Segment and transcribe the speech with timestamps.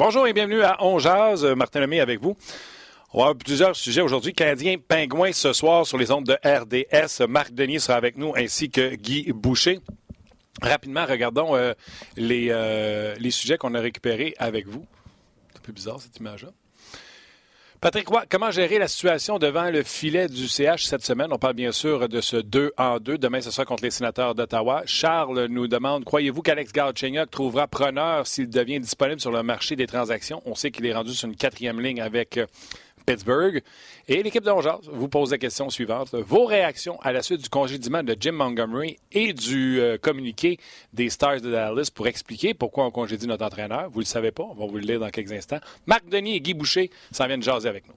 [0.00, 1.44] Bonjour et bienvenue à On Jazz.
[1.44, 2.34] Martin Lemay avec vous.
[3.12, 4.32] On va plusieurs sujets aujourd'hui.
[4.32, 7.28] Canadien Pingouin ce soir sur les ondes de RDS.
[7.28, 9.80] Marc Denis sera avec nous ainsi que Guy Boucher.
[10.62, 11.74] Rapidement, regardons euh,
[12.16, 14.86] les, euh, les sujets qu'on a récupérés avec vous.
[15.50, 16.48] C'est un peu bizarre cette image-là.
[17.80, 21.28] Patrick comment gérer la situation devant le filet du CH cette semaine?
[21.32, 23.16] On parle bien sûr de ce 2 en 2.
[23.16, 24.82] Demain, ce sera contre les sénateurs d'Ottawa.
[24.84, 29.86] Charles nous demande, croyez-vous qu'Alex Galchenyuk trouvera preneur s'il devient disponible sur le marché des
[29.86, 30.42] transactions?
[30.44, 32.44] On sait qu'il est rendu sur une quatrième ligne avec euh,
[34.08, 34.50] Et l'équipe de
[34.92, 36.14] vous pose la question suivante.
[36.14, 40.58] Vos réactions à la suite du congédiement de Jim Montgomery et du euh, communiqué
[40.92, 43.88] des Stars de Dallas pour expliquer pourquoi on congédie notre entraîneur?
[43.90, 45.60] Vous ne le savez pas, on va vous le lire dans quelques instants.
[45.86, 47.94] Marc Denis et Guy Boucher s'en viennent jaser avec nous.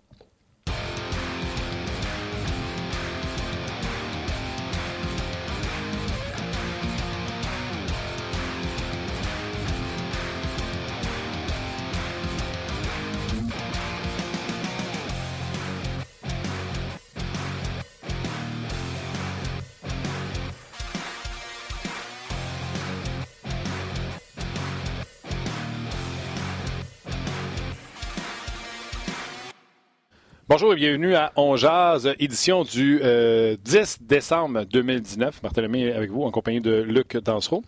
[30.53, 33.55] Bonjour et bienvenue à On Jazz, édition du 10 euh,
[34.01, 35.41] décembre 2019.
[35.41, 37.63] Martin Lemay avec vous en compagnie de Luc Dansereau.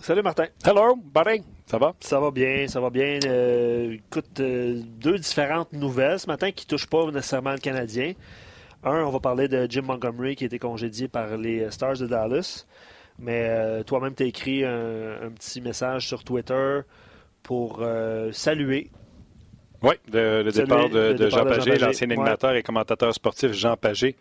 [0.00, 0.48] Salut Martin.
[0.66, 1.42] Hello, buddy.
[1.64, 1.94] Ça va?
[2.00, 3.20] Ça va bien, ça va bien.
[3.24, 8.12] Euh, écoute, euh, deux différentes nouvelles ce matin qui ne touchent pas nécessairement le Canadien.
[8.84, 12.06] Un, on va parler de Jim Montgomery qui a été congédié par les Stars de
[12.06, 12.66] Dallas.
[13.18, 16.80] Mais toi-même, tu as écrit un, petit message sur Twitter
[17.42, 17.82] pour
[18.32, 18.90] saluer
[19.84, 24.16] oui, le, départ de, Jean Pagé, l'ancien animateur et commentateur sportif Jean Pagé,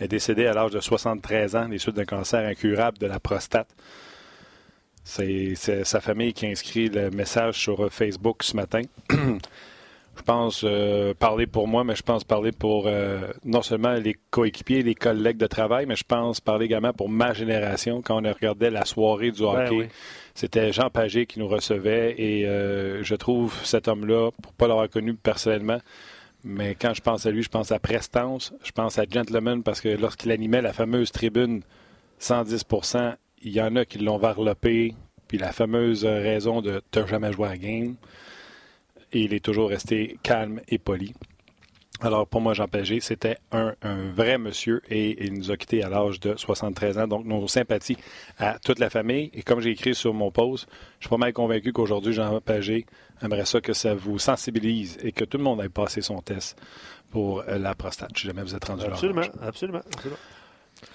[0.00, 3.68] est décédé à l'âge de 73 ans des suites d'un cancer incurable de la prostate.
[5.04, 8.82] C'est sa famille qui a inscrit le message sur Facebook ce matin.
[9.10, 14.16] je pense euh, parler pour moi, mais je pense parler pour euh, non seulement les
[14.30, 18.32] coéquipiers, les collègues de travail, mais je pense parler également pour ma génération quand on
[18.32, 19.88] regardait la soirée du ben hockey.
[20.34, 24.68] C'était Jean Pagé qui nous recevait et euh, je trouve cet homme-là, pour ne pas
[24.68, 25.78] l'avoir connu personnellement,
[26.44, 29.80] mais quand je pense à lui, je pense à prestance, je pense à Gentleman parce
[29.80, 31.62] que lorsqu'il animait la fameuse tribune
[32.20, 34.94] 110% il y en a qui l'ont varlopé,
[35.28, 37.96] puis la fameuse raison de «t'as jamais joué à game»,
[39.12, 41.12] et il est toujours resté calme et poli.
[42.02, 43.74] Alors, pour moi, Jean Pagé, c'était un,
[44.14, 47.06] vrai monsieur et il nous a quittés à l'âge de 73 ans.
[47.06, 47.96] Donc, nos sympathies
[48.38, 49.30] à toute la famille.
[49.34, 50.66] Et comme j'ai écrit sur mon post,
[50.98, 52.86] je suis pas mal convaincu qu'aujourd'hui, Jean Pagé
[53.22, 56.60] aimerait ça que ça vous sensibilise et que tout le monde ait passé son test
[57.10, 58.92] pour la prostate, si jamais vous êtes rendu là.
[58.92, 60.18] Absolument, absolument, absolument.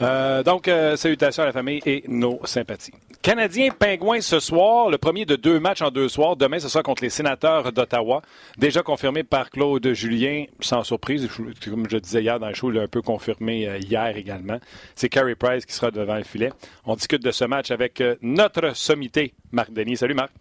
[0.01, 2.93] Euh, donc, euh, salutations à la famille et nos sympathies.
[3.21, 6.35] Canadien Pingouin ce soir, le premier de deux matchs en deux soirs.
[6.35, 8.21] Demain, ce sera contre les sénateurs d'Ottawa.
[8.57, 11.27] Déjà confirmé par Claude Julien, sans surprise.
[11.65, 14.59] Comme je disais hier dans le show, il l'a un peu confirmé euh, hier également.
[14.95, 16.51] C'est Carey Price qui sera devant le filet.
[16.85, 19.97] On discute de ce match avec notre sommité, Marc Denis.
[19.97, 20.31] Salut Marc.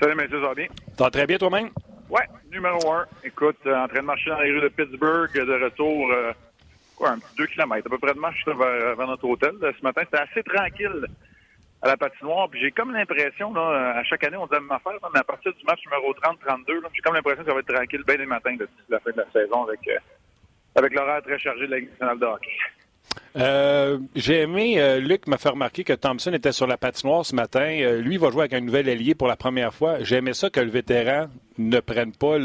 [0.00, 0.66] Salut messieurs, ça va bien?
[0.96, 1.68] T'as très bien toi-même?
[2.08, 3.04] Ouais, numéro un.
[3.22, 6.10] Écoute, en train de marcher dans les rues de Pittsburgh, de retour
[7.08, 9.54] un petit deux kilomètres à peu près de marche vers, notre hôtel.
[9.60, 11.06] Ce matin, c'était assez tranquille
[11.82, 12.48] à la patinoire.
[12.50, 15.24] Puis j'ai comme l'impression, là, à chaque année, on dit la même affaire, mais à
[15.24, 18.26] partir du match numéro 30-32, j'ai comme l'impression que ça va être tranquille bien les
[18.26, 19.98] matins d'ici la fin de la saison avec, euh,
[20.76, 22.50] avec l'horaire très chargé de la nationale de hockey.
[23.36, 27.34] Euh, j'ai aimé, euh, Luc m'a fait remarquer que Thompson était sur la patinoire ce
[27.34, 27.78] matin.
[27.80, 30.02] Euh, lui va jouer avec un nouvel allié pour la première fois.
[30.02, 31.26] J'ai aimé ça que le vétéran
[31.58, 32.38] ne prenne pas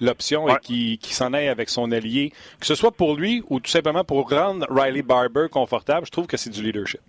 [0.00, 3.70] l'option et qu'il s'en aille avec son allié, que ce soit pour lui ou tout
[3.70, 6.06] simplement pour rendre Riley Barber confortable.
[6.06, 7.00] Je trouve que c'est du leadership.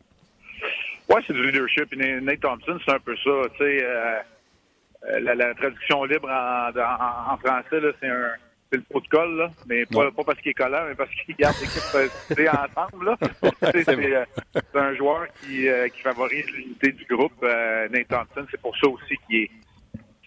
[1.10, 1.96] Oui, c'est du leadership.
[1.96, 3.32] Nate Thompson, c'est un peu ça.
[5.20, 8.32] la, traduction libre en, en français, c'est un
[8.72, 12.48] c'est le protocole, là, mais pas, parce qu'il est collant, mais parce qu'il garde l'équipe
[12.54, 13.06] ensemble.
[13.06, 13.18] Là.
[13.62, 14.26] Euh,
[14.74, 17.34] c'est, un joueur qui, euh, qui favorise l'unité du groupe.
[17.44, 19.52] Euh, Nate Thompson, c'est pour ça aussi qu'il est,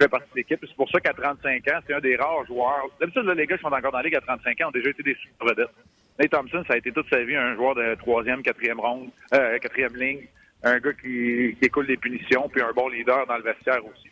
[0.01, 0.59] fait partie de l'équipe.
[0.61, 2.89] C'est pour ça qu'à 35 ans, c'est un des rares joueurs.
[3.01, 5.03] D'habitude, les gars qui sont encore dans la ligue à 35 ans ont déjà été
[5.03, 5.71] des vedettes.
[6.19, 9.59] Nate Thompson, ça a été toute sa vie un joueur de troisième, quatrième ronde, euh,
[9.59, 10.27] quatrième ligne,
[10.63, 14.09] un gars qui, qui écoule les punitions, puis un bon leader dans le vestiaire aussi.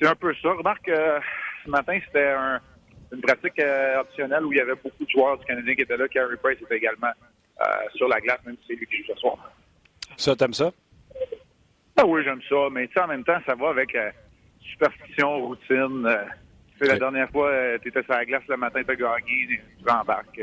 [0.00, 0.52] c'est un peu ça.
[0.52, 0.90] Remarque,
[1.64, 2.34] Ce matin, c'était
[3.12, 5.96] une pratique euh, optionnelle où il y avait beaucoup de joueurs du Canadien qui étaient
[5.96, 6.08] là.
[6.08, 7.10] Carey Price était également
[7.60, 7.64] euh,
[7.94, 9.52] sur la glace, même si c'est lui qui joue ce soir.
[10.16, 10.70] Ça, t'aimes ça?
[11.96, 12.68] Ah oui, j'aime ça.
[12.70, 13.96] Mais en même temps, ça va avec
[14.60, 16.08] superstition, routine.
[16.80, 17.52] La dernière fois,
[17.82, 20.40] tu étais sur la glace le matin, tu as gagné, tu rembarques.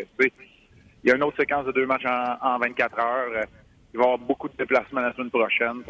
[1.03, 3.47] Il y a une autre séquence de deux matchs en, 24 heures.
[3.93, 5.83] Il va y avoir beaucoup de déplacements la semaine prochaine.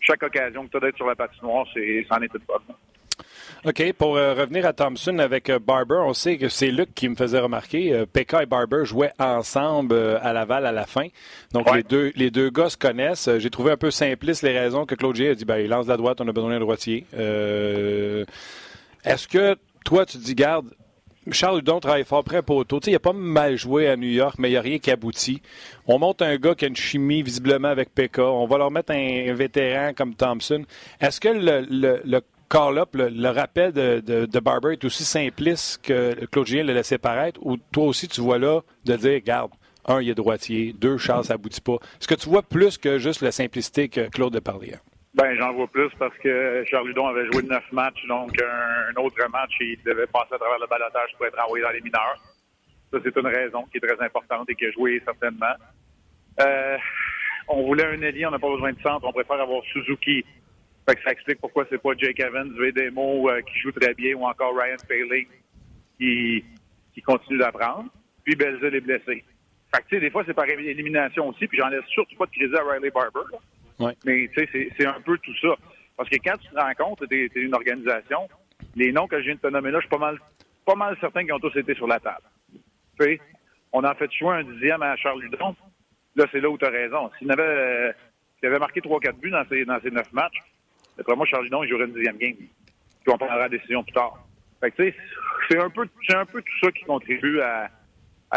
[0.00, 1.66] chaque occasion que tu as d'être sur la patinoire,
[2.08, 2.74] c'en est toute bonne.
[3.64, 3.92] OK.
[3.92, 7.14] Pour euh, revenir à Thompson avec euh, Barber, on sait que c'est Luc qui me
[7.14, 7.92] faisait remarquer.
[7.92, 11.06] Euh, Pekka et Barber jouaient ensemble à Laval à la fin.
[11.52, 13.30] Donc, les, deux, les deux gars se connaissent.
[13.38, 15.86] J'ai trouvé un peu simpliste les raisons que Claude G a dit ben, il lance
[15.86, 17.06] la droite, on a besoin d'un droitier.
[19.04, 20.66] Est-ce que toi, tu dis, garde,
[21.30, 22.80] Charles Hudon travaille fort près poteau.
[22.80, 25.40] Il a pas mal joué à New York, mais il n'y a rien qui aboutit.
[25.86, 28.24] On monte un gars qui a une chimie visiblement avec Pekka.
[28.24, 30.64] On va leur mettre un, vétéran comme Thompson.
[31.00, 32.20] Est-ce que le, le,
[32.52, 37.56] call-up, le, rappel de, Barber est aussi simpliste que Claude Julien l'a laissé paraître, ou
[37.56, 39.52] toi aussi tu vois là de dire, garde,
[39.86, 41.78] un, il est droitier, deux, Charles, ça aboutit pas.
[41.98, 44.74] Est-ce que tu vois plus que juste la simplicité que Claude a parlé?
[45.14, 49.16] Ben, j'en vois plus parce que Charles Ludon avait joué neuf matchs, donc un, autre
[49.30, 52.20] match, il devait passer à travers le balotage pour être envoyé dans les mineurs.
[52.92, 55.54] Ça, c'est une raison qui est très importante et qui a joué certainement.
[56.40, 56.76] Euh,
[57.48, 60.24] on voulait un ailier, on n'a pas besoin de centre, on préfère avoir Suzuki.
[60.88, 64.14] Fait que ça explique pourquoi c'est pas Jake Evans, Vedemo euh, qui joue très bien
[64.16, 65.26] ou encore Ryan Failing
[65.98, 66.44] qui,
[66.92, 67.88] qui continue d'apprendre.
[68.24, 69.24] Puis Belzil est blessé.
[69.74, 72.26] Fait que, tu sais, des fois, c'est par élimination aussi, puis j'en laisse surtout pas
[72.26, 73.36] de crédit à Riley Barber.
[74.04, 75.54] Mais tu sais, c'est un peu tout ça.
[75.96, 78.28] Parce que quand tu te rends compte, tu es, une organisation,
[78.76, 80.18] les noms que je viens de te nommer là, je suis pas mal,
[80.66, 82.24] pas mal certain qu'ils ont tous été sur la table.
[83.00, 83.20] sais,
[83.72, 85.56] on a fait choix un dixième à Charles Ludon.
[86.16, 87.10] Là, c'est là où tu as raison.
[87.18, 87.92] S'il avait, euh,
[88.42, 90.38] avait marqué 3-4 buts dans ces, dans ces 9 matchs,
[90.96, 92.34] d'après moi, Charles Ludon, il jouerait une dixième game.
[92.34, 94.24] Puis on prendra la décision plus tard.
[94.60, 94.92] Fait que,
[95.50, 97.68] c'est un, peu, un peu tout ça qui contribue à,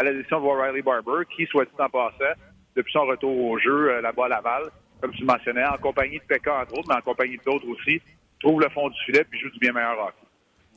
[0.02, 2.34] la décision de voir Riley Barber, qui, soit dit en passant,
[2.74, 4.64] depuis son retour au jeu euh, là-bas à Laval,
[5.00, 8.00] comme tu le mentionnais, en compagnie de Pekka, entre autres, mais en compagnie d'autres aussi,
[8.40, 10.26] trouve le fond du filet puis joue du bien meilleur hockey.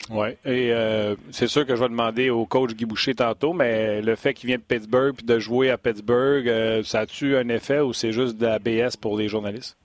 [0.10, 4.02] Oui, et euh, c'est sûr que je vais demander au coach Guy Boucher tantôt, mais
[4.02, 7.48] le fait qu'il vient de Pittsburgh puis de jouer à Pittsburgh, euh, ça a-tu un
[7.50, 9.78] effet ou c'est juste de la BS pour les journalistes?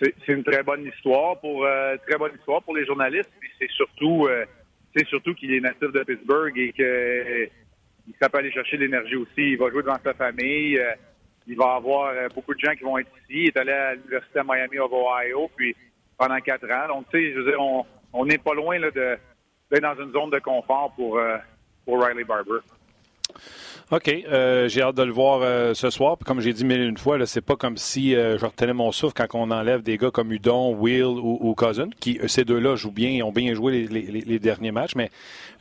[0.00, 3.30] C'est une très bonne histoire pour euh, très bonne histoire pour les journalistes.
[3.58, 4.28] C'est surtout
[4.96, 7.50] c'est surtout qu'il est natif de Pittsburgh et qu'il
[8.08, 9.52] il peut aller chercher l'énergie aussi.
[9.52, 10.80] Il va jouer devant sa famille
[11.50, 13.44] il va avoir euh, beaucoup de gens qui vont être ici.
[13.44, 15.74] Il est allé à l'Université de Miami of Ohio, puis
[16.16, 16.88] pendant quatre ans.
[16.88, 17.60] Donc, tu sais, dire,
[18.12, 18.90] on n'est pas loin de,
[19.70, 21.38] d'être dans une zone de confort pour, euh,
[21.84, 22.60] pour Riley Barber.
[23.92, 24.08] OK.
[24.08, 26.16] Euh, j'ai hâte de le voir euh, ce soir.
[26.16, 28.92] Puis comme j'ai dit mille une fois, c'est pas comme si euh, je retenais mon
[28.92, 32.92] souffle quand on enlève des gars comme Udon, Will ou, Cousin, qui ces deux-là jouent
[32.92, 34.94] bien ont bien joué les, derniers matchs.
[34.94, 35.10] Mais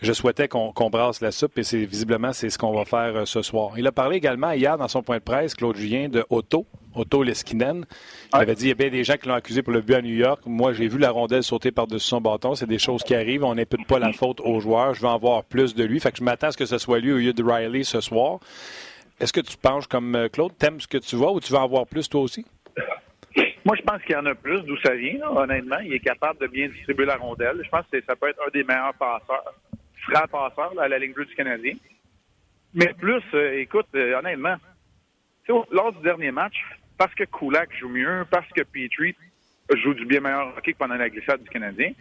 [0.01, 3.41] je souhaitais qu'on brasse la soupe et c'est visiblement c'est ce qu'on va faire ce
[3.41, 3.71] soir.
[3.77, 6.67] Il a parlé également hier dans son point de presse, Claude Julien, de Otto.
[6.95, 7.85] Otto Leskinen.
[8.33, 9.95] Il avait dit qu'il y a bien des gens qui l'ont accusé pour le but
[9.95, 10.41] à New York.
[10.45, 12.55] Moi, j'ai vu la rondelle sauter par-dessus son bâton.
[12.55, 13.43] C'est des choses qui arrivent.
[13.43, 14.93] On n'impute pas la faute aux joueurs.
[14.93, 15.99] Je veux en voir plus de lui.
[15.99, 18.01] Fait que je m'attends à ce que ce soit lui au lieu de Riley ce
[18.01, 18.39] soir.
[19.19, 20.57] Est-ce que tu penches comme euh, Claude?
[20.57, 22.45] T'aimes ce que tu vois ou tu veux en voir plus toi aussi?
[23.65, 25.79] Moi, je pense qu'il y en a plus d'où ça vient, honnêtement.
[25.79, 27.61] Il est capable de bien distribuer la rondelle.
[27.63, 29.53] Je pense que ça peut être un des meilleurs passeurs,
[30.09, 31.73] franc passeur à la ligne bleue du Canadien.
[32.73, 34.55] Mais plus, euh, écoute, euh, honnêtement,
[35.71, 36.55] lors du dernier match,
[36.99, 39.15] parce que Kulak joue mieux, parce que Petrie
[39.73, 41.91] joue du bien meilleur hockey que pendant la glissade du Canadien,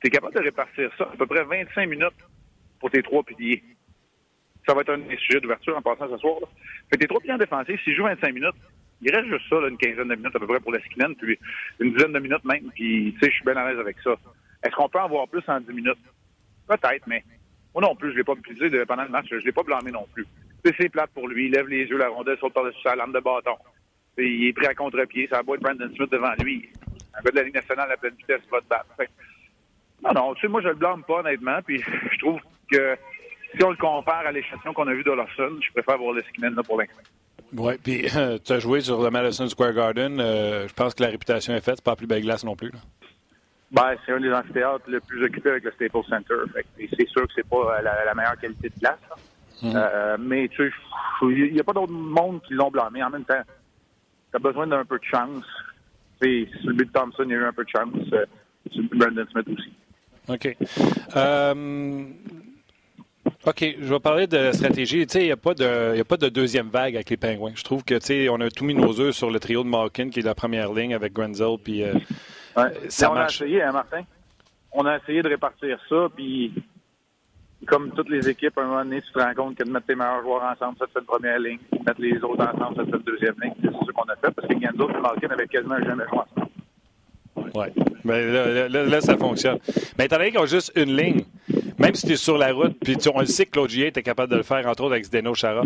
[0.00, 2.20] tu es capable de répartir ça à peu près 25 minutes
[2.78, 3.64] pour tes trois piliers.
[4.68, 6.36] Ça va être un des sujets d'ouverture en passant ce soir.
[6.42, 6.48] Là.
[6.90, 8.54] Fait tes trois piliers en défensif, s'ils jouent 25 minutes,
[9.00, 11.38] il reste juste ça, une quinzaine de minutes à peu près pour la puis
[11.80, 14.16] une dizaine de minutes même, puis tu sais, je suis bien à l'aise avec ça.
[14.62, 15.98] Est-ce qu'on peut en voir plus en 10 minutes?
[16.68, 17.24] Peut-être, mais
[17.72, 20.06] moi non plus, je l'ai pas utilisé pendant le match, je l'ai pas blâmé non
[20.12, 20.26] plus.
[20.78, 23.20] C'est plate pour lui, il lève les yeux, la rondelle saute par-dessus sa lame de
[23.20, 23.56] bâton
[24.18, 25.28] il est prêt à contre-pied.
[25.30, 26.68] Ça va être Brandon Smith devant lui.
[27.14, 29.10] Un gars de la Ligue nationale à pleine vitesse va te battre.
[30.02, 31.58] non, non, tu sais, moi, je le blâme pas, honnêtement.
[31.64, 31.82] Puis
[32.12, 32.96] je trouve que
[33.56, 36.62] si on le compare à l'échantillon qu'on a vu d'Olofsson, je préfère voir le là
[36.62, 37.02] pour l'instant.
[37.56, 38.06] Oui, puis
[38.44, 40.20] tu as joué sur le Madison Square Garden.
[40.20, 41.76] Euh, je pense que la réputation est faite.
[41.76, 42.72] C'est pas la plus belle glace non plus.
[43.70, 46.34] Ben, c'est un des amphithéâtres le plus occupé avec le Staples Center.
[46.76, 48.98] C'est sûr que c'est pas la, meilleure qualité de glace.
[49.62, 49.72] Hum.
[49.74, 50.74] Euh, mais tu sais,
[51.22, 53.02] il n'y a pas d'autre monde qui l'ont blâmé.
[53.02, 53.40] En même temps,
[54.30, 55.44] tu as besoin d'un peu de chance.
[56.22, 57.94] Et sur le but de Thompson, il y a eu un peu de chance.
[58.12, 58.24] Euh,
[58.70, 59.72] sur le but de Brandon Smith aussi.
[60.28, 60.56] OK.
[61.16, 62.04] Euh,
[63.46, 65.06] OK, je vais parler de stratégie.
[65.06, 67.52] Tu sais, il n'y a, pas de, a pas de deuxième vague avec les Pingouins.
[67.54, 69.68] Je trouve que, tu sais, on a tout mis nos œufs sur le trio de
[69.68, 71.94] Malkin, qui est la première ligne avec Grenzel, puis euh,
[72.88, 73.40] ça on marche.
[73.40, 74.02] L'a essayé, hein, Martin?
[74.76, 76.52] on a essayé de répartir ça, puis
[77.66, 79.86] comme toutes les équipes, à un moment donné, tu te rends compte que de mettre
[79.86, 81.58] tes meilleurs joueurs ensemble, ça te fait une première ligne.
[81.86, 83.54] Mettre les autres ensemble, ça te fait une deuxième ligne.
[83.60, 86.50] C'est ce qu'on a fait, parce que Genzo et Malkin avaient quasiment jamais joué ensemble.
[87.54, 87.66] Oui.
[88.04, 89.58] Mais là, là, là, ça fonctionne.
[89.98, 91.24] Mais étant donné qu'ils ont juste une ligne,
[91.78, 94.30] même si tu es sur la route, puis on le sait que Claude était capable
[94.32, 95.62] de le faire, entre autres avec Zdeno Chara,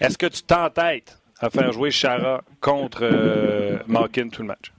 [0.00, 4.72] est-ce que tu t'entêtes à faire jouer Chara contre euh, Malkin tout le match?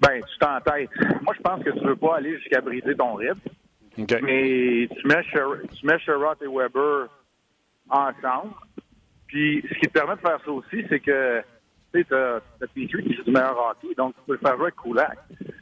[0.00, 0.90] Ben, tu t'entêtes.
[1.22, 3.40] Moi, je pense que tu veux pas aller jusqu'à briser ton rythme.
[3.98, 4.20] Okay.
[4.22, 7.08] Mais tu mets, Sher tu mets Sherrod et Weber
[7.90, 8.54] ensemble.
[9.26, 11.42] Puis, ce qui te permet de faire ça aussi, c'est que
[11.92, 14.64] tu sais, t'as Petrie qui joue du meilleur hockey, donc tu peux le faire jouer
[14.64, 15.18] avec Kulak.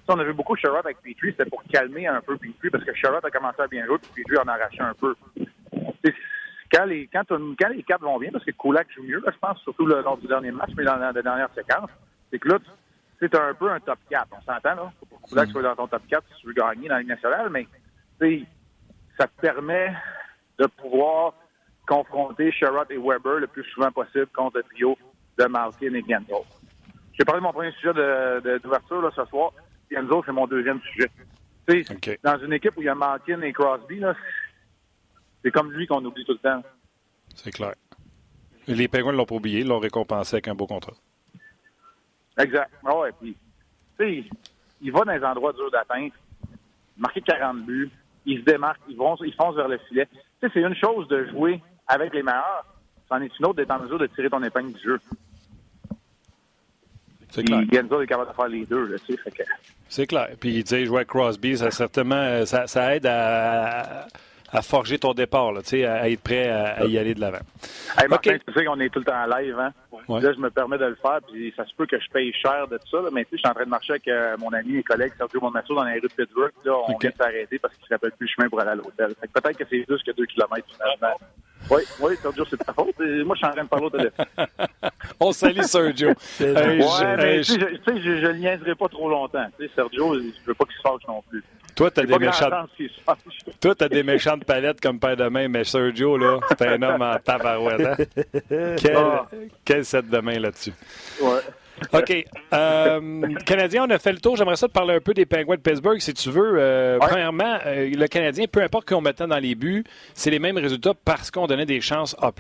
[0.09, 2.95] on a vu beaucoup Sherrod avec Petrie, c'était pour calmer un peu Petrie, parce que
[2.95, 5.15] Sherrod a commencé à bien jouer, puis Petrie en a arraché un peu.
[6.73, 9.39] quand les, quand, quand, les quatre vont bien, parce que Kulak joue mieux, là, je
[9.39, 11.91] pense, surtout le, lors du dernier match, mais dans la, la dernière séquence,
[12.31, 12.59] c'est que là,
[13.21, 14.27] c'est un peu un top 4.
[14.33, 14.93] On s'entend, là?
[14.99, 17.01] Faut pas que Kulak soit dans ton top 4 si tu veux gagner dans la
[17.01, 17.67] Ligue nationale, mais
[18.21, 19.93] ça te permet
[20.59, 21.35] de pouvoir
[21.87, 24.97] confronter Sherrod et Weber le plus souvent possible contre le trio
[25.39, 26.45] de Malkin et Genzo.
[27.13, 27.93] J'ai parlé de mon premier sujet
[28.63, 29.53] d'ouverture de, ce soir.
[29.91, 31.11] Genzo, c'est mon deuxième sujet.
[31.69, 32.19] Okay.
[32.23, 34.01] Dans une équipe où il y a Malkin et Crosby,
[35.43, 36.63] c'est comme lui qu'on oublie tout le temps.
[37.35, 37.75] C'est clair.
[38.69, 40.95] Les Penguins ne l'ont pas oublié, ils l'ont récompensé avec un beau contrat.
[42.39, 42.71] Exact.
[42.83, 43.11] Ouais,
[43.99, 44.29] puis,
[44.81, 46.13] il va dans les endroits durs d'atteinte,
[46.97, 47.91] marquer 40 buts,
[48.27, 50.07] il se démarque, ils, vont, ils foncent vers le filet.
[50.13, 52.67] Tu sais, c'est une chose de jouer avec les meilleurs,
[53.09, 55.01] c'en est une autre d'être en mesure de tirer ton épingle du jeu.
[57.31, 57.63] C'est clair.
[57.73, 59.43] Genzo est capable de faire les deux, tu sais, que...
[59.89, 60.29] C'est clair.
[60.41, 64.07] Puis, tu sais, jouer avec Crosby, ça certainement, ça, ça aide à,
[64.57, 67.45] à forger ton départ, là, à être prêt à, y aller de l'avant.
[67.99, 69.59] Hey, Martin, tu sais qu'on est tout le temps en live.
[69.59, 69.73] Hein?
[70.09, 72.67] Là, je me permets de le faire, puis ça se peut que je paye cher
[72.69, 73.03] de tout ça.
[73.03, 75.41] Là, mais je suis en train de marcher avec euh, mon ami et collègue Sergio
[75.41, 76.53] Monmasso dans les rues de Pittsburgh.
[76.65, 77.09] Là, on okay.
[77.09, 79.15] vient de s'arrêter parce qu'il ne se rappelle plus le chemin pour aller à l'hôtel.
[79.15, 81.17] Peut-être que c'est plus que deux kilomètres finalement.
[81.71, 82.95] Oui, oui, Sergio, c'est ta faute.
[82.99, 84.27] moi, je suis en train de parler au téléphone.
[85.21, 86.09] On salue Sergio.
[86.41, 89.47] ouais, mais tu sais, je, je, le niaiserai pas trop longtemps.
[89.75, 91.43] Sergio, je veux pas qu'il se fâche non plus.
[91.77, 92.71] Toi, t'as des méchantes.
[93.61, 97.03] Toi, t'as des méchantes palettes comme père de main, mais Sergio, là, c'est un homme
[97.03, 97.87] en tabarouette.
[97.87, 97.97] Hein?
[98.79, 99.27] Quel, ah.
[99.65, 100.73] quel set de main là-dessus?
[101.21, 101.41] Ouais.
[101.93, 102.25] OK.
[102.53, 104.37] Euh, Canadien, on a fait le tour.
[104.37, 106.55] J'aimerais ça te parler un peu des Penguins de Pittsburgh, si tu veux.
[106.57, 110.57] Euh, Premièrement, euh, le Canadien, peu importe qu'on mettait dans les buts, c'est les mêmes
[110.57, 112.33] résultats parce qu'on donnait des chances A+.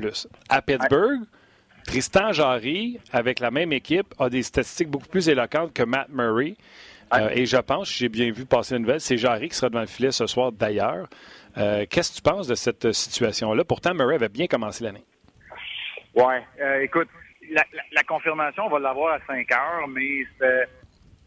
[0.49, 1.21] À Pittsburgh,
[1.87, 6.57] Tristan Jarry, avec la même équipe, a des statistiques beaucoup plus éloquentes que Matt Murray.
[7.15, 9.81] Euh, et je pense, j'ai bien vu passer une nouvelle, c'est Jarry qui sera devant
[9.81, 11.09] le filet ce soir d'ailleurs.
[11.57, 13.65] Euh, qu'est-ce que tu penses de cette situation-là?
[13.65, 15.05] Pourtant, Murray avait bien commencé l'année.
[16.15, 16.35] Oui.
[16.61, 17.09] Euh, écoute,
[17.51, 20.69] la, confirmation, on va l'avoir à 5 heures, mais c'est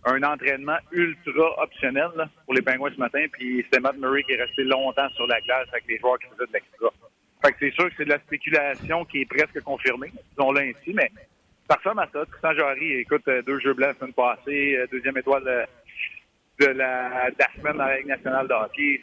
[0.05, 2.09] un entraînement ultra optionnel
[2.45, 3.25] pour les Pingouins ce matin.
[3.31, 6.27] Puis c'était Matt Murray qui est resté longtemps sur la glace avec les joueurs qui
[6.27, 6.89] faisaient de l'extra.
[7.41, 10.93] Fait que c'est sûr que c'est de la spéculation qui est presque confirmée, disons-le ainsi,
[10.93, 11.09] mais
[11.69, 12.25] ça ressemble à ça.
[12.25, 15.43] Tristan Jarry, écoute, euh, deux jeux blancs la semaine passée, euh, deuxième étoile
[16.59, 19.01] de, la, de la, semaine dans la Ligue nationale de hockey.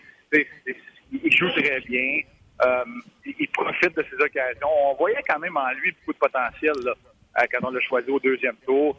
[1.12, 2.20] il joue très bien.
[2.64, 2.84] Euh,
[3.24, 4.68] il profite de ses occasions.
[4.84, 6.72] On voyait quand même en lui beaucoup de potentiel
[7.52, 8.96] quand on l'a choisi au deuxième tour.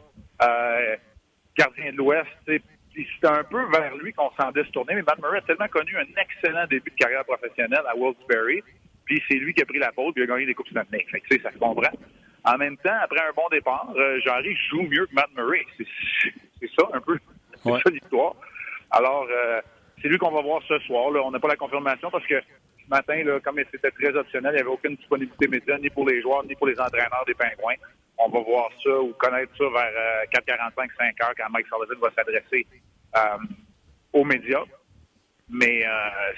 [1.57, 5.39] gardien de l'Ouest, c'était un peu vers lui qu'on semblait se tourner, mais Matt Murray
[5.39, 8.63] a tellement connu un excellent début de carrière professionnelle à Wilkes-Barre,
[9.05, 11.05] puis c'est lui qui a pris la pause, puis il a gagné des coupes Stanley.
[11.09, 11.89] Fait que, ça se comprend.
[12.47, 15.65] En même temps, après un bon départ, euh, Jarry joue mieux que Matt Murray.
[15.77, 17.19] C'est ça un peu.
[17.61, 18.35] C'est ça l'histoire.
[18.91, 19.61] Alors, euh,
[20.01, 21.11] c'est lui qu'on va voir ce soir.
[21.11, 21.21] Là.
[21.25, 24.55] On n'a pas la confirmation parce que ce matin, là, comme c'était très optionnel, il
[24.55, 27.75] n'y avait aucune disponibilité médiane ni pour les joueurs ni pour les entraîneurs des Pingouins.
[28.17, 31.99] On va voir ça ou connaître ça vers 4h45, euh, 5 h quand Mike Sullivan
[32.01, 32.65] va s'adresser
[33.17, 33.37] euh,
[34.13, 34.63] aux médias.
[35.49, 35.83] Mais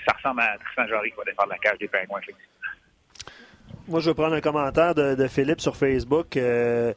[0.06, 2.59] ça ressemble à Tristan Jarry qui va défendre la cage des Pingouins, effectivement.
[3.90, 6.38] Moi, je vais prendre un commentaire de, Philippe sur Facebook.
[6.38, 6.94] Euh,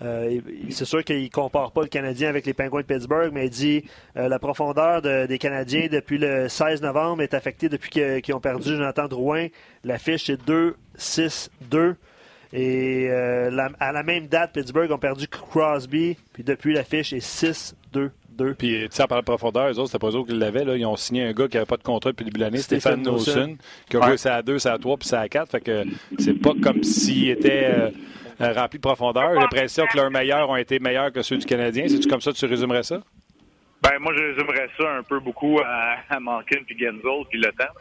[0.00, 0.40] euh,
[0.70, 3.50] c'est sûr qu'il ne compare pas le Canadien avec les Penguins de Pittsburgh, mais il
[3.50, 3.84] dit
[4.16, 8.76] euh, la profondeur des Canadiens depuis le 16 novembre est affectée depuis qu'ils ont perdu
[8.76, 9.48] Jonathan Drouin.
[9.82, 10.40] La fiche est
[10.96, 11.96] 2-6-2.
[12.52, 18.10] Et à la même date, Pittsburgh ont perdu Crosby, puis depuis la fiche est 6-2.
[18.58, 20.64] Puis, tu sais, par la profondeur, eux autres, c'était pas eux qui l'avaient.
[20.64, 20.76] Là.
[20.76, 22.58] Ils ont signé un gars qui n'avait pas de contrat depuis le début de l'année,
[22.58, 23.56] Stéphane Nelson,
[23.88, 25.50] qui a joué ça à 2, ça à 3, puis ça à 4.
[25.50, 25.84] Fait que
[26.18, 27.90] c'est pas comme s'ils étaient euh,
[28.40, 29.30] euh, remplis de profondeur.
[29.34, 31.86] J'ai l'impression que leurs meilleurs ont été meilleurs que ceux du Canadien.
[31.88, 33.00] C'est-tu comme ça que tu résumerais ça?
[33.82, 37.52] Ben, moi, je résumerais ça un peu beaucoup à, à Malkin puis Genzel puis le
[37.52, 37.72] temps.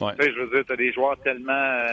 [0.00, 0.12] Ouais.
[0.18, 1.88] Tu sais, je veux dire, tu as des joueurs tellement, euh,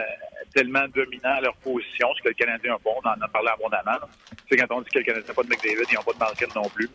[0.53, 2.91] tellement dominants à leur position, ce que le Canadien a pas.
[3.03, 4.05] On en a parlé abondamment.
[4.29, 6.13] Tu sais, quand on dit que le Canadien n'a pas de McDavid, ils n'ont pas
[6.13, 6.89] de Malkin non plus.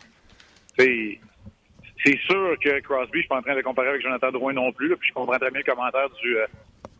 [0.77, 4.71] C'est sûr que Crosby, je suis pas en train de comparer avec Jonathan Drouin non
[4.71, 6.47] plus, puis je comprends très bien le commentaire du, euh,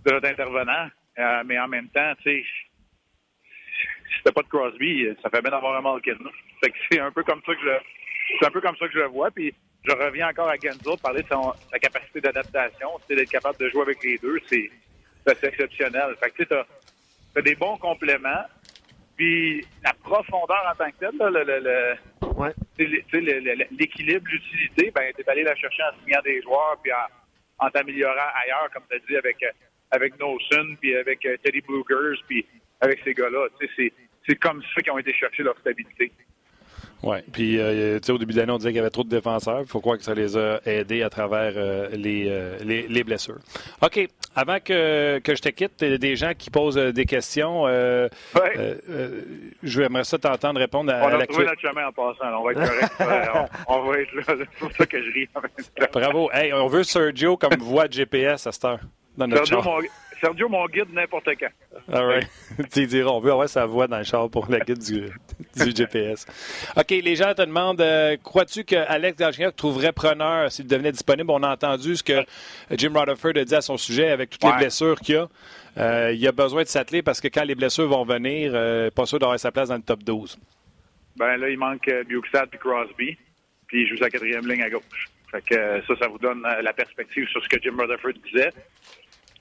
[0.06, 2.46] de notre intervenant, euh, mais en même temps, tu sais,
[3.42, 6.18] si c'était pas de Crosby, ça fait bien d'avoir un Malkin.
[6.92, 7.78] C'est un peu comme ça que je,
[8.40, 10.96] c'est un peu comme ça que je le vois, puis je reviens encore à Genzo,
[10.98, 14.70] parler de sa capacité d'adaptation, d'être capable de jouer avec les deux, c'est,
[15.26, 16.16] c'est exceptionnel.
[16.22, 18.46] Fait que tu as des bons compléments,
[19.16, 21.96] puis la profondeur en tant que telle, le, le, le
[22.42, 22.54] Ouais.
[22.80, 26.92] L'équilibre, l'utilité, ben, t'es allé la chercher en signant des joueurs puis
[27.60, 29.46] en, t'améliorant ailleurs, comme tu as dit, avec,
[29.92, 32.46] avec Noson, puis avec euh, Teddy Brugers, puis
[32.80, 33.48] avec ces gars-là.
[33.78, 36.12] C'est comme ça qu'ils ont été chercher leur stabilité.
[37.04, 39.62] Oui, puis euh, au début de l'année, on disait qu'il y avait trop de défenseurs.
[39.62, 43.04] Il faut croire que ça les a aidés à travers euh, les, euh, les, les,
[43.04, 43.40] blessures.
[43.82, 47.06] OK, avant que, que je te quitte, il y a des gens qui posent des
[47.06, 47.66] questions.
[47.68, 48.78] Euh, ouais.
[49.64, 52.40] je aimerais ça t'entendre répondre à, on a trouvé notre chemin en passant.
[52.40, 53.52] On va être correct.
[53.68, 54.24] on, va être là.
[54.28, 55.30] C'est pour ça que je ris.
[55.92, 56.30] Bravo.
[56.32, 58.80] Hey, on veut Sergio comme voix de GPS à cette heure.
[59.18, 59.82] Dans notre Sergio,
[60.22, 61.50] Sergio, mon guide n'importe quand.
[61.92, 62.28] All right.
[62.72, 65.02] tu diras, on veut avoir sa voix dans le char pour la guide du,
[65.56, 66.26] du GPS.
[66.78, 71.32] OK, les gens te demandent euh, crois-tu que Alex Galchenyuk trouverait preneur s'il devenait disponible?
[71.32, 72.24] On a entendu ce que
[72.72, 75.28] Jim Rutherford a dit à son sujet avec toutes les blessures qu'il a.
[75.78, 79.06] Euh, il a besoin de s'atteler parce que quand les blessures vont venir, euh, pas
[79.06, 80.38] sûr d'avoir sa place dans le top 12.
[81.16, 83.18] Ben là, il manque euh, Bukestad et Crosby,
[83.68, 85.10] puis il joue sa quatrième ligne à gauche.
[85.32, 88.52] Fait que ça, ça vous donne la perspective sur ce que Jim Rutherford disait.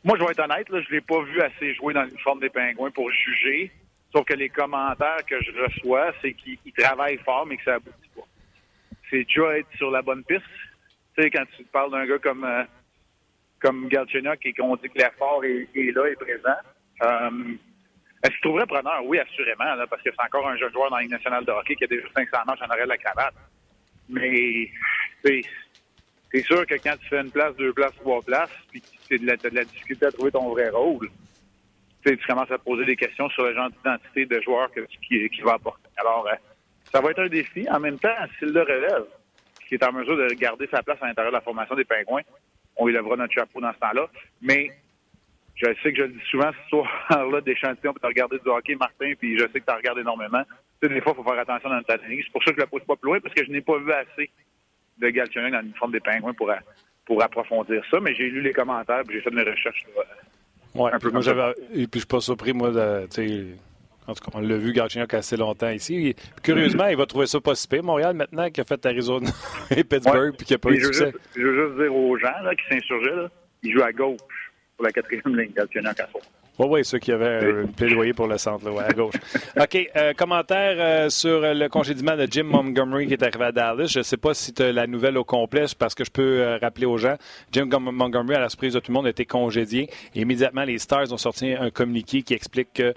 [0.03, 2.49] Moi, je vais être honnête, là, je l'ai pas vu assez jouer dans l'uniforme des
[2.49, 3.71] Pingouins pour juger.
[4.13, 8.11] Sauf que les commentaires que je reçois, c'est qu'il travaille fort, mais que ça aboutit
[8.17, 8.23] pas.
[9.09, 10.43] C'est déjà être sur la bonne piste.
[11.17, 12.65] Tu sais, quand tu parles d'un gars comme euh,
[13.61, 16.59] comme Galchenyuk et qu'on dit que l'effort est, là, est présent.
[17.03, 17.55] Euh,
[18.23, 19.05] est-ce qu'il trouverait preneur?
[19.05, 21.75] Oui, assurément, là, parce que c'est encore un jeune joueur dans la nationale de hockey
[21.75, 23.35] qui a déjà 500 matchs en arrêt de la cravate.
[24.09, 24.71] Mais
[26.33, 29.37] c'est sûr que quand tu fais une place, deux places, trois places, puis tu as
[29.37, 31.11] de la difficulté à trouver ton vrai rôle,
[32.05, 35.55] tu commences à poser des questions sur le genre d'identité de joueur que, qui, va
[35.55, 35.89] apporter.
[35.97, 36.37] Alors, euh,
[36.93, 37.69] ça va être un défi.
[37.69, 39.05] En même temps, s'il le relève,
[39.69, 42.23] qui est en mesure de garder sa place à l'intérieur de la formation des Pingouins,
[42.77, 44.09] on lui lèvera notre chapeau dans ce temps-là.
[44.41, 44.71] Mais
[45.57, 49.13] je sais que je le dis souvent, ce soir-là d'échantillon, pour regarder du hockey, Martin,
[49.19, 50.43] puis je sais que tu regardes énormément.
[50.81, 52.25] Tu sais, des fois, il faut faire attention dans notre analyse.
[52.25, 53.61] C'est pour ça que je ne la pose pas plus loin, parce que je n'ai
[53.61, 54.31] pas vu assez
[55.01, 56.51] de Galchenyuk dans l'uniforme des Pingouins pour,
[57.07, 59.85] pour approfondir ça, mais j'ai lu les commentaires, puis j'ai fait mes recherches
[60.75, 61.53] oui, moi j'avais.
[61.73, 63.07] Et puis je suis pas surpris, moi, de,
[64.07, 66.15] en tout cas, on l'a vu Galchenyuk assez longtemps ici.
[66.43, 69.31] curieusement, il va trouver ça pas si pire, Montréal, maintenant qu'il a fait Arizona
[69.71, 71.13] et Pittsburgh, puis qu'il n'a pas eu de succès.
[71.37, 73.29] je veux juste dire aux gens là, qui s'insurgeaient,
[73.63, 76.21] il joue à gauche pour la quatrième ligne, Galchenyuk à fond.
[76.61, 79.15] Oui, oui, ceux qui avaient un plaidoyer pour le centre, là, ouais, à gauche.
[79.59, 83.87] OK, euh, commentaire euh, sur le congédiement de Jim Montgomery qui est arrivé à Dallas.
[83.87, 86.43] Je ne sais pas si tu as la nouvelle au complet, parce que je peux
[86.43, 87.15] euh, rappeler aux gens.
[87.51, 89.89] Jim Montgomery, à la surprise de tout le monde, a été congédié.
[90.15, 92.93] Et immédiatement, les Stars ont sorti un communiqué qui explique que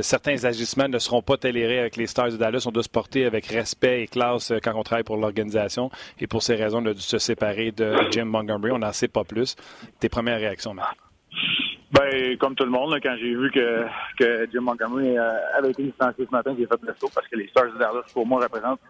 [0.00, 2.64] certains agissements ne seront pas tolérés avec les Stars de Dallas.
[2.66, 5.90] On doit se porter avec respect et classe quand on travaille pour l'organisation.
[6.18, 8.72] Et pour ces raisons, on a dû se séparer de Jim Montgomery.
[8.72, 9.54] On n'en sait pas plus.
[10.00, 10.96] Tes premières réactions, Marc?
[11.98, 16.26] Ben, comme tout le monde, quand j'ai vu que, Jim Montgomery euh, avait été licencié
[16.26, 18.80] ce matin, j'ai fait le saut parce que les Stars de Dallas, pour moi, représentent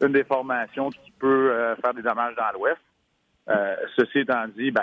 [0.00, 2.80] une des formations qui peut euh, faire des dommages dans l'Ouest.
[3.48, 4.82] Euh, ceci étant dit, ben,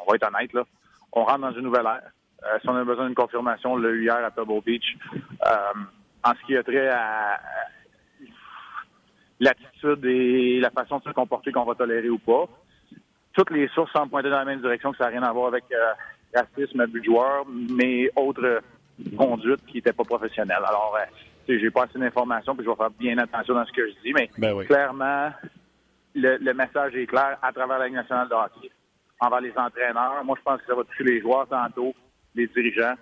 [0.00, 0.64] on va être honnête, là.
[1.12, 2.60] On rentre dans une nouvelle ère.
[2.60, 4.96] si on a besoin d'une confirmation, le hier à Pebble Beach.
[6.24, 7.40] en ce qui a trait à
[9.38, 12.46] l'attitude et la façon de se comporter qu'on va tolérer ou pas,
[13.34, 15.48] toutes les sources semblent pointer dans la même direction, que ça n'a rien à voir
[15.48, 15.64] avec
[16.34, 18.62] racisme, abus de joueur, mais autres
[19.16, 20.64] conduites qui n'étaient pas professionnelles.
[20.64, 21.04] Alors, euh,
[21.48, 24.12] j'ai pas assez d'informations, puis je vais faire bien attention dans ce que je dis,
[24.12, 25.30] mais ben clairement,
[26.14, 28.70] le, message est clair à travers la Ligue nationale de hockey,
[29.20, 30.24] envers les entraîneurs.
[30.24, 31.94] Moi, je pense que ça va toucher les joueurs tantôt,
[32.34, 32.94] les dirigeants.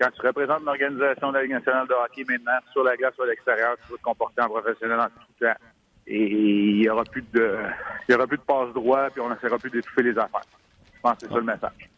[0.00, 3.14] Quand tu représentes une organisation de la Ligue nationale de hockey maintenant, sur la glace
[3.18, 5.52] ou à l'extérieur, tu vas te comporter en professionnel en tout temps.
[6.08, 7.56] Et il n'y aura plus de
[8.08, 10.44] il y aura plus de passe droit, puis on n'essaiera plus d'étouffer les affaires.
[10.94, 11.90] Je pense que c'est ça le message.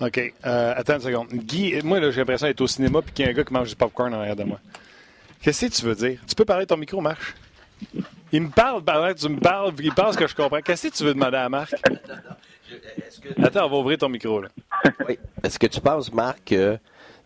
[0.00, 0.34] OK.
[0.44, 1.28] Euh, attends une seconde.
[1.32, 3.68] Guy, moi, j'ai l'impression d'être au cinéma puis qu'il y a un gars qui mange
[3.68, 4.60] du popcorn en arrière de moi.
[5.40, 6.20] Qu'est-ce que tu veux dire?
[6.26, 7.34] Tu peux parler de ton micro, Marc?
[8.32, 8.82] Il me parle,
[9.14, 10.60] tu me parles, il pense que je comprends.
[10.60, 11.74] Qu'est-ce que tu veux demander à Marc?
[13.42, 14.48] Attends, on va ouvrir ton micro, là.
[15.06, 15.18] Oui.
[15.42, 16.78] Est-ce que tu penses, Marc, que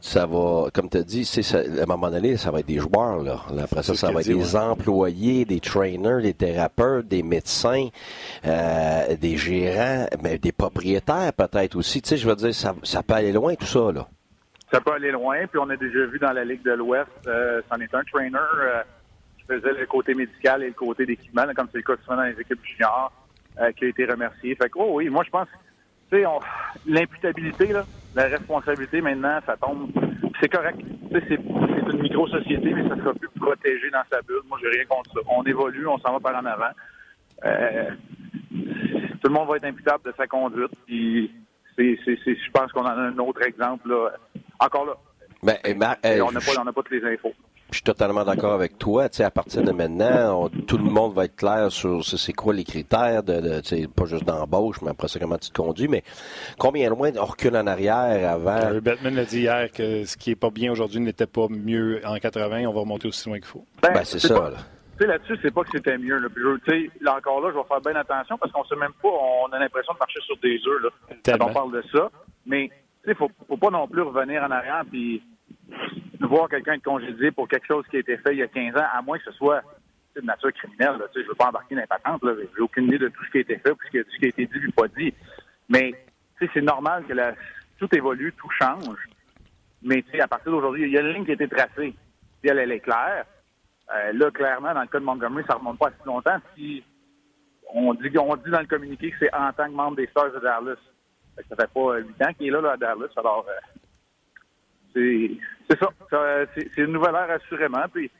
[0.06, 2.78] ça va, comme tu as dit, ça, à un moment donné, ça va être des
[2.78, 3.22] joueurs.
[3.22, 3.40] Là.
[3.60, 7.88] Après ça, ça va être des employés, des trainers, des thérapeutes, des médecins,
[8.46, 12.02] euh, des gérants, mais des propriétaires peut-être aussi.
[12.02, 13.90] Tu sais, je veux dire, ça, ça peut aller loin tout ça.
[13.92, 14.06] Là.
[14.70, 17.60] Ça peut aller loin, puis on a déjà vu dans la Ligue de l'Ouest, euh,
[17.68, 18.82] c'en est un trainer euh,
[19.38, 22.22] qui faisait le côté médical et le côté d'équipement, comme c'est le cas souvent dans
[22.22, 23.12] les équipes juniors.
[23.76, 24.54] qui a été remercié.
[24.54, 25.48] Fait que, oh oui, moi, je pense,
[26.10, 26.24] tu sais,
[26.86, 29.90] l'imputabilité, là, la responsabilité, maintenant, ça tombe.
[30.40, 30.78] C'est correct.
[31.12, 34.42] C'est une micro-société, mais ça sera plus protégé dans sa bulle.
[34.48, 35.20] Moi, j'ai rien contre ça.
[35.28, 36.72] On évolue, on s'en va par en avant.
[37.44, 37.90] Euh,
[38.50, 40.72] tout le monde va être imputable de sa conduite.
[40.86, 41.30] Puis,
[41.78, 43.88] je pense qu'on en a un autre exemple.
[43.88, 44.10] Là.
[44.60, 44.94] Encore là.
[45.42, 47.34] Ben, on n'a pas, pas toutes les infos.
[47.70, 49.08] Je suis totalement d'accord avec toi.
[49.08, 52.54] Tu sais, à partir de maintenant, tout le monde va être clair sur c'est quoi
[52.54, 55.88] les critères de, de pas juste d'embauche, mais après ça comment tu te conduis.
[55.88, 56.04] Mais
[56.58, 58.60] combien loin on recule en arrière avant?
[58.60, 62.00] Gary Bettman a dit hier que ce qui est pas bien aujourd'hui n'était pas mieux
[62.06, 62.66] en 80.
[62.66, 63.64] On va remonter aussi loin qu'il faut.
[63.82, 64.34] Ben, ben c'est ça.
[64.34, 64.58] là.
[64.96, 66.18] Tu sais, là-dessus, c'est pas que c'était mieux.
[66.18, 66.28] Là.
[66.66, 69.52] sais, là encore là, je vais faire bien attention parce qu'on sait même pas, on
[69.52, 70.88] a l'impression de marcher sur des œufs là,
[71.24, 72.10] quand on parle de ça.
[72.46, 72.70] Mais
[73.02, 75.20] tu sais, faut, faut pas non plus revenir en arrière puis
[76.20, 78.76] voir quelqu'un être congédié pour quelque chose qui a été fait il y a 15
[78.76, 79.62] ans, à moins que ce soit
[80.14, 80.98] de nature criminelle.
[81.14, 82.22] je ne veux pas embarquer dans les patentes.
[82.24, 84.46] J'ai aucune idée de tout ce qui a été fait, tout ce qui a, été
[84.46, 85.12] dit ou pas dit.
[85.68, 85.92] Mais
[86.38, 87.34] c'est normal que la,
[87.78, 89.08] tout évolue, tout change.
[89.82, 91.94] Mais à partir d'aujourd'hui, il y a une ligne qui a été tracée.
[92.42, 93.24] Si elle, est claire.
[93.94, 96.38] Euh, là, clairement, dans le cas de Montgomery, ça ne remonte pas assez longtemps.
[96.56, 96.82] Si
[97.72, 100.32] on dit, on dit dans le communiqué que c'est en tant que membre des Stars
[100.32, 100.76] de Dallas.
[101.36, 103.12] Ça fait pas huit ans qu'il est là, là, à Dallas.
[103.16, 103.75] Alors, euh,
[104.96, 105.88] c'est ça.
[106.54, 107.84] c'est une nouvelle ère, assurément.
[107.92, 108.10] Puis,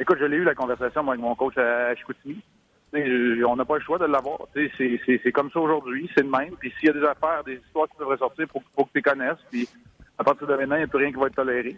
[0.00, 2.40] écoute, je l'ai eu la conversation avec mon coach à Chicoutimi.
[2.94, 4.38] On n'a pas le choix de l'avoir.
[4.54, 6.54] C'est comme ça aujourd'hui, c'est le même.
[6.58, 8.96] Puis s'il y a des affaires, des histoires qui devraient sortir, il faut, que tu
[8.96, 9.38] les connaisses.
[9.50, 9.68] Puis
[10.18, 11.76] à partir de maintenant, il n'y a plus rien qui va être toléré.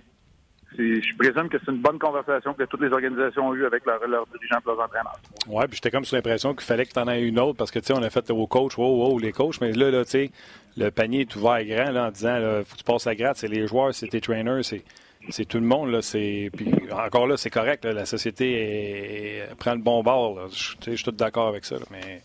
[0.78, 4.00] Je présume que c'est une bonne conversation que toutes les organisations ont eue avec leurs
[4.00, 5.18] dirigeants et leurs entraîneurs.
[5.48, 7.70] Oui, puis j'étais comme sous l'impression qu'il fallait que tu en aies une autre parce
[7.70, 10.04] que, tu sais, on a fait au coach, wow, wow, les coachs, mais là, là
[10.04, 10.30] tu sais,
[10.76, 13.38] le panier est ouvert grand là, en disant, il faut que tu passes la gratte,
[13.38, 15.90] c'est les joueurs, c'est tes trainers, c'est tout le monde.
[15.90, 17.84] Là, puis encore là, c'est correct.
[17.84, 20.48] la société prend le bon bord.
[20.50, 21.76] Je, suis tout d'accord avec ça.
[21.90, 22.22] mais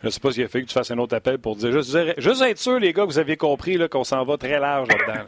[0.00, 1.72] je ne sais pas s'il a fallu que tu fasses un autre appel pour dire
[1.72, 4.88] juste, juste être sûr, les gars, que vous aviez compris qu'on s'en va très large
[4.88, 5.24] là-dedans.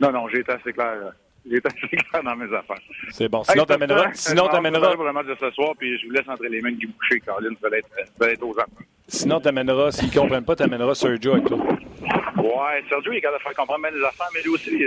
[0.00, 1.12] Non, non, j'ai été assez clair.
[1.50, 2.78] J'ai assez clair dans mes affaires.
[3.10, 3.42] C'est bon.
[3.44, 4.10] Sinon, hey, t'amèneras.
[4.14, 4.94] Sinon, t'amèneras.
[4.94, 7.20] pour le match de ce soir, puis je vous laisse entre les mains Guy Boucher,
[7.20, 7.56] Caroline.
[7.60, 7.68] Ça
[8.18, 8.66] va être, aux enfants.
[9.06, 11.58] Sinon, t'amèneras, s'ils ne comprennent pas, t'amèneras Sergio avec toi.
[11.58, 14.82] Ouais, Sergio, il est capable de faire comprendre bien les affaires, mais lui aussi,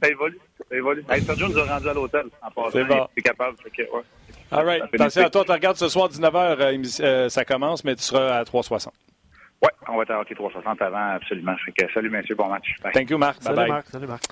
[0.00, 0.38] ça évolue.
[0.68, 1.04] Ça évolue.
[1.08, 2.70] Hey, Sergio nous a rendu à l'hôtel en passant.
[2.72, 3.08] C'est bon.
[3.16, 3.56] Il est capable.
[3.66, 4.02] Okay, ouais.
[4.50, 4.82] All right.
[4.92, 8.36] Attention à toi, tu regardes ce soir, 19h, euh, euh, ça commence, mais tu seras
[8.38, 8.92] à 360.
[9.62, 11.54] Oui, on va être à hockey 360 avant, absolument.
[11.94, 12.74] salut, messieurs, bon match.
[12.92, 13.42] Thank you, Marc.
[13.42, 13.86] Salut, Marc.
[13.86, 14.24] Salut, Marc.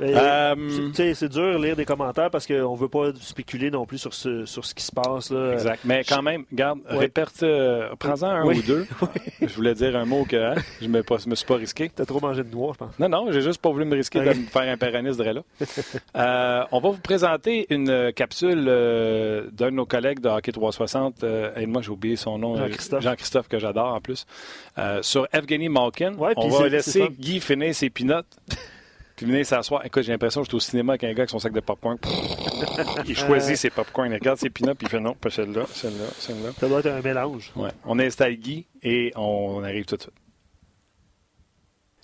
[0.00, 0.54] Euh,
[0.92, 4.12] c'est dur de lire des commentaires parce qu'on ne veut pas spéculer non plus sur
[4.14, 5.30] ce, sur ce qui se passe.
[5.30, 5.52] Là.
[5.52, 5.80] Exact.
[5.84, 8.86] Mais quand même, garde, répète, euh, prends-en un ou deux.
[9.40, 11.90] je voulais dire un mot que hein, je ne me, me, suis pas risqué.
[11.94, 12.98] Tu as trop mangé de noix, je pense.
[12.98, 15.42] Non, non, j'ai juste pas voulu me risquer de me faire un péraniste de là.
[16.16, 21.24] Euh, on va vous présenter une capsule d'un de nos collègues de Hockey 360.
[21.56, 22.56] et moi, j'ai oublié son nom.
[22.56, 23.02] Jean-Christophe.
[23.02, 24.26] Jean-Christophe, que j'adore en plus.
[25.02, 26.14] sur Evgeny Malkin.
[26.36, 28.26] on va laisser Guy finir ses pinottes.
[29.16, 29.84] Puis venez s'asseoir.
[29.86, 31.60] Écoute, j'ai l'impression que je suis au cinéma avec un gars avec son sac de
[31.60, 31.96] popcorn.
[33.06, 34.10] il choisit ses popcorn.
[34.10, 36.50] Il regarde ses peanuts, puis il fait non, pas celle-là, celle-là, celle-là.
[36.60, 37.50] Ça doit être un mélange.
[37.56, 37.70] Ouais.
[37.86, 40.14] On installe Guy et on arrive tout de suite.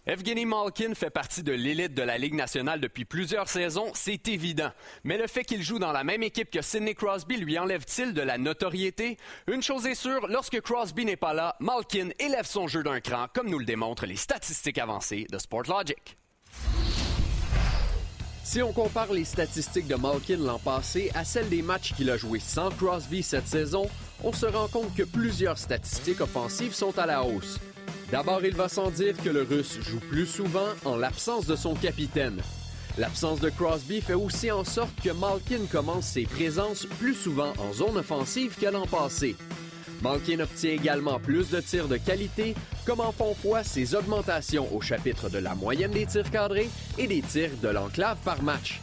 [0.05, 4.73] Evgeny Malkin fait partie de l'élite de la Ligue nationale depuis plusieurs saisons, c'est évident.
[5.05, 8.23] Mais le fait qu'il joue dans la même équipe que Sidney Crosby lui enlève-t-il de
[8.23, 9.17] la notoriété?
[9.47, 13.27] Une chose est sûre, lorsque Crosby n'est pas là, Malkin élève son jeu d'un cran,
[13.33, 16.17] comme nous le démontrent les statistiques avancées de Sportlogic.
[18.45, 22.17] Si on compare les statistiques de Malkin l'an passé à celles des matchs qu'il a
[22.17, 23.89] joués sans Crosby cette saison,
[24.25, 27.59] on se rend compte que plusieurs statistiques offensives sont à la hausse.
[28.11, 31.75] D'abord, il va sans dire que le Russe joue plus souvent en l'absence de son
[31.75, 32.43] capitaine.
[32.99, 37.73] L'absence de Crosby fait aussi en sorte que Malkin commence ses présences plus souvent en
[37.73, 39.35] zone offensive que l'an passé.
[40.03, 44.81] Malkin obtient également plus de tirs de qualité, comme en font foi ses augmentations au
[44.81, 48.81] chapitre de la moyenne des tirs cadrés et des tirs de l'enclave par match.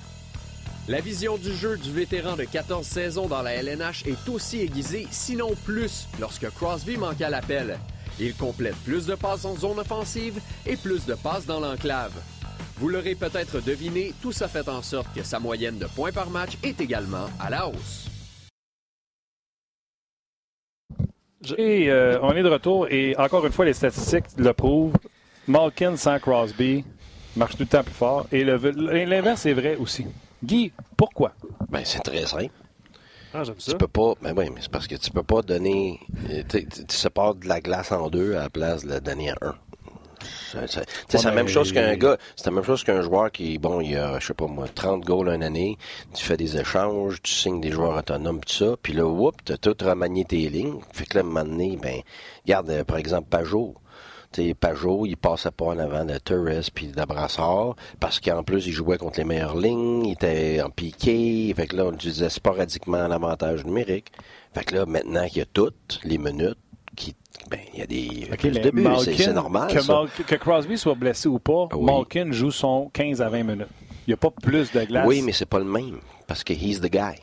[0.87, 5.07] La vision du jeu du vétéran de 14 saisons dans la LNH est aussi aiguisée,
[5.11, 7.77] sinon plus, lorsque Crosby manque à l'appel.
[8.19, 12.13] Il complète plus de passes en zone offensive et plus de passes dans l'enclave.
[12.77, 16.29] Vous l'aurez peut-être deviné, tout ça fait en sorte que sa moyenne de points par
[16.29, 18.09] match est également à la hausse.
[21.57, 24.93] Euh, on est de retour et encore une fois, les statistiques le prouvent.
[25.47, 26.83] Malkin sans Crosby
[27.35, 28.27] marche tout le temps plus fort.
[28.31, 30.05] Et l'inverse est vrai aussi.
[30.43, 31.33] Guy, pourquoi?
[31.69, 32.51] Ben, c'est très simple.
[33.33, 33.71] Ah, j'aime ça.
[33.71, 34.13] Tu peux pas.
[34.21, 35.99] Ben oui, mais c'est parce que tu peux pas donner.
[36.29, 39.35] Euh, tu, sépares de la glace en deux à la place de la donner en
[39.41, 39.55] un.
[41.07, 43.95] C'est la même chose qu'un gars, c'est la même chose qu'un joueur qui, bon, il
[43.95, 45.77] a, je sais pas moi, 30 goals une année,
[46.13, 49.57] tu fais des échanges, tu signes des joueurs autonomes, tout ça, puis là, whoop, t'as
[49.57, 50.79] tout remanié tes lignes.
[50.91, 52.01] Fait que là, à un moment donné, ben,
[52.45, 53.75] regarde, euh, par exemple, Pajot.
[54.31, 58.73] T'sais, Pajot, il passait pas en avant de Torres puis d'Abrassard parce qu'en plus, il
[58.73, 61.51] jouait contre les meilleures lignes, il était en piqué.
[61.55, 64.11] Fait que là, on utilisait sporadiquement l'avantage numérique.
[64.53, 66.59] Fait que là, maintenant qu'il y a toutes les minutes,
[67.73, 69.71] il y a des okay, plus de buts, c'est, normal.
[69.71, 70.03] Que, ça.
[70.27, 71.85] Que, Crosby soit blessé ou pas, oui.
[71.85, 73.67] Malkin joue son 15 à 20 minutes.
[74.07, 75.05] Il n'y a pas plus de glace.
[75.07, 77.15] Oui, mais c'est pas le même, parce que he's the guy.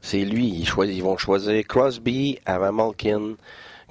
[0.00, 3.34] C'est lui, ils, vont choisir Crosby avant Malkin.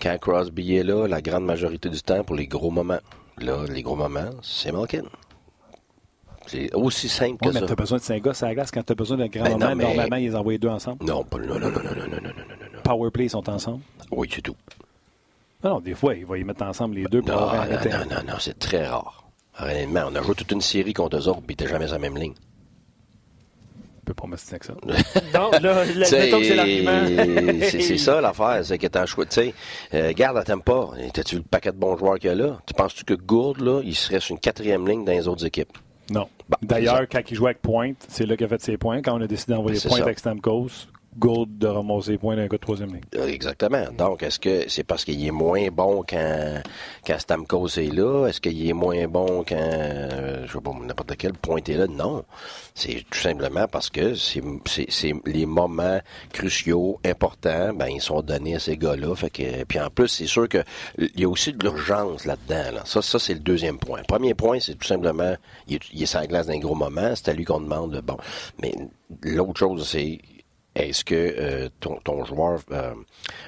[0.02, 3.00] Quand Crosby est là, la grande majorité du temps, pour les gros moments.
[3.38, 5.04] Là, les gros moments, c'est Malkin.
[6.48, 7.62] C'est aussi simple que mais ça.
[7.62, 9.28] Mais tu as besoin de 5 gars à la glace quand tu as besoin d'un
[9.28, 9.76] grand ben moment.
[9.76, 11.06] Normalement, ils envoient deux ensemble.
[11.06, 12.22] Non, non, non, non, non, non, non, non.
[12.22, 12.61] non.
[12.92, 13.82] Powerplay, ils sont ensemble?
[14.12, 14.56] Oui, c'est tout.
[15.64, 17.76] Non, non, des fois, il va y mettre ensemble les deux pour non, avoir non,
[17.76, 19.24] non, non, non, c'est très rare.
[19.54, 22.00] Réellement, on a joué toute une série contre eux autres, puis t'es jamais sur la
[22.00, 22.34] même ligne.
[22.34, 24.74] Tu peux pas m'assister avec ça.
[25.40, 27.62] non, là, c'est l'argument.
[27.62, 29.26] c'est ça l'affaire, c'est que t'as choix.
[29.26, 29.54] Tu sais,
[29.94, 30.90] euh, garde, à pas.
[31.14, 32.60] T'as-tu vu le paquet de bons joueurs qu'il y a là?
[32.66, 35.78] Tu penses-tu que Gourde, là, il serait sur une quatrième ligne dans les autres équipes?
[36.10, 36.28] Non.
[36.62, 39.02] D'ailleurs, quand il jouait avec Pointe, c'est là qu'il a fait ses points.
[39.02, 42.43] Quand on a décidé d'envoyer ben, Pointe avec Stamkos, Gould de ramasser les points d'un
[42.47, 43.02] gars de troisième ligne.
[43.15, 43.86] Euh, exactement.
[43.97, 46.62] Donc, est-ce que c'est parce qu'il est moins bon quand,
[47.06, 48.28] quand Stamkos est là?
[48.28, 51.88] Est-ce qu'il est moins bon quand, euh, je sais pas, n'importe quel point est là?
[51.88, 52.24] Non.
[52.74, 54.41] C'est tout simplement parce que c'est,
[55.26, 56.00] les moments
[56.32, 59.13] cruciaux, importants, ben, ils sont donnés à ces gars-là.
[59.15, 60.63] Fait que, puis en plus, c'est sûr que
[60.97, 62.71] il y a aussi de l'urgence là-dedans.
[62.76, 62.82] Là.
[62.86, 64.02] Ça, ça, c'est le deuxième point.
[64.08, 65.36] Premier point, c'est tout simplement,
[65.67, 67.13] il est, il est sans glace d'un gros moment.
[67.15, 68.17] C'est à lui qu'on demande, bon.
[68.62, 68.74] Mais
[69.24, 70.19] l'autre chose, c'est,
[70.76, 72.94] est-ce que euh, ton, ton, joueur euh,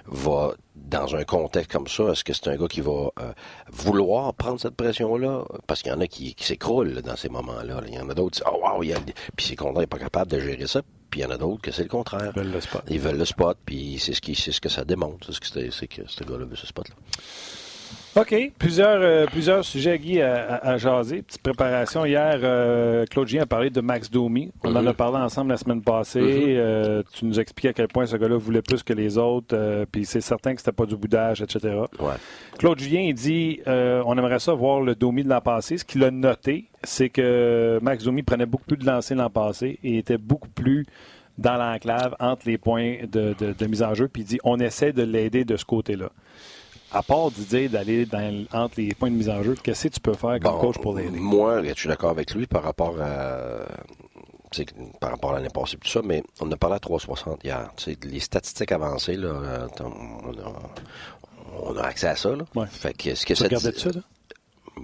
[0.06, 3.32] va, dans un contexte comme ça, est-ce que c'est un gars qui va euh,
[3.72, 5.46] vouloir prendre cette pression-là?
[5.66, 7.82] Parce qu'il y en a qui, qui s'écroulent dans ces moments-là.
[7.88, 9.00] Il y en a d'autres qui disent, oh wow, il y a...
[9.36, 10.82] puis c'est qu'on n'est pas capable de gérer ça.
[11.10, 12.34] Puis il y en a d'autres que c'est le contraire.
[12.36, 12.84] Ils veulent le spot.
[12.90, 15.28] Ils veulent le spot, puis c'est ce, qui, c'est ce que ça démontre.
[15.28, 16.96] C'est ce que, c'est que ce gars-là veut ce spot-là.
[18.15, 18.52] OK.
[18.60, 21.23] Plusieurs, euh, plusieurs sujets, Guy, à, à, jaser.
[21.23, 22.06] Petite préparation.
[22.06, 24.52] Hier, euh, Claude Gien a parlé de Max Domi.
[24.63, 26.56] On en a parlé ensemble la semaine passée.
[26.56, 29.56] Euh, tu nous expliquais à quel point ce gars-là voulait plus que les autres.
[29.58, 31.76] Euh, puis c'est certain que c'était pas du boudage, etc.
[31.99, 32.13] Ouais.
[32.60, 35.80] Claude Julien, il dit on aimerait ça voir le Domi de l'an passé.
[35.80, 39.80] Ce qu'il a noté, c'est que Max Domi prenait beaucoup plus de lancers l'an passé
[39.84, 40.86] et était beaucoup plus
[41.39, 44.08] dans l'enclave entre les points de, de, de mise en jeu.
[44.08, 46.10] Puis il dit on essaie de l'aider de ce côté-là
[46.94, 48.08] à part d'idée d'aller
[48.54, 50.96] entre les points de mise en jeu, qu'est-ce que tu peux faire comme coach pour
[50.96, 51.18] l'aider?
[51.18, 53.66] Moi, je suis d'accord avec lui par rapport à
[55.00, 57.72] par rapport à l'année passée tout ça, mais on a parlé à 360 hier.
[58.04, 59.68] les statistiques avancées, là, euh,
[61.60, 62.36] on, a, accès à ça.
[62.36, 62.46] Là.
[62.56, 62.68] Ouais.
[62.68, 64.02] Fait que, ce que tu ça, là?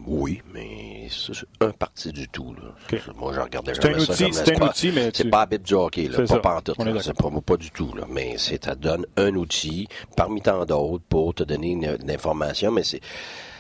[0.06, 2.54] Oui, mais c'est un parti du tout.
[2.54, 3.00] Là.
[3.16, 6.08] Moi, je regardais C'est un outil, c'est un outil, mais c'est pas habit du hockey,
[6.08, 6.78] là, pas pantoute.
[7.02, 7.94] C'est pas, pas du tout.
[7.96, 8.06] Là.
[8.10, 12.72] Mais c'est, ça donne un outil parmi tant d'autres pour te donner une, une information,
[12.72, 13.02] mais c'est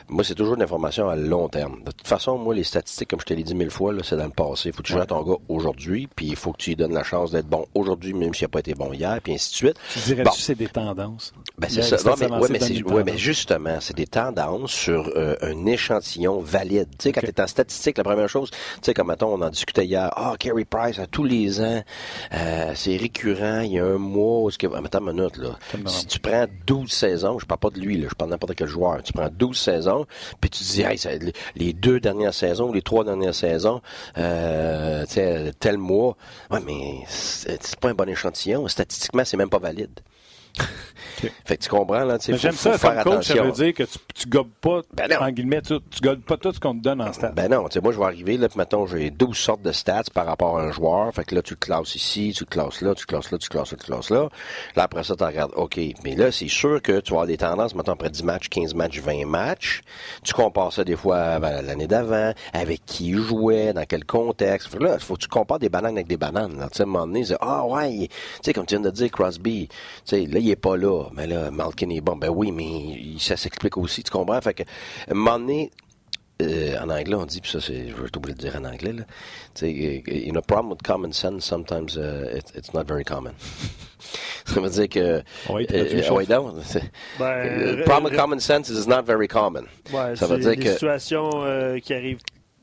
[0.09, 1.83] moi, c'est toujours une information à long terme.
[1.85, 4.25] De toute façon, moi, les statistiques, comme je te l'ai dit mille fois, c'est dans
[4.25, 4.69] le passé.
[4.69, 6.75] Il faut que tu joues à ton gars aujourd'hui, puis il faut que tu lui
[6.75, 9.51] donnes la chance d'être bon aujourd'hui, même s'il n'a pas été bon hier, puis ainsi
[9.51, 9.75] de suite.
[9.93, 11.33] Tu dirais que c'est des tendances?
[11.57, 11.97] Ben, c'est ça.
[12.09, 16.89] Non, mais, ouais, mais, ouais, mais justement, c'est des tendances sur euh, un échantillon valide.
[16.97, 19.41] Tu sais, quand tu es en statistique, la première chose, tu sais, comme mettons, on
[19.41, 21.83] en discutait hier, ah, oh, Carey Price, à tous les ans,
[22.33, 25.57] euh, c'est récurrent, il y a un mois, ce que, ah, attends une minute, là.
[25.85, 28.67] Si tu prends 12 saisons, je parle pas de lui, là, je parle n'importe quel
[28.67, 29.98] joueur, tu prends 12 saisons,
[30.41, 33.81] puis tu te dis, les deux dernières saisons, les trois dernières saisons,
[34.17, 35.05] euh,
[35.59, 36.17] tel mois,
[36.51, 38.67] ouais, mais c'est pas un bon échantillon.
[38.67, 39.99] Statistiquement, c'est même pas valide.
[41.45, 43.35] Fait que tu comprends, là, tu J'aime ça, faire coach, attention.
[43.35, 46.37] ça veut dire que tu, tu gobes pas, ben en guillemets, tu, tu gobes pas
[46.37, 47.31] tout ce qu'on te donne en stats.
[47.31, 49.71] Ben non, tu sais, moi, je vais arriver, là, puis mettons, j'ai 12 sortes de
[49.71, 51.13] stats par rapport à un joueur.
[51.13, 53.37] Fait que là, tu le classes ici, tu le classes là, tu le classes là,
[53.37, 54.29] tu le classes là, tu le classes là.
[54.75, 55.79] Là, après ça, tu regardes, OK.
[56.03, 58.73] Mais là, c'est sûr que tu vas avoir des tendances, mettons, après 10 matchs, 15
[58.75, 59.81] matchs, 20 matchs.
[60.23, 64.69] Tu compares ça des fois à l'année d'avant, avec qui il jouait, dans quel contexte.
[64.69, 66.67] Fait que là, il faut que tu compares des bananes avec des bananes.
[66.71, 69.11] Tu sais, à un moment donné, ah ouais, tu sais, comme tu viens de dire,
[69.11, 72.15] Crosby, tu sais, là, il est pas là mais là, Malkin est bon.
[72.15, 74.39] Ben oui, mais ça s'explique aussi, tu comprends?
[74.41, 75.71] Fait que, à un moment donné,
[76.41, 78.93] euh, en anglais, on dit, puis ça, c'est, je vais t'oublier de dire en anglais,
[78.93, 79.03] là.
[79.53, 83.33] Tu sais, in a problem with common sense, sometimes uh, it, it's not very common.
[84.45, 85.21] ça veut dire que.
[85.49, 86.53] Oui, euh, oui, non.
[87.19, 89.65] Ben, euh, problem with common sense is not very common.
[89.91, 90.71] Ouais, ça veut dire des que.
[90.71, 92.21] situations euh, qui arrivent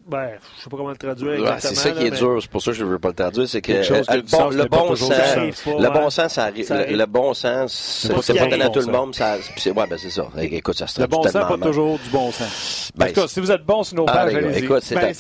[0.09, 1.59] Ben, je sais pas comment le traduire exactement.
[1.61, 3.49] c'est ça qui est dur, c'est pour ça que je ne veux pas le traduire.
[3.49, 6.69] C'est que euh, le, bon, le, bon sens, le bon sens, ça arrive.
[6.71, 9.15] Le, bon sens, c'est pas donné à tout le monde.
[9.17, 10.29] Ça, c'est, ouais, ben c'est ça.
[10.41, 12.93] Écoute, ça se Le bon sens, pas toujours du bon sens.
[12.95, 15.13] Ben, en tout cas, si vous êtes bon sur nos pages, ah, Écoute, c'est, ben,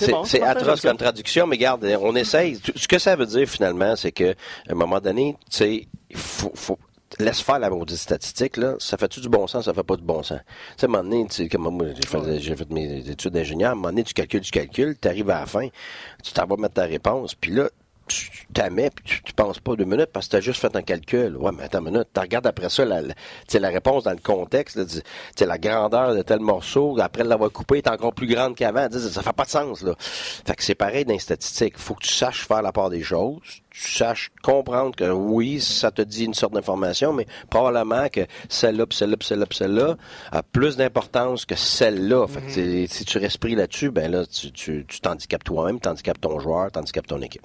[0.44, 2.60] atroce comme traduction, mais regarde, on essaye.
[2.76, 4.34] Ce que ça veut dire finalement, c'est qu'à
[4.70, 6.78] un moment donné, tu sais, faut,
[7.18, 10.04] laisse faire la maudite statistique, là, ça fait-tu du bon sens, ça fait pas du
[10.04, 10.38] bon sens?
[10.38, 11.86] Tu sais, à un moment donné, comme moi,
[12.38, 15.30] j'ai fait, mes études d'ingénieur, à un moment donné, tu calcules, tu calcules, tu arrives
[15.30, 15.68] à la fin,
[16.22, 17.68] tu t'en vas mettre ta réponse, puis là,
[18.08, 20.82] tu t'amets puis tu, penses pas deux minutes parce que tu as juste fait un
[20.82, 21.36] calcul.
[21.36, 22.08] Ouais, mais attends une minute.
[22.14, 24.76] Tu regardes après ça la, la réponse dans le contexte.
[24.76, 24.84] Là,
[25.40, 28.88] la grandeur de tel morceau, après l'avoir coupé, est encore plus grande qu'avant.
[28.90, 29.82] Ça fait pas de sens.
[29.82, 29.94] Là.
[29.98, 31.78] Fait que c'est pareil dans les statistiques.
[31.78, 36.02] faut que tu saches faire la part des choses saches comprendre que oui, ça te
[36.02, 39.96] dit une sorte d'information, mais probablement que celle-là, celle-là, celle-là, celle-là
[40.32, 42.26] a plus d'importance que celle-là.
[42.26, 46.20] Fait si tu restes pris là-dessus, ben là, tu, tu, tu t'handicapes toi-même, tu handicapes
[46.20, 47.42] ton joueur, tu handicapes ton équipe.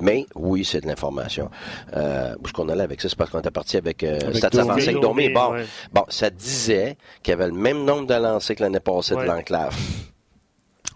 [0.00, 1.50] Mais oui, c'est de l'information.
[1.96, 3.08] Euh, où est-ce qu'on allait avec ça?
[3.08, 4.94] C'est parce qu'on était parti avec, euh, Stats avancé
[5.32, 5.54] Bon,
[5.92, 9.22] bon, ça disait qu'il y avait le même nombre de lancers que l'année passée de
[9.22, 9.76] l'enclave.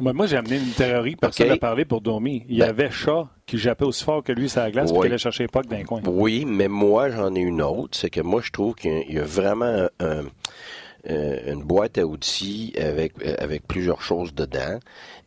[0.01, 2.45] Moi, j'ai amené une théorie, personne n'a parlé pour Domi.
[2.49, 4.99] Il y ben avait Chat qui jappait aussi fort que lui sur la glace oui.
[4.99, 6.01] qu'il allait chercher Puck d'un coin.
[6.07, 7.97] Oui, mais moi, j'en ai une autre.
[7.97, 13.13] C'est que moi, je trouve qu'il y a vraiment euh, une boîte à outils avec,
[13.25, 14.79] euh, avec plusieurs choses dedans.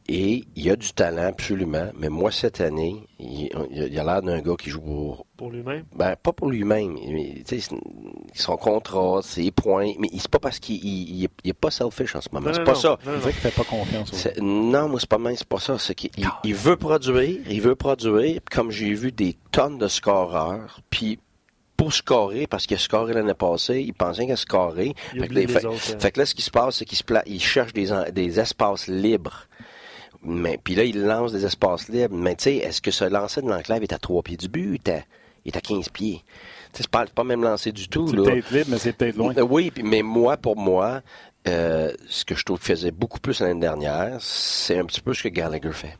[0.09, 1.91] Et il y a du talent, absolument.
[1.97, 5.25] Mais moi, cette année, il, il a l'air d'un gars qui joue pour...
[5.35, 5.83] Pour lui-même?
[5.93, 6.97] Ben, pas pour lui-même.
[8.33, 9.91] Son contrat, ses points.
[9.99, 12.51] Mais c'est pas parce qu'il il, est pas selfish en ce moment.
[12.53, 12.97] C'est pas ça.
[13.03, 14.27] C'est vrai qu'il fait pas confiance.
[14.41, 15.77] Non, moi, c'est pas même, c'est pas ça.
[15.77, 16.09] C'est qu'il
[16.45, 18.39] il veut produire, il veut produire.
[18.49, 21.19] Comme j'ai vu des tonnes de scoreurs, puis
[21.75, 24.95] pour scorer, parce qu'il a scoré l'année passée, il pensait qu'il a scoré.
[25.11, 27.89] Fait que, fait, fait, que, là, ce qui se passe, c'est qu'il il cherche des,
[28.13, 29.47] des espaces libres
[30.27, 32.15] mais puis là, il lance des espaces libres.
[32.15, 34.81] Mais tu sais, est-ce que ce lancer de l'enclave est à trois pieds du but?
[35.45, 36.23] Il est à, 15 pieds?
[36.73, 38.07] C'est pas, pas même lancé du tout.
[38.07, 39.33] C'est peut-être libre, mais c'est peut-être loin.
[39.35, 41.01] Oui, mais moi, pour moi,
[41.47, 45.13] euh, ce que je trouve qu'il faisait beaucoup plus l'année dernière, c'est un petit peu
[45.13, 45.97] ce que Gallagher fait.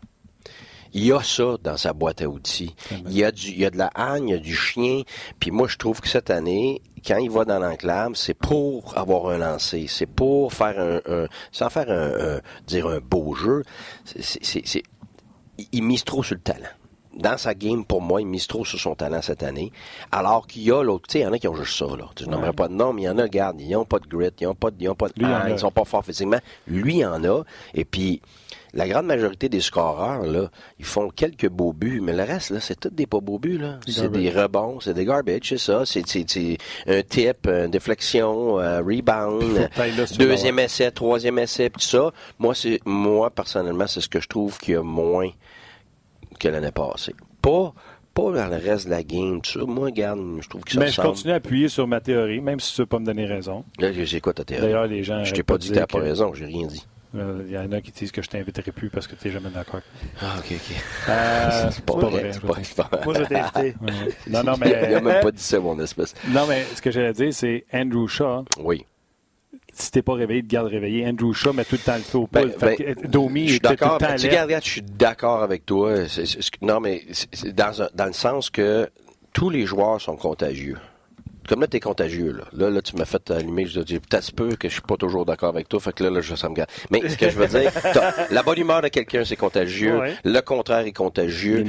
[0.94, 2.76] Il y a ça dans sa boîte à outils.
[3.06, 5.04] Il y a, du, il y a de la haine, il y a du chien.
[5.40, 9.30] Puis moi, je trouve que cette année, quand il va dans l'enclave, c'est pour avoir
[9.30, 13.64] un lancer, c'est pour faire un, sans faire un, dire un beau jeu.
[14.04, 14.84] C'est,
[15.72, 16.68] il mise trop sur le talent.
[17.16, 19.72] Dans sa game, pour moi, il mise trop sur son talent cette année.
[20.12, 21.86] Alors qu'il y a l'autre, tu sais, il y en a qui ont juste ça,
[21.86, 22.06] là.
[22.20, 24.06] Je n'aimerais pas de nom, mais il y en a, regarde, ils n'ont pas de
[24.06, 25.14] grit, ils n'ont pas de, ils ont pas de,
[25.50, 26.40] ils sont pas forts physiquement.
[26.68, 27.44] Lui, il en a.
[27.74, 28.22] Et puis,
[28.74, 30.50] la grande majorité des scoreurs, là,
[30.80, 33.58] ils font quelques beaux buts, mais le reste, là, c'est tous des pas beaux buts,
[33.58, 33.80] là.
[33.88, 35.84] C'est des rebonds, c'est des garbage, c'est ça.
[35.86, 36.04] C'est,
[36.88, 39.70] un tip, une déflexion, un rebound,
[40.18, 42.12] deuxième essai, troisième essai, tout ça.
[42.40, 45.30] Moi, c'est, moi, personnellement, c'est ce que je trouve qu'il y a moins
[46.40, 47.16] que l'année passée.
[47.42, 47.74] Pas,
[48.14, 49.66] pas dans le reste de la game, tout ça.
[49.66, 52.60] Moi, regarde, je trouve que ça Mais je continue à appuyer sur ma théorie, même
[52.60, 53.64] si tu ne veux pas me donner raison.
[53.80, 54.64] Là, j'ai quoi ta théorie?
[54.66, 55.24] D'ailleurs, les gens.
[55.24, 56.86] Je t'ai pas dit que tu n'as pas raison, j'ai rien dit.
[57.18, 59.34] Il euh, y en a qui disent que je t'inviterai plus parce que tu n'es
[59.34, 59.82] jamais d'accord.
[60.22, 60.76] Ah, ok, ok.
[61.10, 62.32] Euh, c'est pas, vrai.
[62.44, 63.76] Moi, je t'ai invité.
[64.28, 64.82] Non, non, mais.
[64.84, 66.14] Il n'a même pas dit ça, mon espèce.
[66.28, 68.46] Non, mais ce que j'allais dire, c'est Andrew Shaw.
[68.60, 68.86] Oui.
[69.74, 71.08] Si t'es pas réveillé, te garde réveillé.
[71.08, 73.98] Andrew Shaw met tout le temps le feu au ben, ben, Domi, je suis d'accord.
[73.98, 75.96] Tu regarde, je suis d'accord avec toi.
[76.62, 77.04] non, mais
[77.54, 78.90] dans, dans le sens que
[79.34, 80.78] tous les joueurs sont contagieux
[81.48, 82.44] comme là, t'es contagieux, là.
[82.54, 83.66] Là, là tu m'as fait allumer.
[83.66, 85.80] Je dis, peut-être peu que je suis pas toujours d'accord avec toi.
[85.80, 86.70] Fait que là, là, ça me garde.
[86.92, 87.72] Mais ce que je veux dire,
[88.32, 90.00] la bonne humeur de quelqu'un, c'est contagieux.
[90.24, 91.64] Le contraire est contagieux.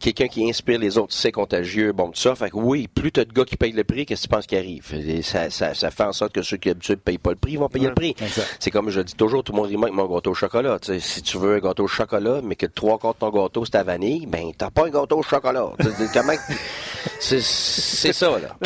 [0.00, 1.92] Quelqu'un qui inspire les autres, c'est contagieux.
[1.92, 2.34] Bon, tout ça.
[2.34, 4.46] Fait que oui, plus t'as de gars qui payent le prix, qu'est-ce que tu penses
[4.46, 4.84] qui arrive?
[5.22, 7.68] ça, ça, ça, fait en sorte que ceux qui d'habitude payent pas le prix, vont
[7.68, 8.14] payer le prix.
[8.60, 10.78] C'est comme je dis toujours, tout le monde avec mon gâteau au chocolat.
[10.98, 13.76] si tu veux un gâteau au chocolat, mais que trois quarts de ton gâteau, c'est
[13.76, 15.70] à vanille, ben, t'as pas un gâteau au chocolat.
[17.20, 18.56] c'est ça, là.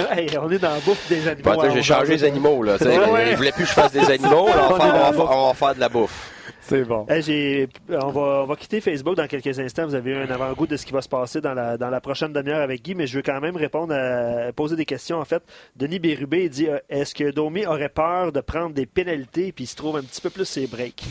[0.40, 1.70] On est dans la bouffe des animaux.
[1.72, 2.62] J'ai changé les animaux.
[2.62, 3.32] Là, ouais.
[3.32, 4.48] Je voulais plus que je fasse des animaux.
[4.48, 6.30] on, va faire, de la bouffe.
[6.60, 7.06] C'est bon.
[7.08, 9.86] on, va, on, va, quitter Facebook dans quelques instants.
[9.86, 12.00] Vous avez eu un avant-goût de ce qui va se passer dans la, dans la
[12.00, 15.18] prochaine demi-heure avec Guy, mais je veux quand même répondre à poser des questions.
[15.18, 15.42] En fait,
[15.76, 19.66] Denis Bérubé dit euh, est-ce que Domi aurait peur de prendre des pénalités puis il
[19.66, 21.04] se trouve un petit peu plus ses breaks?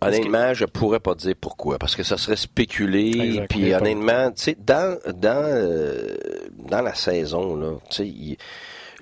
[0.00, 3.44] Honnêtement, je pourrais pas dire pourquoi, parce que ça serait spéculé.
[3.48, 6.16] Puis honnêtement, tu sais, dans dans euh,
[6.56, 8.38] dans la saison là, tu sais,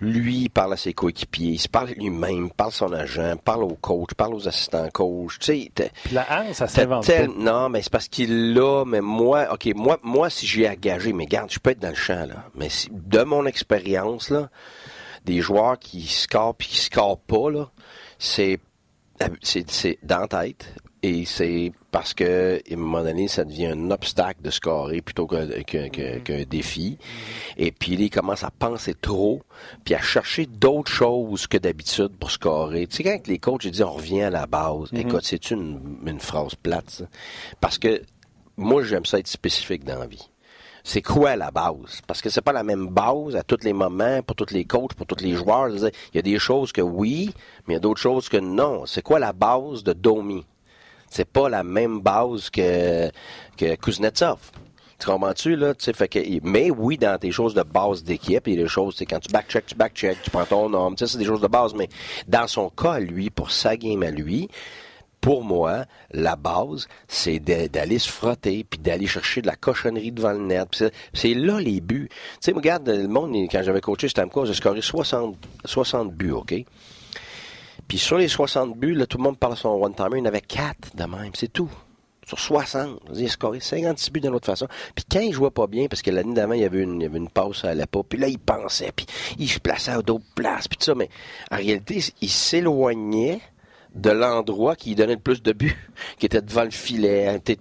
[0.01, 3.65] lui il parle à ses coéquipiers, il se parle lui-même, parle à son agent, parle
[3.65, 5.39] au coach, parle aux assistants coach.
[5.39, 8.85] Tu sais, la haine, ça s'invente Non, mais c'est parce qu'il l'a.
[8.87, 11.95] Mais moi, ok, moi, moi, si j'ai engagé, mais garde, je peux être dans le
[11.95, 12.47] champ là.
[12.55, 14.49] Mais si, de mon expérience là,
[15.27, 17.71] des joueurs qui scorent puis qui scorent pas là,
[18.19, 18.61] c'est
[19.43, 20.75] c'est dans la tête
[21.09, 25.29] Et c'est parce que, à un moment donné, ça devient un obstacle de scorer plutôt
[25.29, 26.49] qu'un mm-hmm.
[26.49, 26.99] défi.
[27.57, 29.41] Et puis, il commence à penser trop,
[29.85, 32.89] puis à chercher d'autres choses que d'habitude pour scorer.
[32.89, 34.99] Tu sais, quand les coachs disent on revient à la base, mm-hmm.
[34.99, 37.05] écoute, c'est une, une phrase plate,
[37.61, 38.03] Parce que
[38.57, 40.29] moi, j'aime ça être spécifique dans la vie
[40.89, 42.01] c'est quoi la base?
[42.07, 44.95] Parce que c'est pas la même base à tous les moments, pour tous les coachs,
[44.95, 45.69] pour tous les joueurs.
[45.69, 47.33] Il y a des choses que oui,
[47.67, 48.87] mais il y a d'autres choses que non.
[48.87, 50.45] C'est quoi la base de Domi?
[51.11, 53.11] C'est pas la même base que,
[53.57, 54.39] que Kuznetsov.
[54.99, 55.75] Tu comprends-tu, là?
[55.79, 58.95] Fait que, mais oui, dans tes choses de base d'équipe, il y a des choses,
[58.97, 61.75] c'est quand tu backcheck, tu backcheck, tu prends ton nom, c'est des choses de base,
[61.75, 61.89] mais
[62.27, 64.49] dans son cas, lui, pour sa game à lui,
[65.21, 70.33] pour moi, la base, c'est d'aller se frotter, puis d'aller chercher de la cochonnerie devant
[70.33, 70.85] le net.
[71.13, 72.09] C'est là les buts.
[72.09, 76.55] Tu sais, regarde, le monde, quand j'avais coaché Stamkos, j'ai scoré 60, 60 buts, OK?
[77.89, 80.23] Puis sur les 60 buts, là, tout le monde parle de son one-timer, il y
[80.23, 81.71] en avait 4 de même, c'est tout.
[82.27, 84.67] Sur 60, il a scoré 56 buts d'une autre façon.
[84.97, 87.05] Puis quand il jouait pas bien, parce que l'année d'avant, il y avait une, il
[87.05, 89.07] y avait une passe à la puis là, il pensait, puis
[89.39, 91.09] il se plaçait à d'autres places, puis tout ça, mais
[91.53, 93.41] en réalité, il s'éloignait
[93.97, 95.77] de l'endroit qui donnait le plus de buts,
[96.19, 97.41] qui était devant le filet.
[97.41, 97.57] T'es,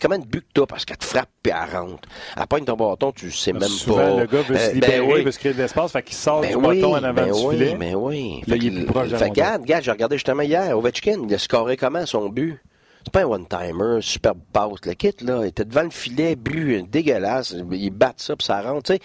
[0.00, 2.08] comment de but que t'as parce qu'elle te frappe et elle rentre.
[2.36, 4.20] Elle pogne ton bâton, tu sais même souvent, pas.
[4.20, 5.22] le gars veut se euh, libérer, ben oui.
[5.22, 7.32] veut se créer de l'espace, fait qu'il sort ben du oui, bâton en avant ben
[7.32, 7.74] du oui, filet.
[7.76, 10.76] Ben oui, Là, il est plus proche de Fait regarde, regarde, j'ai regardé justement hier,
[10.76, 12.60] Ovechkin, il a scoré comment son but?
[13.04, 14.84] C'est pas un one-timer, super passe.
[14.84, 17.56] Le kit, là, il était devant le filet, but dégueulasse.
[17.72, 18.82] Il bat ça, puis ça rentre.
[18.82, 19.00] Tu sais,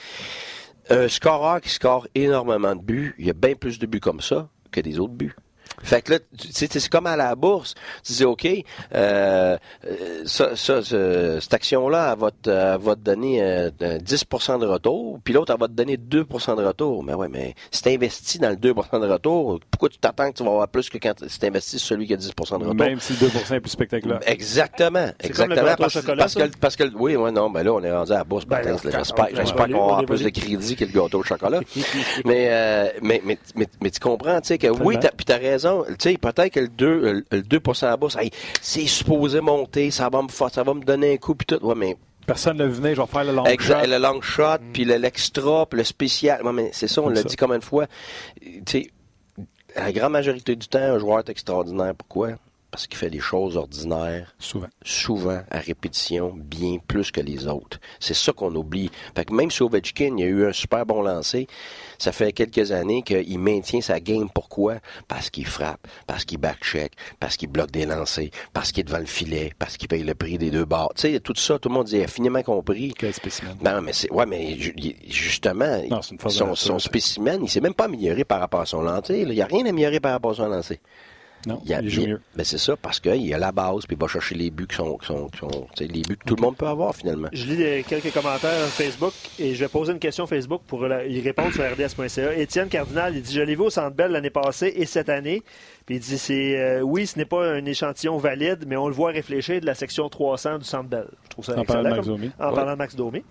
[0.90, 4.20] un scoreur qui score énormément de buts, il y a bien plus de buts comme
[4.20, 5.36] ça que des autres buts.
[5.84, 6.20] Fait que là,
[6.52, 7.76] c'est comme à la bourse.
[8.04, 8.48] Tu dis, OK,
[8.94, 9.58] euh,
[10.26, 13.70] ça, ça, cette action-là, elle, va te, elle va te donner euh,
[14.00, 14.26] 10
[14.60, 17.04] de retour, puis l'autre, elle va te donner 2 de retour.
[17.04, 20.38] Mais ouais, mais si tu investis dans le 2 de retour, pourquoi tu t'attends que
[20.38, 22.76] tu vas avoir plus que quand tu investis sur celui qui a 10 de retour?
[22.76, 24.20] Même si le 2 est plus spectaculaire.
[24.26, 25.10] Exactement.
[25.20, 25.76] Exactement.
[25.78, 28.24] parce, parce, que, parce que, oui, ouais, non, ben là, on est rendu à la
[28.24, 28.46] bourse.
[28.46, 31.60] Ben, J'espère qu'on va avoir plus de crédit que le gâteau au chocolat.
[32.26, 33.38] mais, euh, mais, mais,
[33.82, 36.68] mais, tu comprends, tu sais, que oui, puis t'as raison tu sais, peut-être que le
[36.68, 38.18] 2, le 2 à la bourse,
[38.62, 41.64] c'est supposé monter, ça va me ça va me donner un coup, puis tout.
[41.66, 43.92] Ouais, mais Personne ne venait, je vais faire le long exact, shot.
[43.92, 44.72] Le long shot, mm.
[44.74, 46.44] puis l'extra, puis le spécial.
[46.44, 47.86] Ouais, mais c'est ça, on l'a dit combien de fois.
[48.42, 48.92] Tu sais,
[49.76, 51.94] la grande majorité du temps, un joueur est extraordinaire.
[51.96, 52.32] Pourquoi?
[52.76, 54.36] parce qu'il fait des choses ordinaires.
[54.38, 54.68] Souvent.
[54.84, 57.80] Souvent, à répétition, bien plus que les autres.
[58.02, 58.92] C'est ça qu'on oublie.
[59.16, 61.48] Fait que même si Ovechkin, il a eu un super bon lancer,
[61.98, 64.30] ça fait quelques années qu'il maintient sa game.
[64.34, 64.76] Pourquoi?
[65.08, 69.00] Parce qu'il frappe, parce qu'il backcheck, parce qu'il bloque des lancers, parce qu'il est devant
[69.00, 70.92] le filet, parce qu'il paye le prix des deux barres.
[70.96, 72.94] Tu sais, tout ça, tout le monde dit infiniment compris.
[72.98, 73.56] Quel spécimen.
[73.64, 74.58] Non, mais c'est, ouais, mais
[75.08, 75.82] justement,
[76.28, 79.20] son, son spécimen, il s'est même pas amélioré par rapport à son lancer.
[79.20, 80.80] Il n'y a rien amélioré par rapport à son lancer.
[81.46, 82.22] Non, il, joue mieux.
[82.36, 84.68] Ben c'est ça, parce qu'il y a la base, puis il va chercher les buts
[84.68, 85.30] qui sont, qui sont,
[85.80, 87.28] les buts que tout le monde peut avoir finalement.
[87.32, 91.54] Je lis quelques commentaires Facebook et je vais poser une question Facebook pour y répondre
[91.54, 92.36] sur rds.ca.
[92.36, 95.44] Étienne Cardinal, il dit Je l'ai vu au Centre Bell l'année passée et cette année.
[95.86, 98.94] Puis il dit c'est euh, oui, ce n'est pas un échantillon valide, mais on le
[98.94, 101.08] voit réfléchir de la section 300 du Centre Bell.
[101.26, 101.84] Je trouve ça en excellent.
[101.84, 102.32] Parlant de Max Domi.
[102.40, 103.24] En parlant de Max Domi.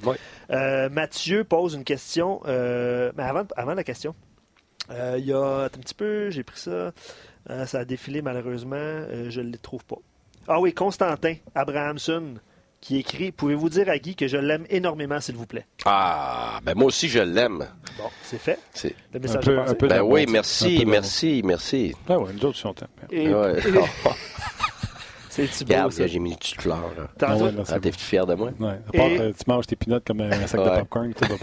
[0.50, 2.40] Euh, Mathieu pose une question.
[2.46, 4.14] Euh, mais avant, avant la question,
[4.90, 6.92] il y a un petit peu, j'ai pris ça.
[7.50, 8.76] Euh, ça a défilé malheureusement.
[8.76, 9.98] Euh, je ne les trouve pas.
[10.48, 12.34] Ah oui, Constantin Abrahamson
[12.80, 15.66] qui écrit Pouvez-vous dire à Guy que je l'aime énormément, s'il vous plaît?
[15.86, 17.66] Ah, ben moi aussi, je l'aime.
[17.96, 18.58] Bon, c'est fait.
[18.74, 18.94] C'est...
[19.12, 21.94] Le message un peu, ben oui, merci, merci, merci.
[22.08, 22.74] Ah oui, nous autres, sont
[23.10, 23.28] et,
[25.34, 26.06] C'est beau, ça?
[26.06, 26.92] j'ai mis une petite fleur.
[26.96, 27.08] Là.
[27.20, 28.50] Ah, ouais, ah, t'es fier de moi?
[28.60, 28.78] Ouais.
[28.88, 31.12] À part, euh, tu manges tes pinottes comme un sac de popcorn.
[31.14, 31.26] Tout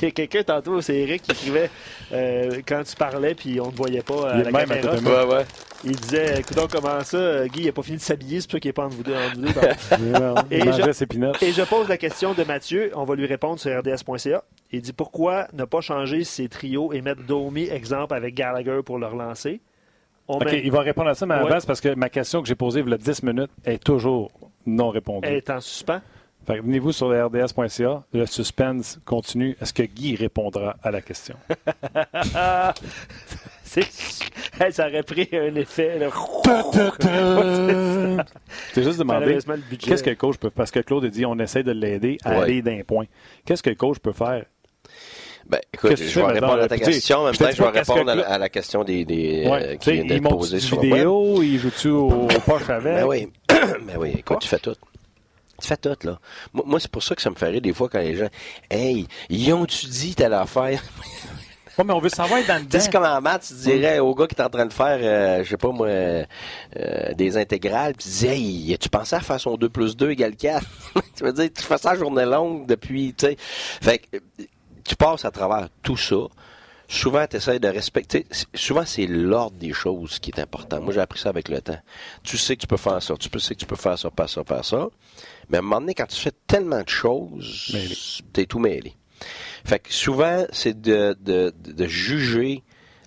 [0.00, 1.70] Il y a quelqu'un tantôt, c'est Eric, qui écrivait
[2.12, 5.26] euh, quand tu parlais puis on ne te voyait pas à la même caméra.
[5.26, 5.44] Ouais, ouais.
[5.84, 8.60] Il disait, écoute comment ça, Guy, il n'a pas fini de s'habiller, c'est pour ça
[8.60, 9.12] qu'il n'est pas en vous deux.
[10.50, 14.44] et, je, et je pose la question de Mathieu, on va lui répondre sur rds.ca.
[14.70, 18.98] Il dit, pourquoi ne pas changer ses trios et mettre Domi, exemple, avec Gallagher pour
[18.98, 19.60] le relancer?
[20.36, 22.48] OK, il va répondre à ça, mais à la base, parce que ma question que
[22.48, 24.30] j'ai posée il y a 10 minutes est toujours
[24.66, 25.26] non répondue.
[25.26, 26.00] Elle est en suspens?
[26.46, 28.02] venez-vous sur le rds.ca.
[28.12, 29.56] Le suspense continue.
[29.60, 31.36] Est-ce que Guy répondra à la question?
[34.70, 35.98] ça aurait pris un effet.
[38.72, 39.38] C'est juste demander
[39.78, 42.40] qu'est-ce que le coach peut Parce que Claude a dit on essaie de l'aider à
[42.42, 43.06] aller d'un point.
[43.44, 44.44] Qu'est-ce que le coach peut faire
[45.46, 48.48] ben, écoute, je vais répondre à ta question, mais peut-être je vais répondre à, la,
[48.48, 52.70] question des, des euh, qui vient d'être posée sur vidéo, le il joue-tu au, poche
[52.70, 52.94] avec?
[52.94, 54.76] Ben oui, ben oui, écoute, tu fais tout.
[55.60, 56.18] Tu fais tout, là.
[56.52, 58.28] Moi, c'est pour ça que ça me ferait des fois quand les gens,
[58.70, 60.82] hey, ils ont-tu dit telle affaire?
[61.78, 64.26] Ouais, mais on veut savoir dans le C'est comme en maths, tu dirais au gars
[64.26, 66.24] qui est en train de faire, euh, je sais pas moi, euh,
[67.14, 70.36] des intégrales, puis tu disais, hey, tu pensais à faire son 2 plus 2 égale
[70.36, 70.62] 4?
[71.16, 73.36] tu veux dire, tu fais ça journée longue depuis, tu sais.
[73.38, 74.18] Fait que,
[74.84, 76.28] tu passes à travers tout ça
[76.92, 78.26] souvent, tu essaies de respecter.
[78.54, 80.80] Souvent, c'est l'ordre des choses qui est important.
[80.80, 81.78] Moi, j'ai appris ça avec le temps.
[82.22, 84.28] Tu sais que tu peux faire ça, tu sais que tu peux faire ça, faire
[84.28, 84.88] ça, faire ça.
[85.48, 87.74] Mais à un moment donné, quand tu fais tellement de choses,
[88.32, 88.94] tu es tout mêlé.
[89.64, 92.62] Fait que souvent, c'est de, de, de juger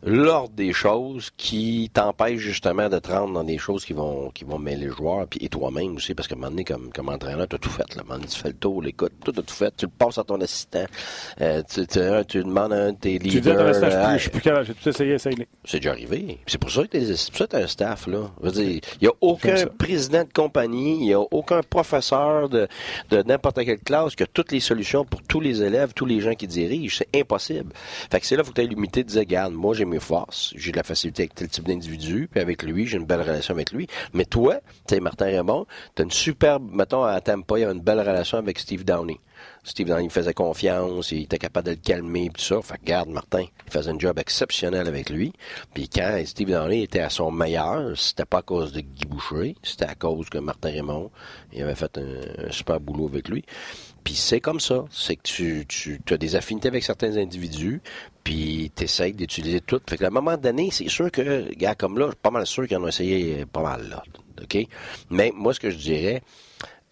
[0.06, 4.44] l'ordre des choses qui t'empêche justement de te rendre dans des choses qui vont qui
[4.44, 7.10] vont mêler les joueurs puis et toi-même aussi parce que un moment donné comme comme
[7.10, 9.34] entraîneur tu as tout fait là, un moment donné, tu fais le tour l'écoute tout
[9.36, 10.86] a tout fait tu le passes à ton assistant
[11.42, 14.30] euh, tu, tu, tu, demandes à un de tes leaders tu dis à je suis
[14.30, 15.48] plus capable j'ai tout essayé essayé.
[15.64, 16.40] C'est déjà arrivé.
[16.46, 18.32] C'est pour ça que tu as un staff là.
[18.42, 22.50] Je veux dire il y a aucun président de compagnie il y a aucun professeur
[22.50, 22.68] de
[23.10, 26.20] de n'importe quelle classe qui a toutes les solutions pour tous les élèves tous les
[26.20, 26.98] gens qui dirigent.
[26.98, 27.74] C'est impossible.
[28.12, 30.26] Fait que c'est là faut que tu aies l'humilité de dire regarde moi j'ai mes
[30.56, 33.54] j'ai de la facilité avec tel type d'individu, puis avec lui, j'ai une belle relation
[33.54, 33.88] avec lui.
[34.14, 34.56] Mais toi,
[34.88, 35.66] tu sais, Martin Raymond,
[35.96, 38.84] tu as une superbe, mettons, à Tampa, il y a une belle relation avec Steve
[38.84, 39.20] Downey.
[39.64, 42.62] Steve Downey faisait confiance, il était capable de le calmer, tout ça.
[42.62, 45.34] Fait que, garde, Martin, il faisait un job exceptionnel avec lui.
[45.74, 49.56] Puis quand Steve Downey était à son meilleur, c'était pas à cause de Guy Boucher,
[49.64, 51.12] c'était à cause que Martin Raymond,
[51.52, 53.44] il avait fait un super boulot avec lui.
[54.06, 54.86] Puis c'est comme ça.
[54.92, 57.82] C'est que tu, tu as des affinités avec certains individus,
[58.24, 59.82] puis tu essaies d'utiliser tout.
[59.90, 62.46] Fait qu'à un moment donné, c'est sûr que, gars comme là, je suis pas mal
[62.46, 64.04] sûr qu'ils en ont essayé pas mal là.
[64.42, 64.68] OK?
[65.10, 66.22] Mais moi, ce que je dirais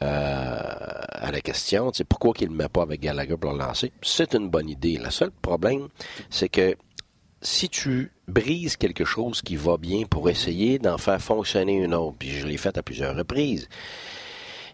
[0.02, 3.60] euh, à la question, c'est pourquoi qu'il ne le met pas avec Gallagher pour le
[3.60, 3.94] lancer?
[4.02, 4.98] C'est une bonne idée.
[4.98, 5.90] Le seul problème,
[6.32, 6.76] c'est que
[7.44, 12.16] si tu brises quelque chose qui va bien pour essayer d'en faire fonctionner une autre,
[12.18, 13.70] puis je l'ai fait à plusieurs reprises,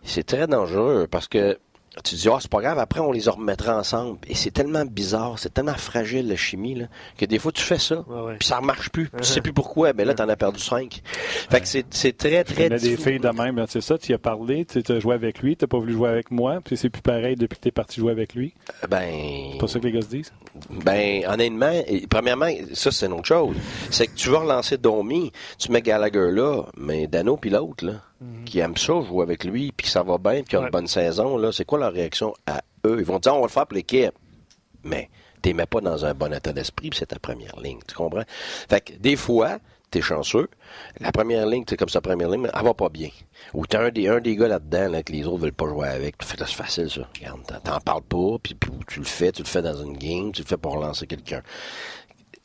[0.04, 1.60] c'est très dangereux parce que
[2.04, 4.20] tu te dis, oh, c'est pas grave, après on les remettra ensemble.
[4.28, 6.86] Et c'est tellement bizarre, c'est tellement fragile la chimie, là,
[7.18, 8.06] que des fois tu fais ça,
[8.38, 9.10] puis ça ne marche plus.
[9.18, 11.02] Tu sais plus pourquoi, mais là tu en as perdu cinq.
[11.50, 14.12] Fait que c'est très, très Il y a des filles de même, c'est ça, tu
[14.12, 16.78] y as parlé, tu as joué avec lui, tu pas voulu jouer avec moi, puis
[16.78, 18.54] c'est plus pareil depuis que tu es parti jouer avec lui.
[18.84, 19.50] Euh, ben.
[19.54, 20.34] C'est pas ça que les gars se disent?
[20.70, 21.74] Ben, honnêtement,
[22.10, 23.56] premièrement, ça c'est une autre chose.
[23.90, 27.94] C'est que tu vas relancer Domi, tu mets Gallagher là, mais Dano puis l'autre, là.
[28.22, 28.44] Mhm.
[28.46, 30.88] qui aiment ça, jouer avec lui, puis ça va bien, puis qui ont une bonne
[30.88, 32.98] saison, là, c'est quoi leur réaction à eux?
[33.00, 34.14] Ils vont dire, on va le faire pour l'équipe.
[34.84, 35.10] Mais
[35.42, 38.24] t'es mets pas dans un bon état d'esprit, puis c'est ta première ligne, tu comprends?
[38.28, 39.60] Fait que des fois,
[39.90, 40.50] t'es chanceux.
[41.00, 43.10] La première ligne, c'est comme sa première ligne, elle va pas bien.
[43.54, 45.88] Ou t'as un des, un des gars là-dedans là, que les autres veulent pas jouer
[45.88, 46.16] avec.
[46.22, 47.08] c'est facile, ça.
[47.18, 48.56] Regarde, t'en parles pas, puis
[48.88, 51.42] tu le fais, tu le fais dans une game, tu le fais pour relancer quelqu'un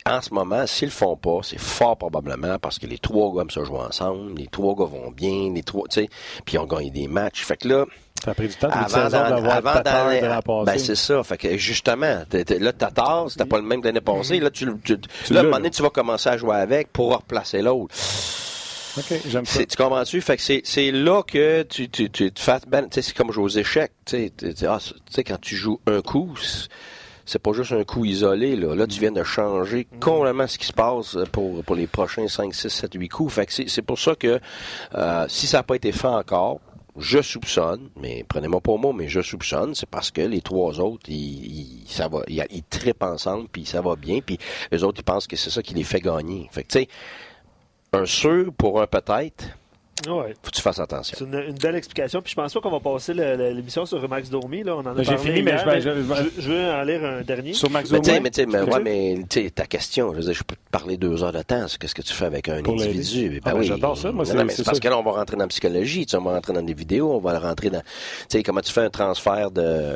[0.07, 3.49] en ce moment, s'ils le font pas, c'est fort probablement parce que les trois gars
[3.49, 6.09] se jouer ensemble, les trois gars vont bien, les trois, tu sais,
[6.45, 7.43] puis ils ont gagné des matchs.
[7.43, 7.85] Fait que là,
[8.23, 11.23] ça a pris du temps avant d'avoir Ben, c'est ça.
[11.23, 14.39] Fait que, justement, là, t'as tort, c'était pas le même que l'année passée.
[14.39, 14.97] Là, tu, tu,
[15.31, 17.95] là, à un moment donné, tu vas commencer à jouer avec pour replacer l'autre.
[18.97, 19.65] OK, j'aime ça.
[19.65, 20.21] Tu comprends-tu?
[20.21, 23.31] Fait que c'est là que tu, tu, tu te fais, ben, tu sais, c'est comme
[23.31, 23.91] jouer aux échecs.
[24.05, 24.77] Tu sais, ah,
[25.25, 26.33] quand tu joues un coup,
[27.25, 28.55] c'est pas juste un coup isolé.
[28.55, 32.27] Là, là tu viens de changer complètement ce qui se passe pour, pour les prochains
[32.27, 33.33] 5, 6, 7, 8 coups.
[33.33, 34.39] Fait que c'est pour ça que
[34.95, 36.59] euh, si ça n'a pas été fait encore,
[36.97, 40.79] je soupçonne, mais prenez-moi pas au mot, mais je soupçonne, c'est parce que les trois
[40.79, 44.37] autres, ils, ça va, ils, ils trippent ensemble, puis ça va bien, puis
[44.71, 46.47] les autres, ils pensent que c'est ça qui les fait gagner.
[46.51, 46.87] Fait que, tu sais,
[47.91, 49.45] un sûr pour un peut-être,
[50.07, 50.35] Ouais.
[50.43, 51.15] Faut que tu fasses attention.
[51.17, 52.21] C'est une, belle explication.
[52.21, 54.61] Puis je pense pas qu'on va passer l'émission sur Max Dormy.
[54.61, 54.75] Là.
[54.75, 57.53] On en a J'ai fini, mais, je, veux en lire un dernier.
[57.53, 58.19] Sur Max Dormy.
[58.21, 61.23] Mais, tu mais, ouais, mais ta question, je, veux dire, je peux te parler deux
[61.23, 61.65] heures de temps.
[61.79, 63.29] Qu'est-ce que tu fais avec un individu?
[63.29, 63.67] Ben, ah, ben, oui.
[63.67, 64.11] J'adore ça.
[64.11, 66.05] Moi, c'est parce que là, on va rentrer dans la psychologie.
[66.05, 67.13] Tu on va rentrer dans des vidéos.
[67.13, 67.81] On va rentrer dans.
[67.81, 67.85] Tu
[68.29, 69.95] sais, comment tu fais un transfert de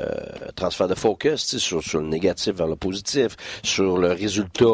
[0.56, 4.66] transfert de focus sur, sur le négatif vers le positif, sur le résultat.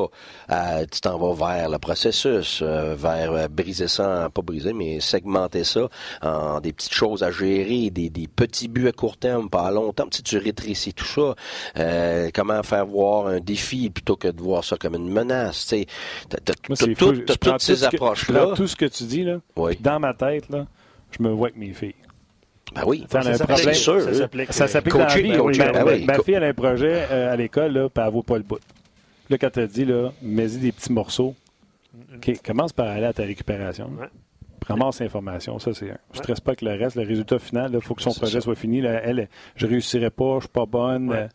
[0.51, 4.99] Euh, tu t'en vas vers le processus, euh, vers euh, briser ça, pas briser, mais
[5.16, 5.89] segmenter ça
[6.22, 9.72] en des petites choses à gérer, des, des petits buts à court terme, pas à
[9.72, 10.09] long terme.
[10.09, 11.36] Tu, tu rétrécis tout ça.
[11.78, 15.68] Euh, comment faire voir un défi plutôt que de voir ça comme une menace?
[15.68, 15.86] Tu
[16.97, 18.53] toutes ces approches-là.
[18.55, 19.39] Tout ce que tu dis, là,
[19.80, 20.66] dans ma tête, là,
[21.11, 21.95] je me vois avec mes filles.
[22.74, 24.01] Ben oui, ça, s'applique sûr.
[24.49, 25.32] Ça s'applique dans la vie.
[25.32, 28.38] Ben ma, fille, elle a un projet euh, à l'école, là, puis elle vaut pas
[28.38, 28.59] le bout.
[29.30, 31.36] Là, quand tu dit, là, mets-y des petits morceaux.
[32.16, 33.89] OK, commence par aller à ta récupération.
[33.99, 34.07] Ouais.
[34.68, 35.97] Ramasse l'information, ça c'est un.
[36.11, 38.41] Je ne stresse pas que le reste, le résultat final, il faut que son projet
[38.41, 38.80] soit fini.
[38.80, 41.30] elle, je réussirai pas, je suis pas bonne.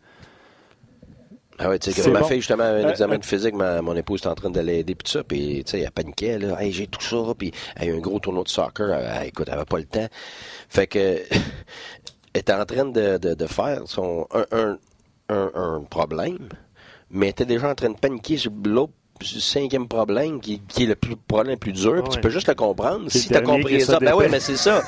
[1.62, 4.35] Ah ouais, tu sais, ma fille, justement, un examen de physique, mon épouse est en
[4.35, 7.03] train de l'aider, puis tout ça, puis, tu sais, elle paniquait, là, hey, j'ai tout
[7.03, 9.76] ça, puis elle a eu un gros tournoi de soccer, elle, écoute, elle avait pas
[9.76, 10.09] le temps.
[10.70, 10.99] Fait que,
[12.33, 14.78] elle était en train de, de, faire son, un,
[15.28, 16.49] un, un, problème,
[17.11, 21.16] mais était déjà en train de paniquer sur l'autre cinquième problème qui, est le plus,
[21.16, 23.11] problème le plus dur, tu peux juste le comprendre.
[23.11, 24.83] Si tu as compris ça, ben oui, mais c'est ça.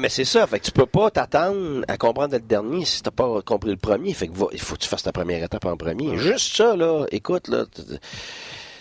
[0.00, 0.46] mais c'est ça.
[0.46, 3.76] Fait que tu peux pas t'attendre à comprendre le dernier si t'as pas compris le
[3.76, 4.12] premier.
[4.14, 6.16] Fait que il faut que tu fasses ta première étape en premier.
[6.18, 7.64] Juste ça, là, écoute, là.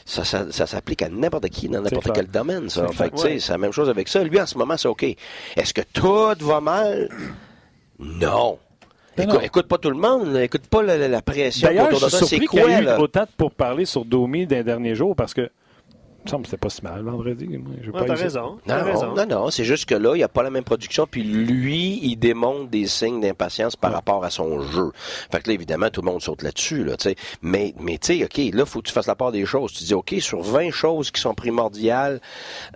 [0.03, 2.87] Ça, ça, s'applique à n'importe qui dans n'importe quel domaine, ça.
[2.89, 4.23] Fait que, c'est la même chose avec ça.
[4.23, 5.03] Lui, en ce moment, c'est OK.
[5.03, 7.09] Est-ce que tout va mal?
[7.99, 8.57] Non.
[9.43, 12.25] Écoute, pas tout le monde, écoute pas la, pression autour de ça.
[12.25, 15.49] C'est quoi, y a eu autant pour parler sur Domi d'un dernier jour parce que
[16.23, 17.47] me semble que c'était pas si mal vendredi.
[17.47, 18.57] Moi, pas t'as raison.
[18.67, 21.07] Non, non, non, c'est juste que là, il n'y a pas la même production.
[21.09, 24.91] Puis lui, il démontre des signes d'impatience par rapport à son jeu.
[25.31, 26.83] Fait que là, évidemment, tout le monde saute là-dessus.
[26.83, 26.95] Là,
[27.41, 29.73] mais, mais tu sais, OK, là, il faut que tu fasses la part des choses.
[29.73, 32.21] Tu dis, OK, sur 20 choses qui sont primordiales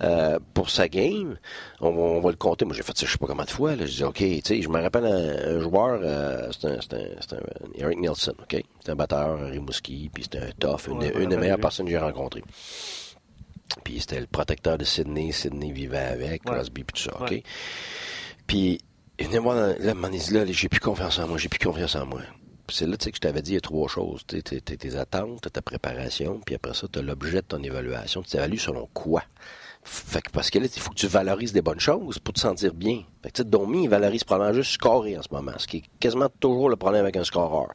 [0.02, 1.38] euh, pour sa game,
[1.82, 2.66] on, va le compter.
[2.66, 3.76] Moi, j'ai fait ça, je sais pas combien de fois.
[3.76, 3.86] Là.
[3.86, 7.40] Je dis, OK, tu sais, je me rappelle un, joueur, euh, c'est un, un, un,
[7.76, 8.64] Eric Nielsen, OK?
[8.84, 11.92] C'est un batteur, un Rimouski, puis c'était un tough, une, une des meilleures personnes que
[11.92, 12.44] j'ai rencontrées.
[13.84, 15.32] Puis c'était le protecteur de Sydney.
[15.32, 17.42] Sydney vivait avec, Crosby, puis tout ça, OK?
[18.48, 18.80] Puis,
[19.42, 22.22] moi, là, là, j'ai plus confiance en moi, j'ai plus confiance en moi.
[22.70, 24.22] C'est là, tu sais, que je t'avais dit, il y a trois choses.
[24.26, 28.24] T'es, tes attentes, ta préparation, puis après ça, tu as l'objet de ton évaluation.
[28.24, 29.24] Tu t'évalues selon quoi?
[29.84, 32.40] Fait que, parce que là, il faut que tu valorises des bonnes choses pour te
[32.40, 33.04] sentir bien.
[33.22, 35.78] Fait que, tu sais, Domi, il valorise probablement juste scorer en ce moment, ce qui
[35.78, 37.68] est quasiment toujours le problème avec un scoreur.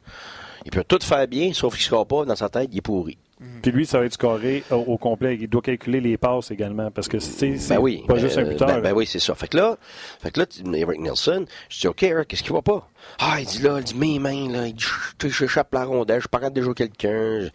[0.65, 2.81] Il peut tout faire bien, sauf qu'il ne score pas, dans sa tête, il est
[2.81, 3.17] pourri.
[3.61, 5.35] Puis lui, ça va être scoré au, complet.
[5.39, 8.67] Il doit calculer les passes également parce que c'est ben pas juste un buteur.
[8.67, 9.33] Ben, ben, oui, c'est ça.
[9.33, 9.77] Fait que là,
[10.21, 12.87] fait que là, Eric Nielsen, je dis OK, Eric, qu'est-ce qui va pas?
[13.19, 14.85] Ah, il dit là, il dit mes mains là, il dit
[15.23, 17.49] j'échappe la rondelle, je parle déjà quelqu'un,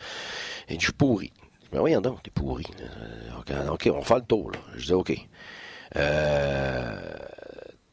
[0.69, 1.33] il dit je suis pourri.
[1.73, 2.67] Ben voyons donc, t'es pourri.
[3.71, 4.59] OK, on fait le tour là.
[4.77, 5.17] Je dis OK.
[5.97, 7.01] Euh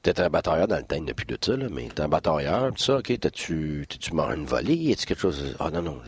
[0.04, 2.84] T'es un batailleur dans le temps depuis de ça, là, mais t'es un batailleur, tout
[2.84, 4.92] ça, ok, t'as-tu, t'as-tu mort une volée?
[4.92, 5.56] Est-ce quelque chose?
[5.62, 6.02] Ah non, non,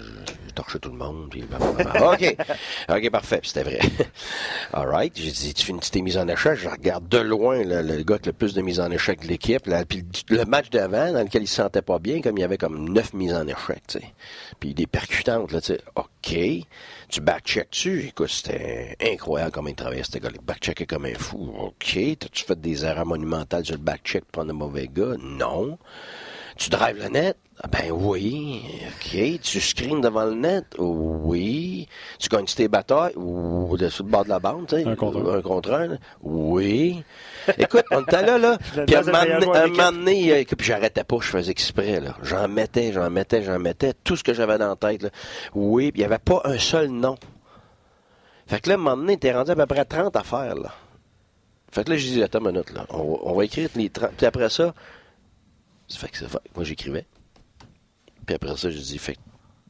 [0.45, 2.35] j'ai torché tout le monde, ok,
[2.89, 3.79] ok, parfait, c'était vrai.
[4.73, 8.15] Alright, j'ai dit, tu finis tes mises en échec, je regarde de loin le gars
[8.15, 11.43] avec le plus de mises en échec de l'équipe, puis le match d'avant, dans lequel
[11.43, 13.99] il se sentait pas bien, comme il y avait comme neuf mises en échec, tu
[13.99, 14.05] sais.
[14.59, 16.65] Puis des percutantes, là, tu sais, ok
[17.09, 20.29] tu backcheck tu Écoute, c'était incroyable comment il travaillait, ce gars.
[20.33, 21.53] Il backcheckait comme un fou.
[21.57, 21.97] OK.
[22.19, 25.15] T'as-tu fait des erreurs monumentales sur le backcheck pour prendre un mauvais gars?
[25.19, 25.77] Non.
[26.57, 27.37] Tu drives le net?
[27.61, 28.61] Ah, ben oui.
[28.87, 29.39] OK.
[29.41, 30.65] Tu screens devant le net?
[30.77, 31.87] Oui.
[32.19, 33.15] Tu gagnes tes batailles?
[33.15, 34.85] Ou sur le bord de la bande, tu sais?
[34.85, 35.37] Un contre un.
[35.37, 35.97] Un contre un?
[36.21, 37.03] Oui.
[37.57, 38.57] Écoute, on était là, là.
[38.85, 42.15] puis à un moment donné, euh, puis j'arrêtais pas, je faisais exprès, là.
[42.23, 45.09] J'en mettais, j'en mettais, j'en mettais, tout ce que j'avais dans la tête, là.
[45.53, 47.15] Oui, puis il n'y avait pas un seul nom.
[48.47, 50.73] Fait que là, à un moment donné, t'es rendu à peu près 30 affaires, là.
[51.71, 52.85] Fait que là, je dis, attends une minute, là.
[52.89, 54.11] On, va écrire les 30.
[54.17, 54.73] Puis après ça,
[55.87, 57.05] ça fait que ça moi, j'écrivais.
[58.25, 59.19] Puis après ça, je dis, fait que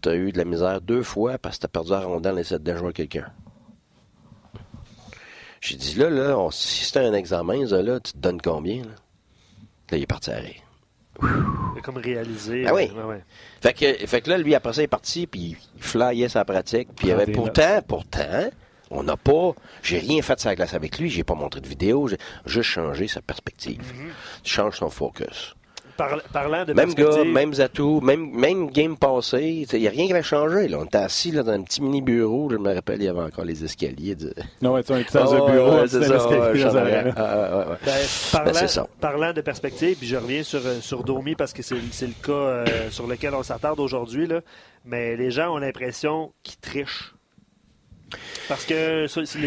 [0.02, 2.60] t'as eu de la misère deux fois parce que t'as perdu la rondelle et essayé
[2.60, 3.32] de jouer quelqu'un.
[5.62, 8.84] J'ai dit, là, là, si c'était un examen, là, tu te donnes combien?
[8.84, 8.92] Là,
[9.92, 10.62] là il est parti à rire.
[11.76, 12.66] Il comme réalisé.
[12.68, 12.90] Ah oui.
[13.62, 16.46] Fait, que, fait que là, lui, après ça, il est parti, puis il flyait sa
[16.46, 16.90] pratique.
[16.96, 18.50] Puis il avait pourtant, pourtant,
[18.92, 19.54] on n'a pas.
[19.82, 22.70] J'ai rien fait de sa glace avec lui, j'ai pas montré de vidéo, j'ai juste
[22.70, 23.82] changé sa perspective.
[23.82, 24.10] Mm
[24.44, 25.56] Change son focus
[25.96, 30.14] parlant de Même gars, même atouts, même, même game passé, il n'y a rien qui
[30.14, 30.68] avait changé.
[30.68, 30.78] Là.
[30.80, 32.50] On était assis là, dans un petit mini bureau.
[32.50, 34.16] Je me rappelle, il y avait encore les escaliers.
[34.16, 34.34] De...
[34.62, 36.04] Non, ouais, tu es dans un bureau, c'est
[38.68, 38.88] ça.
[39.00, 42.32] parlant, de perspective, puis je reviens sur, euh, sur Domi parce que c'est le cas
[42.32, 44.28] euh, sur lequel on s'attarde aujourd'hui.
[44.86, 47.15] Mais les gens ont l'impression qu'ils trichent
[48.48, 49.40] parce que c'est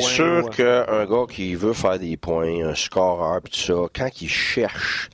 [0.00, 5.08] sûr qu'un gars qui veut faire des points, un scoreur, tout ça, quand il cherche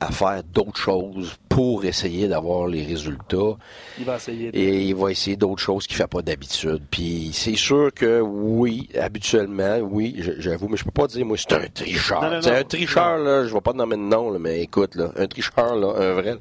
[0.00, 3.56] à faire d'autres choses pour essayer d'avoir les résultats.
[3.98, 4.50] Il va essayer.
[4.52, 6.82] Et il va essayer d'autres choses qu'il fait pas d'habitude.
[6.90, 11.52] Puis c'est sûr que oui, habituellement, oui, j'avoue, mais je peux pas dire moi c'est
[11.52, 12.40] un tricheur.
[12.42, 15.74] C'est un tricheur là, je vais pas nommer de nom mais écoute là, un tricheur
[15.74, 16.36] là, un vrai.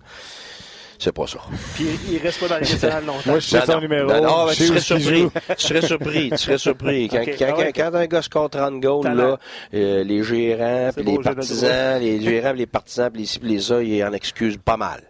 [0.99, 1.39] C'est pas ça.
[1.75, 3.21] Puis il reste pas dans les nationales longtemps.
[3.27, 4.07] Moi, je sais son numéro.
[4.07, 6.29] Non, tu, serais surpris, tu serais surpris.
[6.31, 7.07] Tu serais surpris.
[7.07, 9.37] Quand, quand, ah quand, un gars score 30 goals, là,
[9.73, 13.81] euh, les gérants, puis les partisans, les gérants, les partisans, puis les ci, les ça,
[13.81, 15.01] ils en excusent pas mal.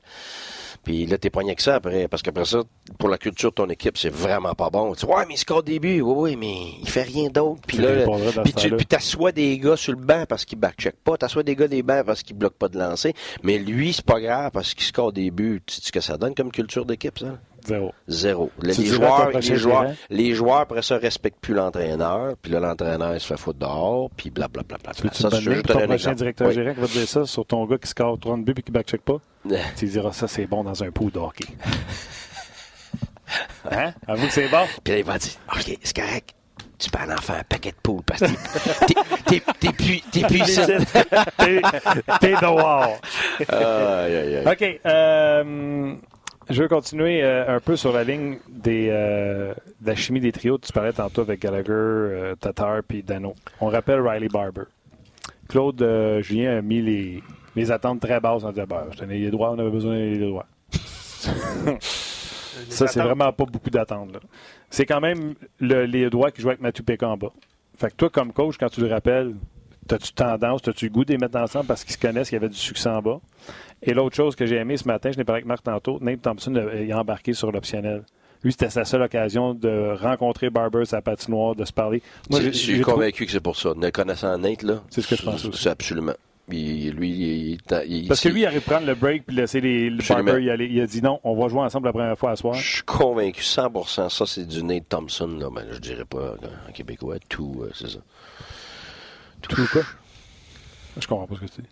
[0.88, 2.08] Puis là, t'es poigné que ça après.
[2.08, 2.64] Parce qu'après ça,
[2.98, 4.94] pour la culture de ton équipe, c'est vraiment pas bon.
[4.94, 6.00] Tu dis, ouais, mais il score début.
[6.00, 7.60] Oui, oui, mais il fait rien d'autre.
[7.68, 8.06] Puis là,
[8.42, 11.18] puis tu t'assois des gars sur le banc parce qu'ils backcheck pas.
[11.18, 13.14] T'assois des gars des bancs parce qu'ils bloquent pas de lancer.
[13.44, 15.62] Mais lui, c'est pas grave parce qu'il score début.
[15.66, 17.38] Tu sais ce que ça donne comme culture d'équipe, ça?
[17.68, 17.94] Zéro.
[18.08, 18.52] Zéro.
[18.62, 22.36] Les, joueurs, les, joueurs, les joueurs, après ça, respectent plus l'entraîneur.
[22.42, 24.10] Puis là, l'entraîneur, il se fait foutre dehors.
[24.16, 24.78] Puis blablabla.
[24.78, 26.54] Bla, bla, bla, ça, je ton prochain directeur oui.
[26.54, 28.72] gérant qui va te dire ça sur ton gars qui score 30 buts et qui
[28.72, 29.18] backcheck pas?
[29.76, 31.48] tu diras ça, c'est bon dans un pot de hockey.
[33.70, 33.92] Hein?
[34.08, 34.66] Avoue que c'est bon?
[34.82, 36.34] Puis là, il va dire, OK, c'est correct.
[36.80, 38.28] Tu peux en faire un paquet de poules parce que
[39.26, 39.42] t'es,
[39.74, 41.62] plus, t'es t'es,
[42.22, 42.98] t'es dehors.
[43.50, 44.48] Aïe, aïe, aïe.
[44.48, 44.80] OK.
[44.86, 45.96] Euh,
[46.50, 50.32] je veux continuer euh, un peu sur la ligne des, euh, de la chimie des
[50.32, 50.58] trios.
[50.58, 53.36] Tu parlais tantôt avec Gallagher, euh, Tatar puis Dano.
[53.62, 54.64] On rappelle Riley Barber.
[55.48, 55.82] Claude
[56.22, 57.24] Julien a mis les,
[57.56, 60.20] les attentes très basses en disant bah, je tenais les droits, on avait besoin des
[60.20, 60.46] droits.
[62.70, 64.18] Ça, c'est vraiment pas beaucoup d'attentes.
[64.70, 67.32] C'est quand même le- les droits qui jouent avec Mathieu Pékin en bas.
[67.78, 69.36] Fait que toi, comme coach, quand tu le rappelles,
[69.92, 72.42] as-tu tendance, as-tu le goût de les mettre ensemble parce qu'ils se connaissent, qu'il y
[72.42, 73.20] avait du succès en bas?
[73.84, 76.22] Et l'autre chose que j'ai aimé ce matin, je n'ai parlé avec Marc tantôt, Nate
[76.22, 78.04] Thompson a embarqué sur l'optionnel.
[78.44, 82.02] Lui, c'était sa seule occasion de rencontrer Barber, sa patinoire, de se parler.
[82.30, 83.74] Moi, Je suis trouvé- convaincu que c'est pour ça.
[83.76, 84.84] Ne connaissant Nate, là.
[84.90, 85.64] C'est ce que je pense aussi.
[85.64, 86.14] C'est absolument.
[86.50, 87.58] Il- lui, il,
[87.88, 89.98] il- Parce que lui, il arrive prendre le break puis laisser les, le.
[90.08, 90.68] Barber y aller.
[90.72, 92.54] Il a dit non, on va jouer ensemble la première fois à soir.
[92.54, 94.10] Je suis convaincu 100%.
[94.10, 95.50] Ça, c'est du Nate Thompson, là.
[95.54, 96.36] Ben, je dirais pas
[96.68, 97.16] en québécois.
[97.28, 98.00] Tout, euh, c'est ça.
[99.42, 99.82] Tout quoi?
[101.00, 101.68] Je comprends pas ce que tu dis.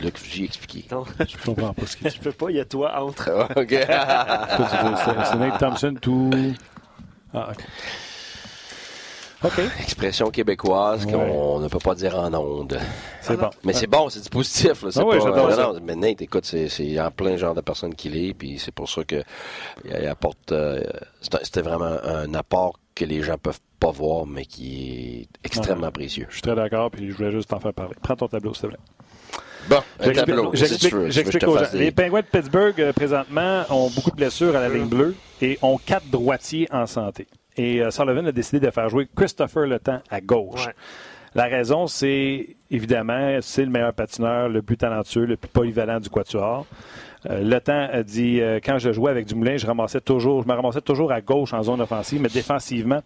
[0.00, 0.86] Là, que j'ai expliqué.
[0.90, 3.30] Non, Je comprends pas ce que tu je peux pas, il y a toi entre.
[3.56, 3.68] OK.
[5.30, 6.30] C'est Nate Thompson, tout.
[7.34, 7.64] Ah, OK.
[9.44, 9.60] OK.
[9.80, 11.12] Expression québécoise Ouais.
[11.12, 12.78] qu'on ne peut pas dire en ondes.
[13.20, 13.50] C'est bon.
[13.64, 14.84] Mais c'est bon, c'est du positif.
[14.84, 14.90] Là.
[14.92, 17.92] C'est Ah oui, pas- j'adore non, mais Nate, écoute, c'est, en plein genre de personne
[17.94, 19.22] qu'il est, puis c'est pour ça que
[19.84, 20.52] il, apporte.
[20.52, 20.80] euh,
[21.20, 26.26] c'était vraiment un apport que les gens peuvent pas voir, mais qui est extrêmement précieux.
[26.28, 27.96] Je suis très d'accord, puis je voulais juste t'en faire parler.
[28.00, 28.78] Prends ton tableau, s'il te plaît.
[29.68, 30.50] Bon, un J'explique- tableau.
[30.50, 31.64] aux gens.
[31.74, 35.58] Les Penguins de Pittsburgh, euh, présentement, ont beaucoup de blessures à la ligne bleue et
[35.62, 37.26] ont quatre droitiers en santé.
[37.56, 40.66] Et euh, Sullivan a décidé de faire jouer Christopher Le Temps à gauche.
[40.66, 40.74] Ouais.
[41.34, 46.10] La raison, c'est évidemment, c'est le meilleur patineur, le plus talentueux, le plus polyvalent du
[46.10, 46.66] quatuor.
[47.28, 50.48] Euh, le temps a dit euh, quand je jouais avec Dumoulin, je ramassais toujours, je
[50.48, 53.00] me ramassais toujours à gauche en zone offensive, mais défensivement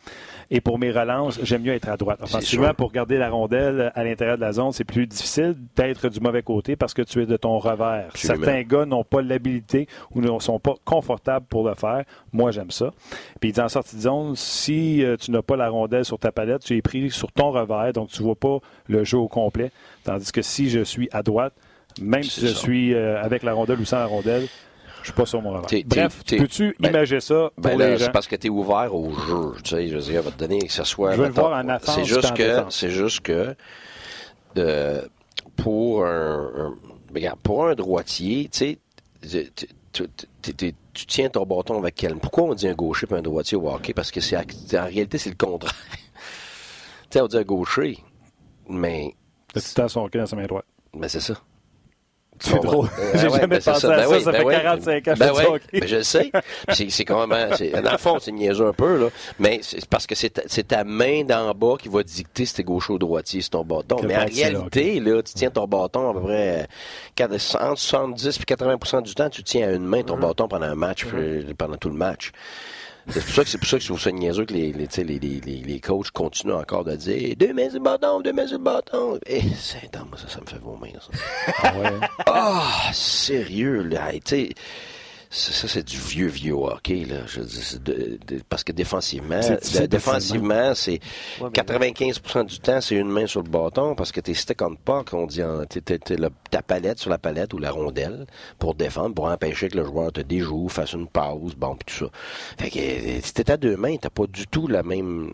[0.50, 2.20] et pour mes relances, j'aime mieux être à droite.
[2.22, 6.20] Offensivement, pour garder la rondelle à l'intérieur de la zone, c'est plus difficile d'être du
[6.20, 8.06] mauvais côté parce que tu es de ton revers.
[8.08, 8.44] Absolument.
[8.44, 12.04] Certains gars n'ont pas l'habilité ou ne sont pas confortables pour le faire.
[12.32, 12.92] Moi, j'aime ça.
[13.40, 16.62] Puis en sortie de zone, si euh, tu n'as pas la rondelle sur ta palette,
[16.62, 18.58] tu es pris sur ton revers, donc tu vois pas
[18.88, 19.72] le jeu au complet.
[20.04, 21.54] Tandis que si je suis à droite,
[22.00, 22.54] même si je ça.
[22.54, 24.46] suis euh, avec la rondelle ou sans la rondelle,
[25.02, 27.90] je suis pas sur mon t'es- Bref, t'es- peux-tu ben- imaginer ça pour Ben là,
[27.90, 28.06] les gens?
[28.06, 29.52] c'est parce que tu es ouvert au jeu.
[29.62, 31.12] Tu sais, je veux dire, va te donner que ce soit.
[31.12, 33.54] Je veux le mettons, voir en offense C'est juste que, c'est juste que,
[34.58, 35.02] euh,
[35.56, 36.74] pour un, un-
[37.14, 38.76] regarde, pour un droitier, tu
[39.30, 39.50] sais,
[39.92, 40.74] tu-
[41.06, 42.16] tiens ton bâton avec quel.
[42.16, 43.92] Pourquoi on dit un gaucher et un droitier au hockey?
[43.94, 45.72] Parce que c'est, en réalité, c'est le contraire.
[45.92, 45.98] tu
[47.10, 47.98] sais, on dit un gaucher,
[48.68, 49.14] mais,
[49.54, 50.64] Le le temps son hockey dans sa main droite.
[50.94, 51.34] mais c'est ça.
[52.40, 52.88] C'est drôle.
[52.96, 54.08] ben, J'ai ouais, jamais ben, pensé à Ben ça.
[54.10, 54.54] oui, ça ben fait oui.
[54.54, 55.80] 45 ans que je hockey.
[55.80, 56.32] ben je le sais.
[56.70, 57.50] C'est, quand même.
[57.82, 59.08] Dans le fond, c'est niaiseux un peu, là.
[59.38, 60.30] Mais c'est parce que c'est
[60.68, 63.96] ta, main d'en bas qui va dicter si t'es gaucher ou droitier, c'est ton bâton.
[64.04, 66.64] Mais en réalité, là, tu tiens ton bâton à peu près euh,
[67.14, 70.66] quatre- entre 70 et 80% du temps, tu tiens à une main ton bâton pendant
[70.66, 72.32] un match, puis, pendant tout le match.
[73.08, 74.88] C'est pour ça que c'est pour ça que je trouve ça niaiseux que les, les,
[74.96, 78.46] les, les, les, les coachs continuent encore de dire deux mains le bâton, deux mains
[78.50, 79.18] le bâton.
[79.26, 81.18] Eh, c'est moi, ça, ça me fait vomir, ça.
[81.62, 82.08] Ah ouais.
[82.26, 84.12] Ah, sérieux, là.
[84.12, 84.48] Hey, tu sais,
[85.38, 87.16] ça, c'est du vieux, vieux hockey, là.
[87.26, 90.92] Je veux dire, c'est de- de- parce que défensivement, de- défensivement, c'est
[91.40, 94.62] Ouais, mais- 95% du temps, c'est une main sur le bâton parce que t'es stick
[94.62, 97.70] on puck, on dit, t'es, t'es- t'es le- ta palette sur la palette ou la
[97.70, 98.26] rondelle
[98.58, 102.06] pour défendre, pour empêcher que le joueur te déjoue, fasse une pause, bon, pis tout
[102.06, 102.10] ça.
[102.58, 105.32] Fait que, euh, si t'es à deux mains, t'as pas du tout la même,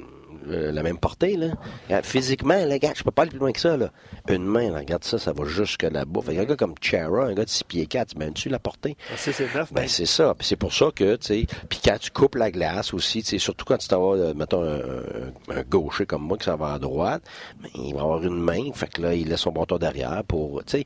[0.49, 1.49] euh, la même portée, là.
[1.87, 3.91] Regarde, Physiquement, là, regarde, je peux pas aller plus loin que ça, là.
[4.29, 6.21] Une main, là, regarde ça, ça va jusque là-bas.
[6.23, 8.97] Fait qu'un gars comme Chara, un gars de 6 pieds 4, tu mets-tu la portée?
[9.17, 10.35] C'est c'est Ben, c'est ça.
[10.41, 13.39] C'est pour ça que, tu sais, puis quand tu coupes la glace aussi, tu sais,
[13.39, 16.57] surtout quand tu t'en vas, euh, mettons, un, un- un gaucher comme moi qui s'en
[16.57, 17.23] va à droite,
[17.63, 20.63] ben, il va avoir une main, fait que là, il laisse son bâton derrière pour,
[20.65, 20.85] tu sais.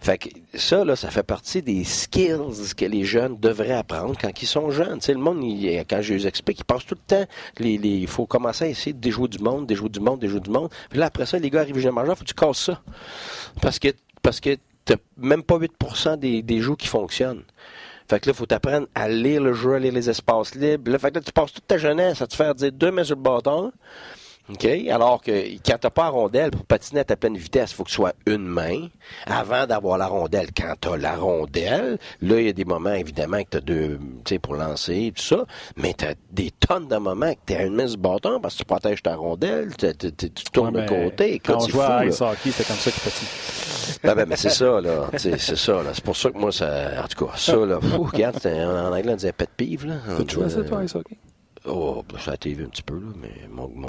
[0.00, 2.38] Fait que ça, là, ça fait partie des skills
[2.74, 4.98] que les jeunes devraient apprendre quand ils sont jeunes.
[4.98, 7.26] Tu sais, le monde, il- quand je les explique, ils passent tout le temps,
[7.58, 10.50] les, il faut commencer à essayer de déjouer du monde, déjouer du monde, déjouer du
[10.50, 10.70] monde.
[10.88, 12.80] Puis là, après ça, les gars arrivent chez le majeur, faut que tu casses ça.
[13.60, 13.88] Parce que,
[14.22, 17.42] parce que t'as même pas 8% des, des jeux qui fonctionnent.
[18.08, 20.90] Fait que là, faut t'apprendre à lire le jeu, à lire les espaces libres.
[20.90, 23.14] Là, fait que là, tu passes toute ta jeunesse à te faire dire deux sur
[23.16, 23.70] le bâton.
[24.52, 24.66] OK?
[24.90, 25.30] Alors que
[25.64, 27.96] quand t'as pas la rondelle pour patiner à ta pleine vitesse, il faut que ce
[27.96, 28.88] soit une main
[29.26, 30.48] avant d'avoir la rondelle.
[30.56, 34.34] Quand t'as la rondelle, là, il y a des moments, évidemment, que t'as deux, tu
[34.34, 35.44] sais, pour lancer et tout ça,
[35.76, 38.54] mais t'as des tonnes de moments que t'es à une main sur le bâton parce
[38.54, 41.38] que tu protèges ta rondelle, tu, tu- tu- tu tournes Ouais, de mais côté.
[41.38, 43.98] Quand on c'est jouait à ice hockey, c'était comme ça qu'il patine.
[44.02, 45.10] ben, ben, mais c'est ça, là.
[45.16, 45.90] C'est ça, là.
[45.94, 47.02] C'est pour ça que moi, ça.
[47.04, 47.80] En tout cas, ça, là.
[47.82, 49.94] Fou, regarde, en anglais, on disait pet pive, là.
[50.08, 50.48] À ça, toi,
[50.88, 51.06] ça, OK?
[51.66, 53.88] Oh, ça a été vu un petit peu, là, mais mon, mon,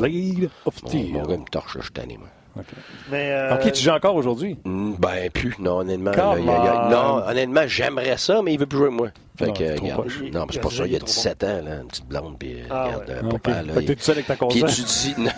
[0.65, 2.27] of mon, mon gars me torche, je suis tanné, moi.
[2.57, 2.75] Okay.
[3.09, 3.55] Mais euh...
[3.55, 4.57] OK, tu joues encore aujourd'hui?
[4.65, 6.11] Mm, ben, plus, non, honnêtement.
[6.11, 8.99] Là, y a, y a, non, honnêtement, j'aimerais ça, mais il veut plus jouer avec
[8.99, 9.09] moi.
[9.37, 10.85] Fait non, que, regarde, non, c'est pas ça.
[10.85, 13.29] Il y a 17 ans, là, une petite blonde, puis ah, regarde, ouais.
[13.29, 13.67] papa, okay.
[13.67, 13.73] là.
[13.73, 14.65] Fait que t'es tout seul avec ta console.
[14.65, 15.31] Puis tu dis, non,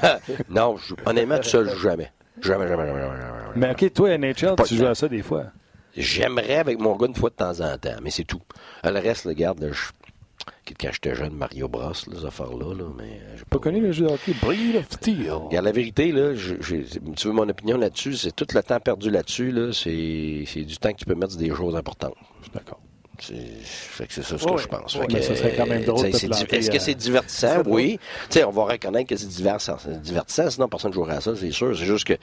[0.50, 2.12] non je, honnêtement, tout seul, jamais.
[2.42, 3.52] Jamais, jamais, jamais, jamais, jamais.
[3.56, 5.46] Mais OK, toi, NHL, tu joues à ça des fois.
[5.96, 8.42] J'aimerais avec mon gars une fois de temps en temps, mais c'est tout.
[8.84, 9.92] Le reste, regarde, là, je
[10.80, 14.12] quand j'étais jeune, Mario Bros, les affaires-là, là, mais j'ai pas connu le jeu de
[14.12, 15.34] hockey Breed of Steel.
[15.52, 16.76] La vérité, là, je, je,
[17.16, 20.78] tu veux mon opinion là-dessus, c'est tout le temps perdu là-dessus, là, c'est, c'est du
[20.78, 22.16] temps que tu peux mettre sur des choses importantes.
[22.54, 22.80] D'accord.
[23.20, 24.96] C'est, fait que c'est ça ce que oui, je pense.
[24.96, 27.62] Oui, fait que, mais ça serait quand même drôle de est-ce que c'est divertissant?
[27.68, 28.00] Oui.
[28.28, 31.52] T'sais, on va reconnaître que c'est divertissant, divertissant, sinon personne ne jouerait à ça, c'est
[31.52, 31.78] sûr.
[31.78, 32.20] C'est juste que, tu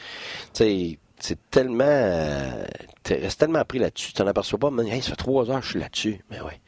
[0.52, 2.64] sais, c'est tellement, euh,
[3.04, 5.60] tu restes tellement pris là-dessus, tu t'en aperçois pas, mais hey, ça fait trois heures
[5.60, 6.24] que je suis là-dessus.
[6.30, 6.60] Mais ouais.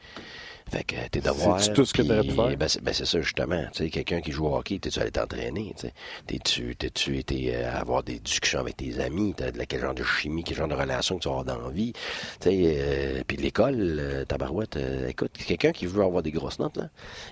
[0.73, 1.61] Fait que tes devoirs.
[1.61, 2.57] C'est tout ce que tu aurais pu faire?
[2.57, 3.63] Ben, c'est, ben, c'est ça, justement.
[3.73, 5.75] Tu sais, quelqu'un qui joue au hockey, t'es-tu allé t'entraîner?
[5.79, 5.87] Tu?
[6.25, 9.35] T'es-tu, t'es-tu été euh, avoir des discussions avec tes amis?
[9.37, 11.67] T'as de quel genre de chimie, quel genre de relation que tu vas avoir dans
[11.67, 11.93] la vie?
[12.39, 16.31] Tu sais, euh, puis l'école, euh, ta barouette, euh, écoute, quelqu'un qui veut avoir des
[16.31, 16.89] grosses notes, là,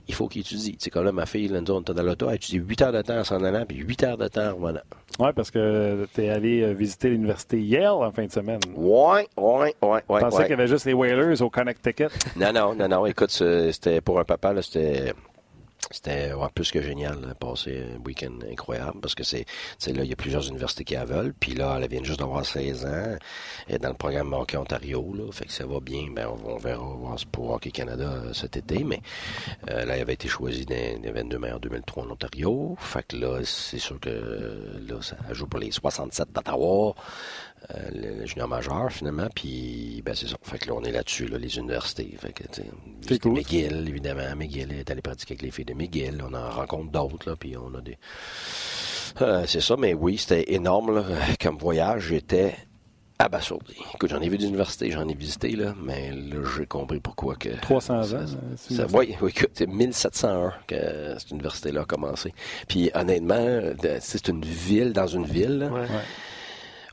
[0.07, 0.73] il faut qu'il étudie.
[0.73, 2.81] Tu sais, comme là, ma fille, là, nous, on était dans l'auto, elle étudie 8
[2.83, 4.81] heures de temps en s'en allant, puis 8 heures de temps en revenant.
[5.19, 8.59] Oui, parce que t'es allé visiter l'université Yale en fin de semaine.
[8.75, 10.01] Ouais, ouais, ouais, ouais.
[10.09, 10.43] Je pensais ouais.
[10.43, 12.07] qu'il y avait juste les Whalers au Connecticut.
[12.37, 13.05] Non, non, non, non.
[13.05, 15.13] Écoute, c'était pour un papa, c'était.
[15.89, 19.45] C'était plus que génial, là, passer un week-end incroyable, parce que c'est,
[19.87, 22.45] là, il y a plusieurs universités qui la veulent, puis là, elle vient juste d'avoir
[22.45, 23.17] 16 ans,
[23.67, 26.85] est dans le programme Hockey Ontario, là, fait que ça va bien, ben, on, verra
[27.31, 29.01] pour Hockey Canada euh, cet été, mais
[29.69, 33.17] euh, là, elle avait été choisie des, des 22 meilleurs 2003 en Ontario, fait que
[33.17, 38.47] là, c'est sûr que là, ça joue pour les 67 d'Ottawa, euh, le, le, junior
[38.47, 42.17] majeur finalement puis ben c'est ça fait que là on est là-dessus là, les universités
[42.19, 42.43] fait que
[43.07, 43.33] tu cool.
[43.33, 47.29] McGill évidemment McGill est allé pratiquer avec les filles de McGill on en rencontre d'autres
[47.29, 47.97] là puis on a des
[49.21, 51.05] euh, c'est ça mais oui c'était énorme là,
[51.39, 52.55] comme voyage j'étais
[53.21, 53.75] abasourdi.
[53.93, 57.49] Écoute, j'en ai vu d'université, j'en ai visité, là, mais là, j'ai compris pourquoi que...
[57.49, 58.25] 300 ça, ans?
[58.55, 60.75] Ça, oui, oui, écoute, c'est 1701 que
[61.19, 62.33] cette université-là a commencé.
[62.67, 63.61] Puis, honnêtement,
[63.99, 65.69] c'est une ville dans une ville.
[65.71, 65.81] Ouais.
[65.81, 65.87] Ouais.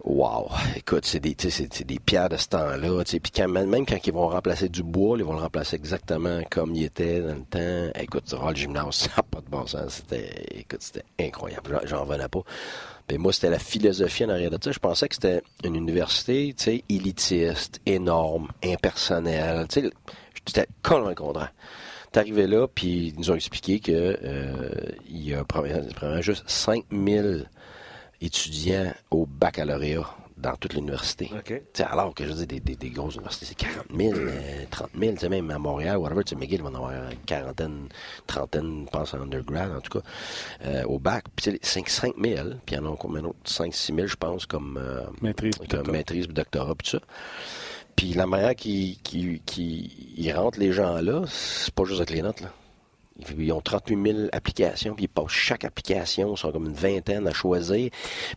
[0.05, 0.51] Wow!
[0.77, 3.03] Écoute, c'est des, des pierres de ce temps-là.
[3.05, 6.75] Puis quand, même quand ils vont remplacer du bois, ils vont le remplacer exactement comme
[6.75, 8.01] il était dans le temps.
[8.01, 9.95] Écoute, le gymnase, ça n'a pas de bon sens.
[9.95, 11.81] C'était, écoute, c'était incroyable.
[11.85, 12.43] J'en revenais pas.
[13.09, 14.71] Puis moi, c'était la philosophie en arrière de ça.
[14.71, 19.67] Je pensais que c'était une université, tu sais, élitiste, énorme, impersonnelle.
[19.69, 19.91] Tu sais,
[20.47, 21.53] j'étais complètement contraire.
[22.13, 24.71] T'es arrivé là, puis ils nous ont expliqué que euh,
[25.11, 27.49] y a probablement juste 5000
[28.21, 30.07] étudiants au baccalauréat
[30.39, 31.31] dans toute l'université.
[31.37, 31.62] Okay.
[31.85, 35.12] Alors que je dis des, des, des, grosses universités, c'est 40 000, euh, 30 000,
[35.12, 37.89] tu sais, même à Montréal, whatever, tu sais, McGill va en avoir une quarantaine,
[38.27, 40.05] trentaine, je pense, en undergrad, en tout cas,
[40.64, 41.25] euh, au bac.
[41.35, 43.39] Puis 5, 5 000, puis il y en a combien d'autres?
[43.45, 45.93] 5 6 000, je pense, comme, euh, maîtrise, comme doctorat.
[45.93, 46.99] maîtrise, doctorat, puis ça.
[47.97, 52.11] Puis la manière qui, qui, qui, qui rentre les gens là, c'est pas juste avec
[52.11, 52.53] les notes, là.
[53.37, 57.27] Ils ont 38 000 applications, puis ils passent chaque application, ils sont comme une vingtaine
[57.27, 57.91] à choisir,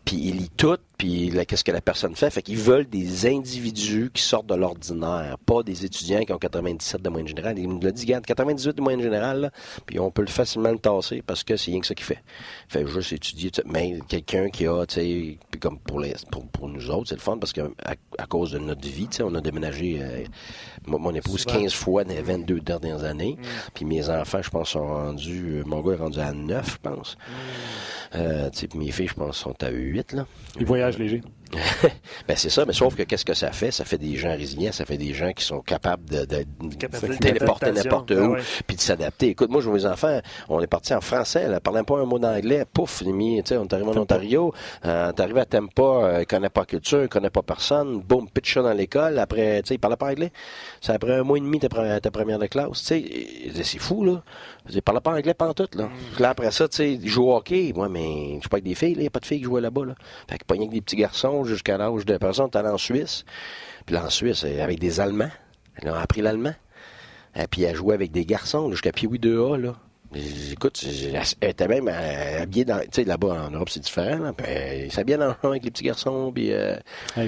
[0.04, 2.30] puis ils lisent toutes, puis là, qu'est-ce que la personne fait?
[2.30, 7.02] Fait qu'ils veulent des individus qui sortent de l'ordinaire, pas des étudiants qui ont 97
[7.02, 7.58] de moyenne générale.
[7.58, 9.50] Il me l'a dit, regarde, 98 de moyenne générale, là,
[9.86, 12.22] puis on peut facilement le tasser parce que c'est rien que ça qu'il fait.
[12.68, 16.90] Fait juste étudier, mais quelqu'un qui a, tu sais, comme pour, les, pour, pour nous
[16.90, 19.34] autres, c'est le fun parce que à, à cause de notre vie, tu sais, on
[19.34, 20.24] a déménagé, euh,
[20.86, 23.44] moi, mon épouse, 15 fois dans les 22 dernières années, mm.
[23.74, 26.76] puis mes enfants, je pense, sont rendus, euh, mon gars est rendu à 9, je
[26.90, 27.16] pense.
[27.16, 27.32] Mm.
[28.14, 30.26] Euh, mes filles, je pense, sont à 8, là.
[30.58, 31.22] Ils voyagent léger.
[32.28, 33.70] ben c'est ça, mais sauf que qu'est-ce que ça fait?
[33.70, 37.14] Ça fait des gens résilients, ça fait des gens qui sont capables de, de, de
[37.16, 38.40] téléporter n'importe où, ben ouais.
[38.66, 39.28] puis de s'adapter.
[39.28, 42.06] Écoute, moi, je vois mes enfants, on est parti en français, elle parlait pas un
[42.06, 44.54] mot d'anglais, pouf, mis, on est arrivé en Ontario,
[44.86, 48.54] euh, t'es arrivé à Tempa, euh, connaît pas culture, il connaît pas personne, boum, pitch
[48.54, 50.32] ça dans l'école, après, tu sais, il parlait pas anglais.
[50.80, 53.78] C'est après un mois et demi ta première, ta première de classe, tu sais, c'est
[53.78, 54.22] fou, là.
[54.70, 55.86] Il parlait pas anglais pantoute, là.
[55.86, 56.22] Mm.
[56.22, 58.74] Là, après ça, tu sais, joue au hockey, moi, mais je suis pas avec des
[58.74, 59.94] filles, il n'y a pas de filles qui jouaient là-bas, là.
[60.28, 63.24] Fait que pas que des petits garçons jusqu'à l'âge de personne, allé en Suisse.
[63.86, 65.30] Puis là, en Suisse, avec des Allemands.
[65.82, 66.54] Ils ont appris l'allemand.
[67.34, 69.74] Et puis, elle jouait avec des garçons, jusqu'à Pee-Wee 2A, là.
[70.14, 70.84] Écoute,
[71.40, 72.80] elle était même euh, habillée dans.
[72.80, 74.18] Tu sais, là-bas en Europe, c'est différent.
[74.18, 74.32] Là.
[74.46, 76.30] Elle s'habillait dans le avec les petits garçons.
[76.34, 76.76] Puis, euh...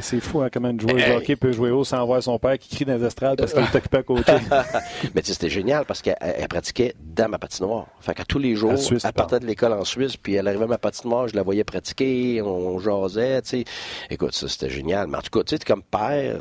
[0.01, 2.59] c'est fou hein, comment une joueuse de hockey peut jouer haut sans voir son père
[2.59, 4.33] qui crie dans les estrades parce qu'il est occupé à côté.
[5.15, 6.17] Mais tu sais, c'était génial parce qu'elle
[6.49, 7.87] pratiquait dans ma patinoire.
[8.01, 10.69] Fait qu'à tous les jours, elle partait de l'école en Suisse, puis elle arrivait à
[10.69, 13.43] ma patinoire, je la voyais pratiquer, on, on jasait.
[13.43, 13.65] Tu sais.
[14.11, 15.07] Écoute, ça, c'était génial.
[15.09, 16.41] Mais en tout cas, tu sais, comme père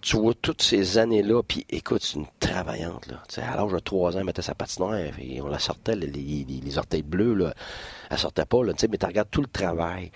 [0.00, 3.22] tu vois toutes ces années-là, puis écoute, c'est une travaillante, là.
[3.28, 5.94] Tu sais, à l'âge de 3 ans, elle mettait sa patinoire, et on la sortait,
[5.94, 7.54] les, les, orteils bleus, là.
[8.10, 10.10] Elle sortait pas, là, tu sais, mais tu regardes tout le travail.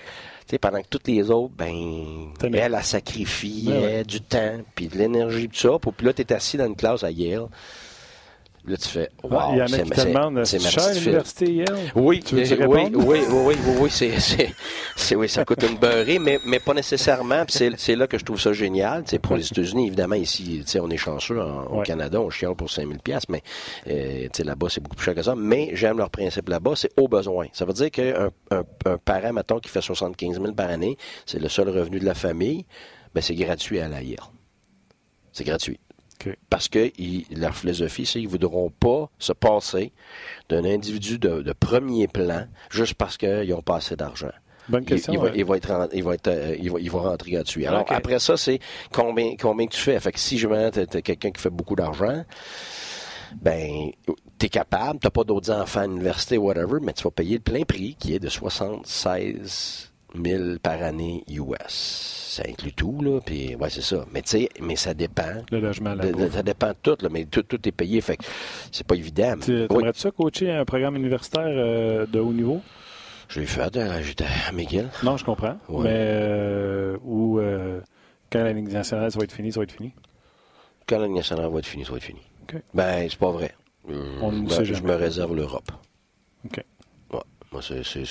[0.46, 4.96] Tu sais, pendant que toutes les autres, ben, elle, a sacrifié du temps, puis de
[4.96, 5.78] l'énergie, tout ça.
[5.78, 7.48] Puis là, tu es assis dans une classe à Yale.
[8.66, 9.10] Là, tu fais.
[9.22, 11.92] Wow, il y en a qui te demandent c'est cher l'université Yale?
[11.94, 13.90] Oui, tu veux oui, oui, oui, oui, oui,
[14.96, 17.44] c'est, oui, ça coûte une beurrée, mais, mais pas nécessairement.
[17.48, 19.02] C'est, là que je trouve ça génial.
[19.06, 21.38] C'est pour les États-Unis, évidemment, ici, on est chanceux.
[21.38, 23.42] au Canada, on chiale pour 5000 pièces, mais
[23.88, 25.34] euh, là-bas, c'est beaucoup plus cher que ça.
[25.36, 27.48] Mais j'aime leur principe là-bas, c'est au besoin.
[27.52, 30.96] Ça veut dire qu'un un, un parent, mettons, qui fait 75 000 par année,
[31.26, 32.64] c'est le seul revenu de la famille,
[33.14, 34.18] ben, c'est gratuit à la Yale.
[35.32, 35.78] C'est gratuit.
[36.50, 36.90] Parce que
[37.34, 39.92] leur philosophie, c'est qu'ils ne voudront pas se passer
[40.48, 44.32] d'un individu de, premier plan juste parce qu'ils n'ont pas assez d'argent.
[44.68, 45.12] Bonne question.
[45.12, 47.66] Il, va, être, il, va, être, euh, il, va, il va rentrer gratuit.
[47.66, 48.60] Alors, après ça, c'est
[48.90, 49.98] combien, combien tu fais?
[50.00, 50.48] Fait que si je
[50.86, 52.24] tu quelqu'un qui fait beaucoup d'argent,
[53.42, 53.90] ben,
[54.38, 57.36] tu es capable, tu n'as pas d'autres enfants à l'université, whatever, mais tu vas payer
[57.36, 63.20] le plein prix qui est de 76 000 par année US ça inclut tout, là.
[63.24, 64.04] Puis, ouais, c'est ça.
[64.12, 65.44] Mais tu sais, mais ça dépend.
[65.50, 66.04] Le logement, là.
[66.30, 67.08] ça dépend de tout, là.
[67.10, 68.00] Mais tout, tout est payé.
[68.00, 68.24] Fait que
[68.72, 69.34] c'est pas évident.
[69.40, 72.60] Tu aimerais-tu ça coacher un programme universitaire euh, de haut niveau?
[73.28, 74.88] Je l'ai fait, euh, j'étais à McGill.
[75.02, 75.56] Non, je comprends.
[75.68, 77.40] Mais, euh, ou,
[78.30, 79.92] quand la Ligue nationale, ça va être fini, ça va être fini?
[80.86, 82.20] Quand la Ligue nationale va être finie, ça va être fini.
[82.74, 83.54] Ben, c'est pas vrai.
[83.86, 85.70] Ben, je me réserve l'Europe.
[86.44, 86.62] OK.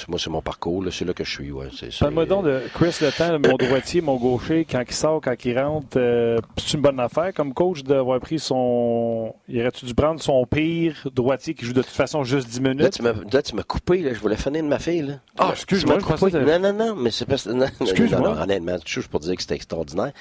[0.07, 0.83] Moi, c'est mon parcours.
[0.91, 1.51] C'est là que je suis.
[1.51, 1.67] Ouais.
[1.99, 5.59] Parle-moi donc de Chris Le Temps, mon droitier, mon gaucher, quand il sort, quand il
[5.59, 5.97] rentre.
[5.97, 9.35] Euh, c'est une bonne affaire comme coach d'avoir pris son.
[9.47, 12.99] Il aurait-tu dû prendre son pire droitier qui joue de toute façon juste 10 minutes?
[13.01, 13.99] Là, tu m'as coupé.
[13.99, 14.13] Là.
[14.13, 15.01] Je voulais finir de ma fille.
[15.01, 15.13] Là.
[15.37, 15.97] Ah, excuse-moi.
[15.99, 16.95] Non, non, non.
[16.95, 17.35] Mais c'est pas.
[17.81, 18.37] Excuse-moi.
[18.41, 20.13] Honnêtement, je pour dire que c'était extraordinaire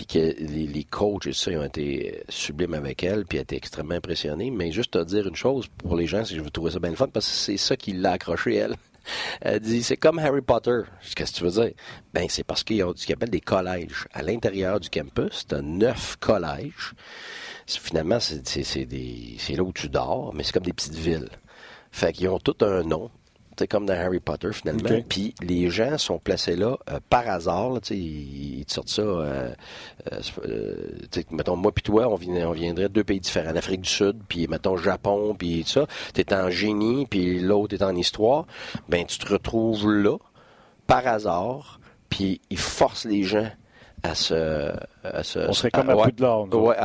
[0.00, 3.56] puis que les, coachs et ça, ils ont été sublimes avec elle, puis elle était
[3.56, 4.50] extrêmement impressionnée.
[4.50, 6.88] Mais juste te dire une chose pour les gens, si je veux trouver ça bien
[6.88, 8.76] le fun, parce que c'est ça qui l'a accroché, elle.
[9.40, 10.82] Elle dit, c'est comme Harry Potter.
[11.16, 11.72] Qu'est-ce que tu veux dire?
[12.14, 14.06] Ben, c'est parce qu'ils ont ce qu'ils appellent des collèges.
[14.12, 16.92] À l'intérieur du campus, tu as neuf collèges.
[17.66, 21.30] Finalement, c'est là où tu dors, mais c'est comme des petites villes.
[21.90, 23.10] Fait qu'ils ont tout un nom
[23.66, 25.02] comme dans Harry Potter finalement.
[25.08, 27.78] Puis les gens sont placés là euh, par hasard.
[27.90, 29.02] ils, te sortent ça.
[29.02, 29.52] Euh,
[30.12, 30.74] euh,
[31.30, 33.52] mettons, moi puis toi, on, on viendrait de deux pays différents.
[33.52, 35.86] L'Afrique du Sud, puis mettons Japon, puis tout ça.
[36.14, 38.46] Tu es en génie, puis l'autre est en histoire.
[38.88, 40.16] Ben, tu te retrouves là,
[40.86, 43.50] par hasard, puis ils forcent les gens
[44.02, 44.72] à se,
[45.48, 46.58] On serait comme à, à de l'ordre.
[46.58, 46.76] Ouais,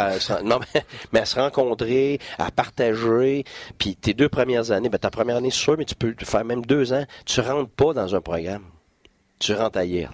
[0.44, 0.60] non,
[1.14, 3.44] mais, à se rencontrer, à partager.
[3.78, 6.46] Puis tes deux premières années, ben, ta première année, c'est sûr, mais tu peux faire
[6.46, 7.06] même deux ans.
[7.26, 8.64] Tu rentres pas dans un programme.
[9.40, 10.14] Tu rentres ailleurs.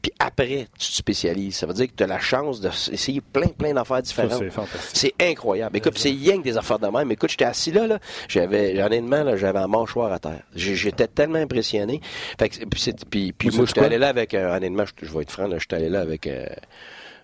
[0.00, 1.56] Puis après, tu te spécialises.
[1.56, 4.44] Ça veut dire que tu as la chance d'essayer plein, plein d'affaires différentes.
[4.92, 5.76] C'est incroyable.
[5.76, 7.10] Écoute, c'est rien que des affaires de même.
[7.10, 10.42] Écoute, j'étais assis là, là j'avais, honnêtement, là, j'avais un mâchoire à terre.
[10.54, 12.00] J'étais tellement impressionné.
[12.38, 15.48] Fait que, puis, puis, moi, j'étais allé là avec, euh, honnêtement, je, vais être franc,
[15.58, 16.26] j'étais allé là avec...
[16.26, 16.46] Euh,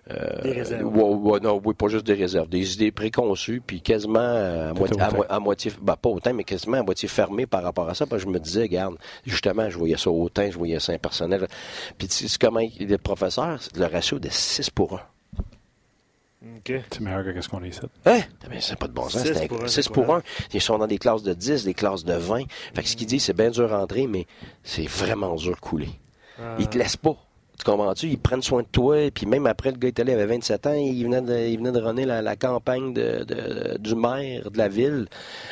[0.07, 0.83] des réserves.
[0.83, 5.71] non, oui, pas juste des réserves, des idées préconçues, puis quasiment à, moitié, à, moitié,
[5.81, 8.33] ben, pas autant, mais quasiment à moitié fermé par rapport à ça, parce que je
[8.33, 11.47] me disais, regarde, justement, je voyais ça autant, je voyais ça impersonnel.
[11.97, 15.01] Puis tu sais comment les professeurs, le ratio de 6 pour 1.
[16.57, 16.73] OK.
[16.91, 17.79] C'est meilleur que ce qu'on est ici.
[18.05, 18.19] Hein?
[18.59, 19.27] C'est pas de bon sens.
[19.65, 20.21] 6 pour 1.
[20.53, 22.43] Ils sont dans des classes de 10, des classes de 20.
[22.75, 24.27] Fait que ce qu'ils disent, c'est bien dur à entrer, mais
[24.63, 25.89] c'est vraiment dur à couler.
[26.39, 26.55] Ah.
[26.59, 27.17] Ils te laissent pas.
[27.57, 28.07] Tu comprends-tu?
[28.07, 28.99] Ils prennent soin de toi.
[28.99, 30.73] Et puis même après, le gars est allé, il avait 27 ans.
[30.73, 35.07] Il venait de, il venait de runner la, campagne du maire de la ville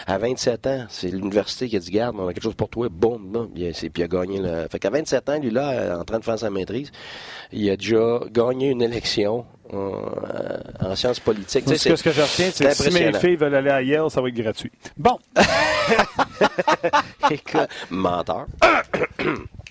[0.06, 0.86] à 27 ans.
[0.89, 2.89] C'est l'université qui a dit, garde, on a quelque chose pour toi.
[2.89, 3.49] Boum, boum.
[3.54, 4.39] Puis il a gagné.
[4.39, 4.68] Le...
[4.70, 6.91] Fait qu'à 27 ans, lui, là, en train de faire sa maîtrise,
[7.51, 11.66] il a déjà gagné une élection en, sciences politiques.
[11.66, 14.09] Tu sais, ce que je retiens, c'est que si mes filles veulent aller à Yale,
[14.09, 14.72] ça va être gratuit.
[14.97, 15.18] Bon.
[17.89, 18.45] Menteur.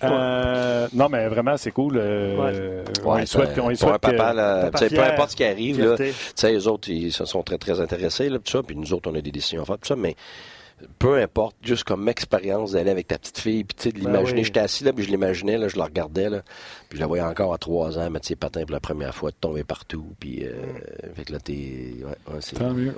[0.03, 1.93] Euh, non, mais vraiment, c'est cool.
[1.95, 5.95] Euh, on souhaite, on souhaite papa, là, peu importe ce qui arrive, là,
[6.43, 9.15] les autres, ils se sont très, très intéressés, là, tout ça, puis nous autres, on
[9.15, 10.17] a des décisions à faire, tout ça, mais
[10.99, 14.11] peu importe, juste comme expérience d'aller avec ta petite fille, puis tu sais, de ben
[14.11, 14.43] l'imaginer.
[14.43, 16.41] J'étais assis là, puis je l'imaginais, là, je la regardais, là,
[16.89, 19.31] puis je la voyais encore à trois ans mettre ses patins pour la première fois,
[19.31, 20.51] de tomber partout, puis euh,
[21.15, 21.95] fait que là, t'es...
[22.03, 22.59] Ouais, c'est...
[22.61, 22.93] mieux.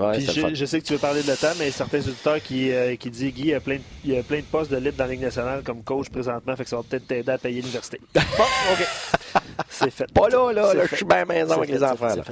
[0.54, 3.10] je, sais que tu veux parler de le temps, mais certains auditeurs qui, euh, qui
[3.10, 4.98] disent, Guy, il y, a plein de, il y a plein de postes de libre
[4.98, 7.62] dans la Ligue nationale comme coach présentement, fait que ça va peut-être t'aider à payer
[7.62, 8.00] l'université.
[8.14, 9.42] bon, OK.
[9.70, 10.12] c'est fait.
[10.14, 12.24] Pas là, là, là je suis bien maison avec les enfants, là.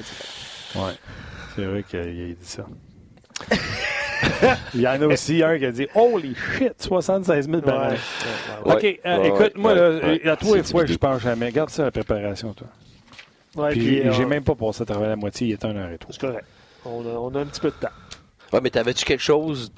[0.75, 0.93] Ouais,
[1.55, 2.65] c'est vrai qu'il a dit ça.
[4.73, 7.97] Il y en a aussi un qui a dit Holy shit, 76 000 barils.
[8.65, 11.51] OK, euh, écoute, moi, là, la troisième fois, je pars jamais.
[11.51, 12.67] Garde ça la préparation, toi.
[13.71, 15.97] puis, j'ai euh, même pas passé à travers la moitié, il est un heure et
[15.97, 16.07] tout.
[16.11, 16.45] C'est correct.
[16.85, 17.93] On a, on a un petit peu de temps.
[18.51, 19.71] Ouais, mais t'avais-tu quelque chose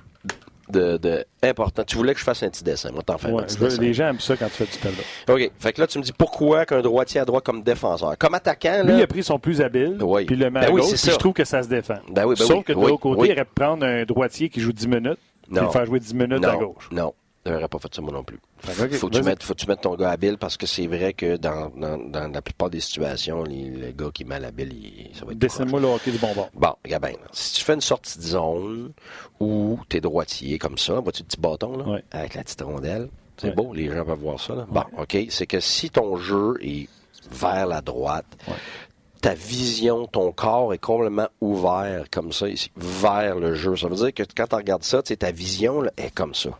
[0.70, 1.84] de, important.
[1.84, 2.92] Tu voulais que je fasse un petit dessin.
[2.92, 3.82] Moi, t'en fais un petit dessin.
[3.82, 5.04] Les gens aiment ça quand tu fais du tableau.
[5.30, 5.52] OK.
[5.60, 8.18] Fait que là, tu me dis pourquoi qu'un droitier à droite comme défenseur?
[8.18, 8.84] Comme attaquant, là...
[8.84, 10.26] Lui, il a pris son plus habile, oui.
[10.26, 12.00] puis le met ben à oui, gauche, je trouve que ça se défend.
[12.10, 14.60] Ben oui, ben Sauf que de l'autre côté, il aurait pu prendre un droitier qui
[14.62, 15.20] joue 10 minutes,
[15.52, 16.90] puis le faire jouer 10 minutes à gauche.
[16.92, 17.14] Non,
[17.46, 18.40] n'aurais pas fait ça moi non plus.
[18.68, 20.88] Il faut, que tu mettes, faut que tu mettes ton gars habile parce que c'est
[20.88, 24.46] vrai que dans, dans, dans, la plupart des situations, les, le gars qui est mal
[24.46, 25.38] habile, il, ça va être.
[25.38, 26.48] Dessine-moi le hockey du bonbon.
[26.54, 27.16] Bon, regarde bien.
[27.32, 28.92] Si tu fais une sortie de zone
[29.40, 33.10] où tu es droitier comme ça, vois-tu le petit bâton là, avec la petite rondelle?
[33.38, 34.56] C'est beau, les gens peuvent voir ça.
[34.56, 34.66] Là.
[34.70, 35.18] Bon, OK.
[35.30, 36.88] C'est que si ton jeu est
[37.32, 38.26] vers la droite,
[39.22, 43.76] ta vision, ton corps est complètement ouvert comme ça, ici, vers le jeu.
[43.76, 46.52] Ça veut dire que quand tu regardes ça, ta vision là, est comme ça.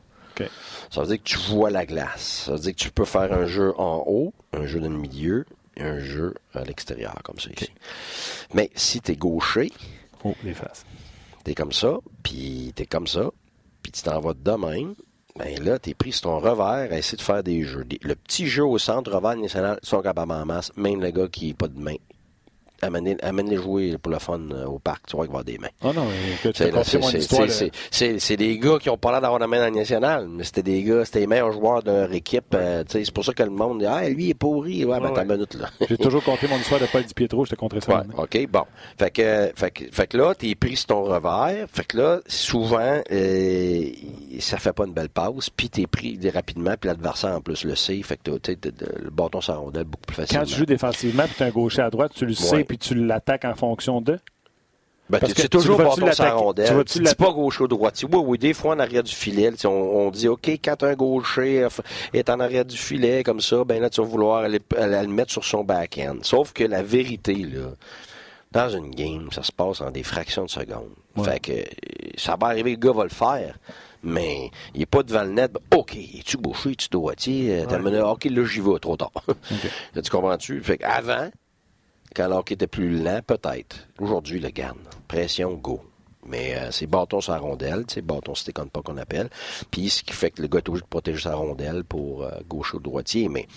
[0.90, 2.44] Ça veut dire que tu vois la glace.
[2.46, 4.98] Ça veut dire que tu peux faire un jeu en haut, un jeu dans le
[4.98, 5.46] milieu
[5.78, 7.70] et un jeu à l'extérieur, comme ça ici.
[8.54, 9.72] Mais si tu es gaucher,
[10.24, 10.86] oh, les faces.
[11.44, 13.30] Tu es comme ça, puis tu es comme ça,
[13.82, 14.96] puis tu t'en vas de même,
[15.38, 17.86] ben là, tu es pris sur ton revers à essayer de faire des jeux.
[18.02, 21.48] Le petit jeu au centre, revers national, sont capables en masse, même le gars qui
[21.48, 21.98] n'est pas de main
[22.82, 25.08] amène-les jouer pour le fun euh, au parc.
[25.08, 25.70] Tu vois qu'il va avoir des mains.
[25.84, 26.08] Oh non,
[27.92, 30.64] c'est des gars qui ont pas l'air d'avoir la main dans le national, mais c'était
[30.64, 32.54] des gars, c'était les meilleurs joueurs de leur équipe.
[32.54, 34.86] Euh, c'est pour ça que le monde dit Ah, lui, il est pourri.
[34.86, 35.70] Ouais, ben, minute, là.
[35.88, 38.04] J'ai toujours compté mon histoire de Paul Di Pietro, je te compterai ça.
[38.18, 38.64] OK, bon.
[38.98, 41.68] Fait que, fait que, fait que là, t'es pris sur ton revers.
[41.72, 43.84] Fait que là, souvent, euh,
[44.40, 47.76] ça fait pas une belle passe, puis t'es pris rapidement, puis l'adversaire en plus le
[47.76, 48.02] sait.
[48.04, 50.44] Fait que le bâton s'en rondelle beaucoup plus facilement.
[50.44, 52.96] Quand tu joues défensivement, puis t'es un gaucher à droite, tu le sais, puis tu
[52.96, 54.20] l'attaques en fonction de?
[55.10, 56.84] Ben, c'est toujours bâton sans rondelle?
[56.86, 58.08] Tu, dis pas gaucher ou droitier.
[58.12, 59.52] Oui, oui, des fois en arrière du filet.
[59.66, 61.68] On, dit, OK, quand un gaucher
[62.14, 65.32] est en arrière du filet comme ça, ben là, tu vas vouloir aller, le mettre
[65.32, 66.18] sur son back-end.
[66.24, 67.70] Sauf que la vérité, là,
[68.52, 70.90] dans une game, ça se passe en des fractions de secondes.
[71.24, 71.52] Fait que
[72.18, 73.60] ça va arriver, le gars va le faire.
[74.02, 75.52] Mais il n'est pas devant le net.
[75.76, 77.66] OK, es-tu gaucher, es-tu droitier?
[77.66, 78.02] Ouais.
[78.02, 79.12] OK, là, j'y vais, trop tard.
[79.94, 80.62] tu comprends-tu?
[80.62, 81.30] Fait qu'avant,
[82.16, 83.88] quand l'hockey était plus lent, peut-être.
[84.00, 84.78] Aujourd'hui, le garde.
[85.08, 85.82] Pression, go.
[86.28, 89.30] Mais euh, c'est bâton sur la rondelle, c'est bâton comme pas qu'on appelle.
[89.70, 92.32] Puis ce qui fait que le gars est obligé de protéger sa rondelle pour euh,
[92.50, 93.30] gauche ou droitier.
[93.30, 93.48] Mais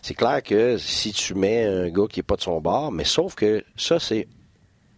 [0.00, 3.04] c'est clair que si tu mets un gars qui est pas de son bord, mais
[3.04, 4.28] sauf que ça, c'est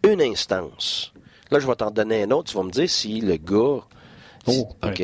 [0.03, 1.11] une instance.
[1.49, 2.51] Là, je vais t'en donner un autre.
[2.51, 3.83] Tu vas me dire si le gars.
[4.45, 5.03] Oh, OK.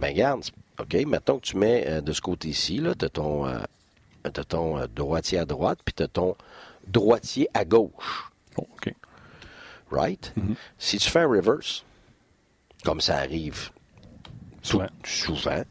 [0.00, 0.42] Ben, garde.
[0.80, 3.46] OK, mettons que tu mets euh, de ce côté-ci, là, tu ton,
[4.48, 6.34] ton droitier à droite, puis tu ton
[6.86, 8.30] droitier à gauche.
[8.56, 8.94] Oh, OK.
[9.90, 10.32] Right?
[10.38, 10.54] Mm-hmm.
[10.78, 11.84] Si tu fais un reverse,
[12.84, 13.70] comme ça arrive
[14.62, 15.62] souvent, souvent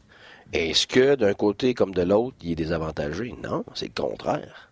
[0.52, 3.34] est-ce que d'un côté comme de l'autre, il est désavantagé?
[3.42, 4.71] Non, c'est le contraire.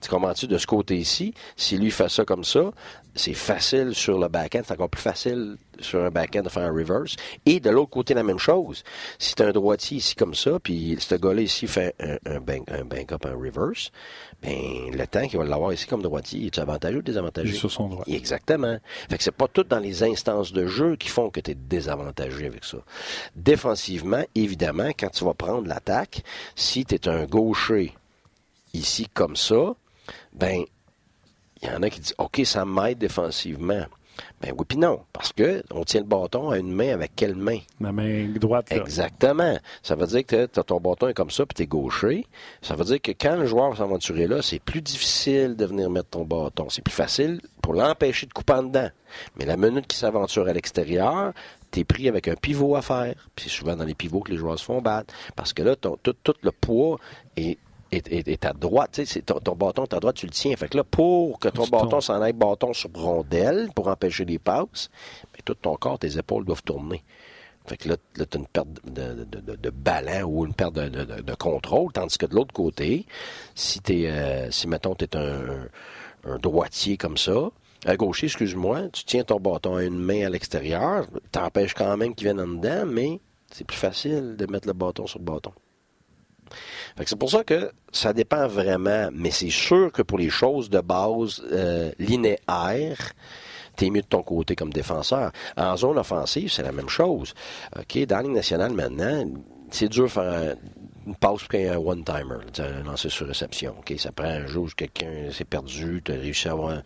[0.00, 1.34] Tu comprends-tu de ce côté-ci?
[1.56, 2.72] Si lui fait ça comme ça,
[3.14, 4.62] c'est facile sur le back-end.
[4.64, 7.16] C'est encore plus facile sur un back-end de faire un reverse.
[7.44, 8.82] Et de l'autre côté, la même chose.
[9.18, 12.70] Si tu un droitier ici comme ça, puis ce gars-là ici fait un, un, bank,
[12.70, 13.90] un bank-up, un reverse,
[14.42, 17.52] ben, le temps qu'il va l'avoir ici comme droitier, est avantageux ou désavantageux?
[17.52, 18.04] sur son droit.
[18.06, 18.78] Exactement.
[19.10, 21.54] Fait que c'est pas tout dans les instances de jeu qui font que tu es
[21.54, 22.78] désavantagé avec ça.
[23.36, 26.22] Défensivement, évidemment, quand tu vas prendre l'attaque,
[26.54, 27.92] si tu es un gaucher
[28.72, 29.74] ici comme ça,
[30.32, 30.64] ben,
[31.62, 33.84] il y en a qui disent, OK, ça m'aide défensivement.
[34.40, 37.36] Ben oui, puis non, parce que on tient le bâton à une main avec quelle
[37.36, 37.58] main?
[37.80, 38.70] La main droite.
[38.70, 38.76] Là.
[38.76, 39.58] Exactement.
[39.82, 42.26] Ça veut dire que as ton bâton est comme ça, puis tu es gaucher.
[42.62, 45.90] Ça veut dire que quand le joueur va s'aventurer là, c'est plus difficile de venir
[45.90, 46.68] mettre ton bâton.
[46.70, 48.90] C'est plus facile pour l'empêcher de couper en dedans.
[49.38, 51.32] Mais la minute qu'il s'aventure à l'extérieur,
[51.70, 53.14] tu es pris avec un pivot à faire.
[53.36, 55.14] Puis c'est souvent dans les pivots que les joueurs se font battre.
[55.36, 56.98] Parce que là, tout, tout le poids
[57.36, 57.58] est
[57.92, 59.00] est, à droite.
[59.26, 60.56] Ton, ton, bâton est à droite, tu le tiens.
[60.56, 64.38] Fait que là, pour que ton bâton s'en aille bâton sur rondelle pour empêcher les
[64.38, 64.90] passes,
[65.32, 67.02] mais tout ton corps, tes épaules doivent tourner.
[67.66, 70.74] Fait que là, là tu as une perte de, de, de, ballon ou une perte
[70.74, 73.06] de, contrôle, tandis que de l'autre côté,
[73.54, 75.68] si t'es euh, si mettons tu es un,
[76.24, 77.50] un, droitier comme ça,
[77.86, 82.14] à gaucher, excuse-moi, tu tiens ton bâton à une main à l'extérieur, t'empêches quand même
[82.14, 83.20] qu'il vienne en dedans, mais
[83.52, 85.52] C'est plus facile de mettre le bâton sur le bâton.
[87.04, 90.80] C'est pour ça que ça dépend vraiment, mais c'est sûr que pour les choses de
[90.80, 93.12] base euh, linéaires,
[93.76, 95.32] t'es mieux de ton côté comme défenseur.
[95.56, 97.34] En zone offensive, c'est la même chose.
[97.78, 99.24] OK, dans la Ligue nationale maintenant,
[99.70, 100.56] c'est dur faire
[101.06, 103.74] une passe pour un one-timer, un lancer sur réception.
[103.98, 106.82] Ça prend un jour où quelqu'un s'est perdu, tu as réussi à avoir un...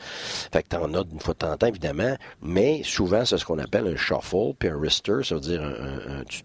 [0.52, 3.44] Fait que t'en as une fois de temps en temps, évidemment, mais souvent, c'est ce
[3.44, 6.42] qu'on appelle un shuffle, puis un wrister, ça veut dire un, tu,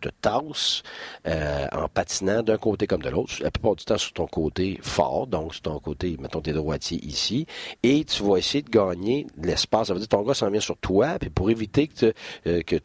[0.00, 0.82] te tasses
[1.26, 4.78] euh, en patinant d'un côté comme de l'autre, la plupart du temps sur ton côté
[4.82, 7.46] fort, donc sur ton côté, mettons tes droitiers ici,
[7.82, 9.88] et tu vas essayer de gagner de l'espace.
[9.88, 12.12] Ça veut dire ton gars s'en vient sur toi, puis pour éviter que,
[12.46, 12.76] euh, que,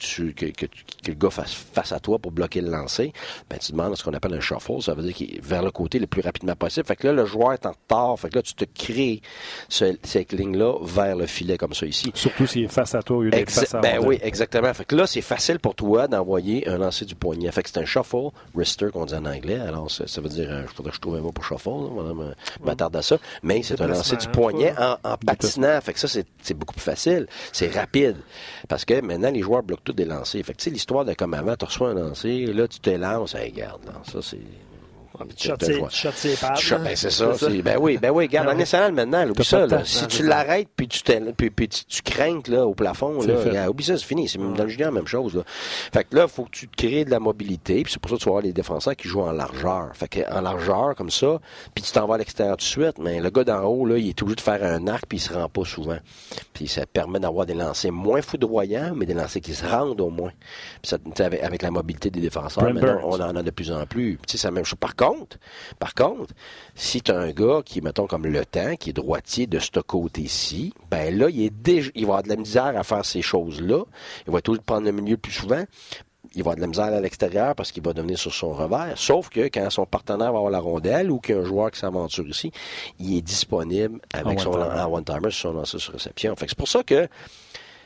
[1.07, 3.13] le gars fasse face à toi pour bloquer le lancer,
[3.49, 5.71] ben, tu demandes ce qu'on appelle un shuffle, ça veut dire qu'il est vers le
[5.71, 6.85] côté le plus rapidement possible.
[6.85, 8.19] Fait que là, le joueur est en retard.
[8.19, 9.21] Fait que là, tu te crées
[9.69, 12.11] cette ligne-là vers le filet comme ça ici.
[12.13, 14.73] Surtout s'il est face à toi au lieu d'être face à Ben oui, exactement.
[14.73, 17.51] Fait que là, c'est facile pour toi d'envoyer un lancer du poignet.
[17.51, 19.59] Fait que c'est un shuffle, wrister qu'on dit en anglais.
[19.59, 22.33] Alors, ça, veut dire, euh, je faudrait que je trouve un mot pour shuffle, on
[22.63, 23.17] m'attarde à ça.
[23.43, 25.79] Mais c'est un lancer du poignet en, patinant.
[25.81, 27.27] Fait que ça, c'est beaucoup plus facile.
[27.51, 28.17] C'est rapide.
[28.67, 30.43] Parce que maintenant, les joueurs bloquent tous des lancers.
[30.43, 32.89] Fait que tu sais, l'histoire de comme avant, tu reçois un lancer, là, tu te
[32.89, 34.39] lances, regarde, ça, c'est
[35.35, 36.83] tu shot ses pattes.
[36.83, 37.31] Ben, c'est ça.
[37.63, 39.65] Ben oui, ben oui, regarde, en national maintenant, oublie ça.
[39.65, 41.01] Là, si tu l'arrêtes puis tu,
[41.37, 44.27] puis, puis tu, tu crains là, au plafond, là, oublie ça, c'est fini.
[44.27, 45.35] C'est dans le junior, même chose.
[45.35, 45.43] Là.
[45.45, 47.83] Fait que là, il faut que tu te crées de la mobilité.
[47.83, 49.91] Puis c'est pour ça que tu vas avoir les défenseurs qui jouent en largeur.
[49.93, 51.39] Fait que en largeur, comme ça,
[51.73, 53.97] puis tu t'en vas à l'extérieur tout de suite, mais le gars d'en haut, là,
[53.97, 55.97] il est obligé de faire un arc puis il se rend pas souvent.
[56.53, 60.09] Puis ça permet d'avoir des lancers moins foudroyants, mais des lancers qui se rendent au
[60.09, 60.31] moins.
[60.81, 63.85] Puis ça, avec, avec la mobilité des défenseurs, maintenant, on en a de plus en
[63.85, 64.17] plus.
[64.27, 64.79] Tu sais, ça même chose.
[64.79, 65.08] Par contre,
[65.79, 66.33] par contre,
[66.75, 69.79] si tu as un gars qui, mettons, comme le temps, qui est droitier de ce
[69.79, 73.21] côté-ci, ben là, il est déjà, il va avoir de la misère à faire ces
[73.21, 73.83] choses-là.
[74.27, 75.63] Il va toujours prendre le milieu plus souvent.
[76.35, 78.93] Il va avoir de la misère à l'extérieur parce qu'il va devenir sur son revers.
[78.95, 82.51] Sauf que quand son partenaire va avoir la rondelle ou qu'un joueur qui s'aventure ici,
[82.99, 86.35] il est disponible avec son one-timer sur son lancer sur réception.
[86.35, 87.07] Fait c'est pour ça que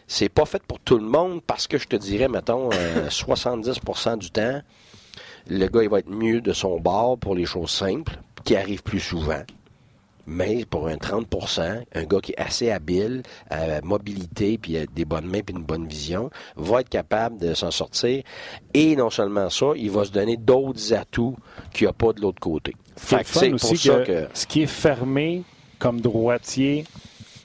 [0.08, 4.16] c'est pas fait pour tout le monde parce que je te dirais, mettons, 70% euh,
[4.18, 4.62] du temps,
[5.48, 8.84] le gars, il va être mieux de son bord pour les choses simples, qui arrivent
[8.84, 9.42] plus souvent.
[10.26, 15.04] Mais pour un 30% un gars qui est assez habile, à mobilité, puis a des
[15.04, 18.24] bonnes mains, puis une bonne vision, va être capable de s'en sortir.
[18.74, 21.36] Et non seulement ça, il va se donner d'autres atouts
[21.74, 22.74] qu'il n'y a pas de l'autre côté.
[22.96, 25.44] c'est pour ça que, Ce qui est fermé
[25.78, 26.86] comme droitier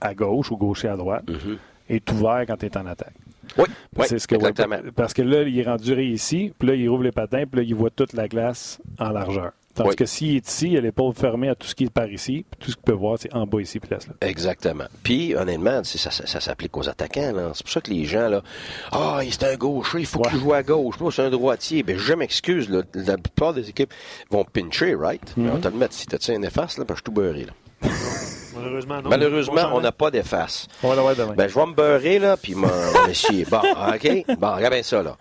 [0.01, 1.59] à gauche ou gaucher à droite mm-hmm.
[1.89, 3.15] est ouvert quand tu es en attaque.
[3.59, 3.67] Oui,
[4.07, 4.79] c'est ce que exactement.
[4.95, 7.67] parce que là, il est rendu ici, puis là, il rouvre les patins, puis là,
[7.67, 9.53] il voit toute la glace en largeur.
[9.75, 12.09] Tandis que s'il est ici, il a l'épaule fermée à tout ce qui est par
[12.09, 13.99] ici, puis tout ce qu'il peut voir, c'est en bas ici, puis là.
[14.21, 14.87] Exactement.
[15.05, 17.33] Puis, honnêtement, ça, ça, s'applique aux attaquants.
[17.55, 18.43] C'est pour ça que les gens, là,
[18.91, 20.97] ah, c'est un gaucher, il faut qu'il joue à gauche.
[21.13, 21.83] c'est un droitier.
[21.83, 23.93] Ben, je m'excuse, la plupart des équipes
[24.31, 25.23] vont pincher, right?
[25.37, 25.49] Mm-hmm.
[25.49, 27.21] On va te le mettre si t'as un efface, là, parce que je suis tout
[27.21, 27.89] beurré, là.
[28.55, 29.11] Malheureusement, non.
[29.11, 30.69] Malheureusement, on n'a pas d'efface.
[30.83, 32.69] On va Ben, je vais me beurrer, là, puis me
[33.13, 33.45] chier.
[33.51, 34.39] Bon, OK?
[34.39, 35.17] Bon, regarde bien ça, là.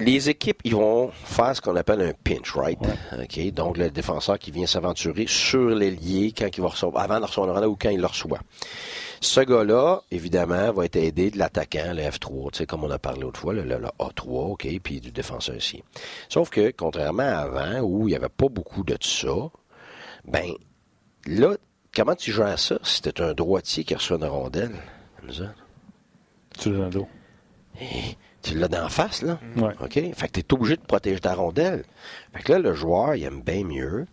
[0.00, 2.78] Les équipes, ils vont faire ce qu'on appelle un pinch, right?
[3.12, 3.52] OK?
[3.52, 7.60] Donc, le défenseur qui vient s'aventurer sur l'ailier quand il va recevoir, avant de recevoir
[7.60, 8.38] le ou quand il le reçoit.
[9.20, 13.00] Ce gars-là, évidemment, va être aidé de l'attaquant, le F3, tu sais, comme on a
[13.00, 15.82] parlé autrefois, le, le, A3, OK, puis du défenseur aussi.
[16.28, 19.50] Sauf que, contrairement à avant, où il n'y avait pas beaucoup de ça,
[20.24, 20.52] ben,
[21.26, 21.56] là,
[21.98, 24.76] Comment tu gères ça si tu un droitier qui reçoit une rondelle?
[26.56, 27.08] Tu l'as dans le dos.
[27.80, 29.40] Eh, tu l'as d'en face, là?
[29.56, 29.62] Mm.
[29.64, 29.74] Ouais.
[29.80, 29.94] OK?
[30.14, 31.84] Fait que tu es obligé de protéger ta rondelle.
[32.32, 34.06] Fait que là, le joueur, il aime bien mieux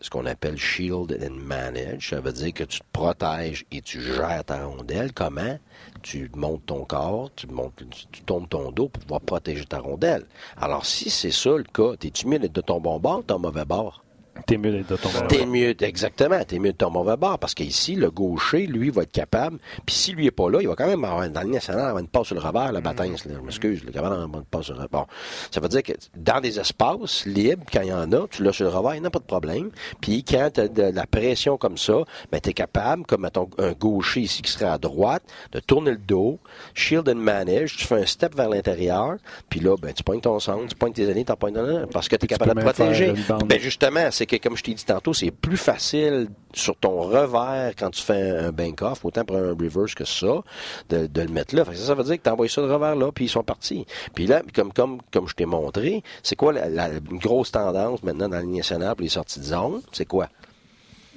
[0.00, 2.08] ce qu'on appelle shield and manage.
[2.08, 5.12] Ça veut dire que tu te protèges et tu gères ta rondelle.
[5.12, 5.58] Comment?
[6.00, 7.82] Tu montes ton corps, tu, montes,
[8.12, 10.24] tu tombes ton dos pour pouvoir protéger ta rondelle.
[10.56, 13.66] Alors, si c'est ça le cas, t'es-tu mieux de ton bon bord ou ton mauvais
[13.66, 14.03] bord?
[14.46, 17.54] T'es mieux d'être de ton T'es mieux, exactement, t'es mieux de ton mauvais bord, parce
[17.54, 20.74] qu'ici, le gaucher, lui, va être capable, puis s'il lui est pas là, il va
[20.74, 23.28] quand même avoir, dans le national, avoir une passe sur le revers, la bataille, je
[23.40, 25.06] m'excuse, le capable d'avoir une passe sur le revers.
[25.50, 28.52] Ça veut dire que dans des espaces libres, quand il y en a, tu l'as
[28.52, 29.70] sur le revers, il n'y a pas de problème.
[30.00, 33.48] Puis quand tu as de la pression comme ça, ben, tu es capable, comme mettons,
[33.58, 36.38] un gaucher ici qui serait à droite, de tourner le dos,
[36.74, 39.16] shield and manage, tu fais un step vers l'intérieur,
[39.48, 41.54] puis là, ben, tu pointes ton centre, tu pointes tes années, tu pointes
[41.92, 43.14] parce que tu es capable de protéger.
[43.46, 47.72] Ben, justement, c'est que, comme je t'ai dit tantôt, c'est plus facile sur ton revers
[47.76, 50.42] quand tu fais un bank-off, autant pour un reverse que ça,
[50.88, 51.64] de, le mettre là.
[51.74, 53.86] ça, veut dire que tu envoies ça de revers là, puis ils sont partis.
[54.14, 58.40] Puis là, comme, comme, comme je t'ai montré, c'est quoi la, grosse tendance maintenant dans
[58.40, 59.80] la pour les sorties de zone?
[59.92, 60.28] C'est quoi?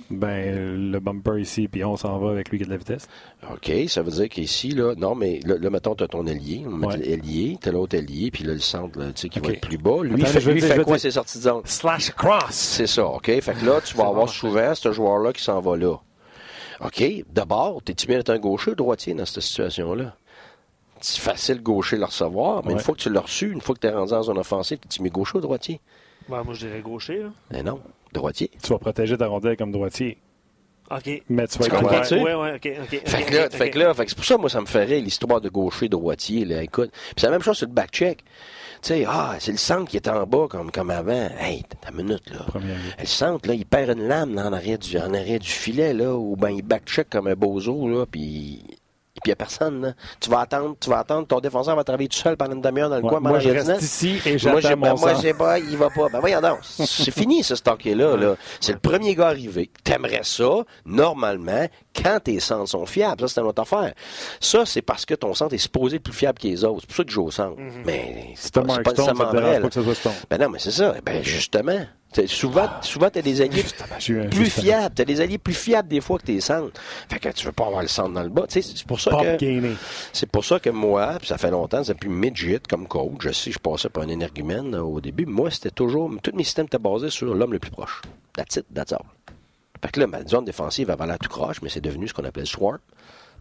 [0.10, 3.08] Ben, le bumper ici, puis on s'en va avec lui qui a de la vitesse.
[3.52, 6.72] OK, ça veut dire qu'ici, là, non, mais là, mettons, tu as ton ailier, on
[6.72, 9.68] met l'ailier, tu as l'autre ailier, puis là, le centre, tu sais, qui va être
[9.68, 10.04] plus bas.
[10.04, 11.62] Lui, Attends, fait, lui fait quoi, ses sorties de zone?
[11.66, 12.52] Slash cross!
[12.52, 13.26] C'est ça, OK?
[13.26, 15.98] Fait que là, tu vas avoir souvent ce joueur-là qui s'en va là.
[16.80, 17.04] OK,
[17.34, 20.16] d'abord, t'es-tu bien d'être un gaucher ou droitier dans cette situation-là?
[21.02, 23.82] C'est facile gaucher le recevoir, mais une fois que tu l'as reçu, une fois que
[23.82, 25.80] tu es rendu en zone offensive, tu mets gaucher ou droitier?
[26.30, 27.24] Ben, moi, je dirais gaucher.
[27.24, 27.30] Là.
[27.52, 27.80] Mais non,
[28.18, 28.52] droitier.
[28.62, 30.18] Tu vas protéger ta rondelle comme droitier.
[30.90, 31.22] OK.
[31.30, 32.16] Mais tu vas comprends-tu?
[32.16, 32.72] Oui, oui, OK.
[32.84, 33.02] ok.
[33.06, 35.50] Fait que là, fait que là c'est pour ça, moi, ça me ferait l'histoire de
[35.50, 36.46] gaucher-droitier.
[36.46, 36.92] Là, écoute.
[36.92, 38.24] Puis c'est la même chose sur le back-check.
[38.82, 41.30] Tu sais, ah, c'est le centre qui est en bas comme, comme avant.
[41.40, 42.46] Hey, ta minute, là.
[43.00, 46.14] Le centre, là, il perd une lame en arrière du, en arrière du filet, là,
[46.14, 48.64] ou ben il back-check comme un bozo, là, puis
[49.22, 49.82] puis il n'y a personne.
[49.82, 49.94] Là.
[50.20, 52.90] Tu vas attendre, tu vas attendre, ton défenseur va travailler tout seul pendant une demi-heure
[52.90, 53.20] dans le coin.
[53.20, 56.08] Moi, je reste ici et j'attends moi, mon Moi, je sais pas, il va pas.
[56.10, 58.16] Ben voyons donc, c'est fini ce stocké-là.
[58.16, 58.36] Là.
[58.60, 59.70] C'est le premier gars arrivé.
[59.84, 63.22] T'aimerais ça, normalement, quand tes centres sont fiables.
[63.22, 63.94] Ça, c'est une autre affaire.
[64.40, 66.82] Ça, c'est parce que ton centre est supposé être plus fiable que les autres.
[66.82, 67.60] C'est pour ça que je joue au centre.
[67.60, 67.84] Mm-hmm.
[67.86, 69.62] Mais c'est pas, pas nécessairement vrai.
[70.30, 70.96] Ben non, mais c'est ça.
[71.06, 71.80] Ben justement,
[72.26, 73.64] souvent, souvent tu as des alliés
[74.32, 74.96] plus fiables.
[74.96, 76.82] Tu as des alliés plus fiables des fois que tes centres.
[77.10, 78.46] Fait que tu veux pas avoir le centre dans le bas.
[78.50, 79.76] C'est pour ça que.
[80.14, 83.60] C'est pour ça que moi, ça fait longtemps, depuis midget comme coach, je sais, je
[83.60, 85.26] passais par un énergumène au début.
[85.26, 86.12] Moi, c'était toujours.
[86.24, 88.02] Tous mes systèmes étaient basés sur l'homme le plus proche.
[88.34, 89.06] That's it, that's all.
[89.84, 92.24] Fait que là, ma zone défensive avait l'air tout croche, mais c'est devenu ce qu'on
[92.24, 92.80] appelle swarm.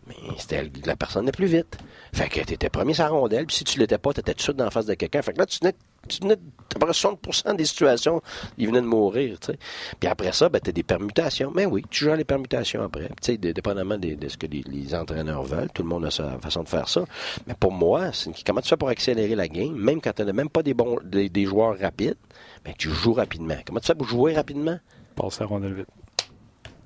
[0.07, 1.79] Mais c'était la personne la plus vite.
[2.13, 4.57] Fait que t'étais premier la rondelle, puis si tu l'étais pas, t'étais tout de suite
[4.57, 5.23] dans la face de quelqu'un.
[5.23, 5.75] Fait que là, tu tenais,
[6.07, 8.23] tu tenais à peu près 60% des situations,
[8.59, 9.59] ils venaient de mourir, tu sais.
[9.99, 11.53] Puis après ça, ben, t'as des permutations.
[11.55, 13.09] Mais oui, tu joues les permutations après.
[13.23, 16.63] Tu sais, dépendamment de, ce que les, entraîneurs veulent, tout le monde a sa façon
[16.63, 17.05] de faire ça.
[17.47, 20.33] Mais pour moi, c'est comment tu fais pour accélérer la game, même quand tu n'as
[20.33, 22.17] même pas des bons des, joueurs rapides,
[22.65, 23.57] ben, tu joues rapidement.
[23.65, 24.79] Comment tu fais pour jouer rapidement?
[25.15, 25.87] Passer à rondelle vite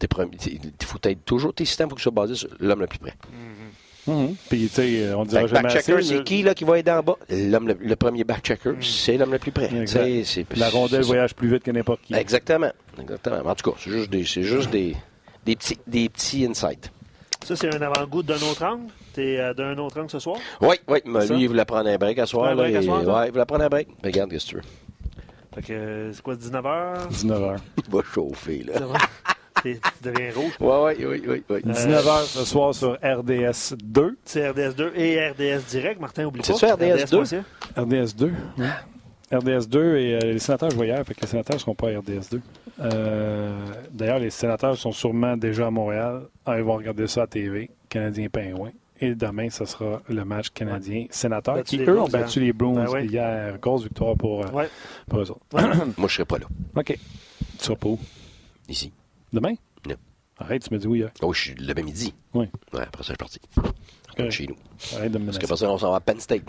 [0.03, 2.99] il faut être toujours, tes systèmes, il faut qu'ils soient basés sur l'homme le plus
[2.99, 3.15] près.
[3.31, 3.60] Mm
[4.09, 4.35] -hmm.
[4.49, 7.17] Puis, tu sais, on dirait jamais checker c'est qui là, qui va aider en bas?
[7.29, 8.83] L'homme, le, premier back-checker, mm.
[8.83, 9.71] c'est l'homme le plus près.
[10.57, 12.15] La rondelle voyage plus vite que n'importe qui.
[12.15, 12.73] Exactement.
[13.01, 13.39] Exactement.
[13.45, 14.97] En tout cas, c'est juste des, c'est juste des,
[15.45, 16.91] des, petits, des petits insights.
[17.45, 18.93] Ça, c'est un avant-goût d'un autre angle?
[19.15, 20.37] T'es euh, d'un autre angle ce soir?
[20.61, 20.99] Oui, oui.
[21.07, 22.55] Mais lui, il voulait prendre un break à soir.
[22.55, 23.89] Là, à soir ouais, il voulait prendre un break.
[24.05, 24.63] Regarde, qu'est-ce que tu veux.
[25.55, 27.09] Fait que, c'est quoi, 19h?
[27.11, 27.57] 19h.
[27.87, 28.75] il va chauffer, là.
[29.63, 30.53] Tu deviens rouge.
[30.61, 31.43] Oui, oui, oui.
[31.49, 34.19] oui, 19h ce soir sur RDS 2.
[34.25, 36.01] C'est RDS 2 et RDS Direct.
[36.01, 36.47] Martin, oublie pas.
[36.47, 37.43] C'est ça, RDS 2?
[37.77, 38.67] RDS 2, oui.
[39.33, 41.75] RDS 2 et euh, les sénateurs, je vois hier, fait que les sénateurs ne seront
[41.75, 42.41] pas à RDS 2.
[42.81, 43.57] Euh,
[43.93, 46.23] d'ailleurs, les sénateurs sont sûrement déjà à Montréal.
[46.45, 48.71] Ah, ils vont regarder ça à TV, Canadien Pingouin.
[49.03, 53.59] Et demain, ce sera le match canadien-sénateur qui, eux, ont battu les Bruins ben hier.
[53.59, 54.67] Grosse victoire pour, euh,
[55.09, 55.41] pour eux autres.
[55.53, 55.63] Moi,
[55.97, 56.47] je ne serai pas là.
[56.77, 56.87] OK.
[57.59, 57.99] Tu seras pas où?
[58.69, 58.93] Ici.
[59.33, 59.55] Demain?
[59.87, 59.97] Non.
[60.39, 61.11] Arrête, tu me dis oui hier.
[61.23, 62.15] Oh, je suis le midi.
[62.35, 62.47] Oui.
[62.73, 63.41] Ouais, après ça, je suis parti.
[64.13, 64.31] Okay.
[64.31, 64.57] Chez nous.
[64.97, 66.43] Arrête de me Parce que ça, on s'en va à Penn State.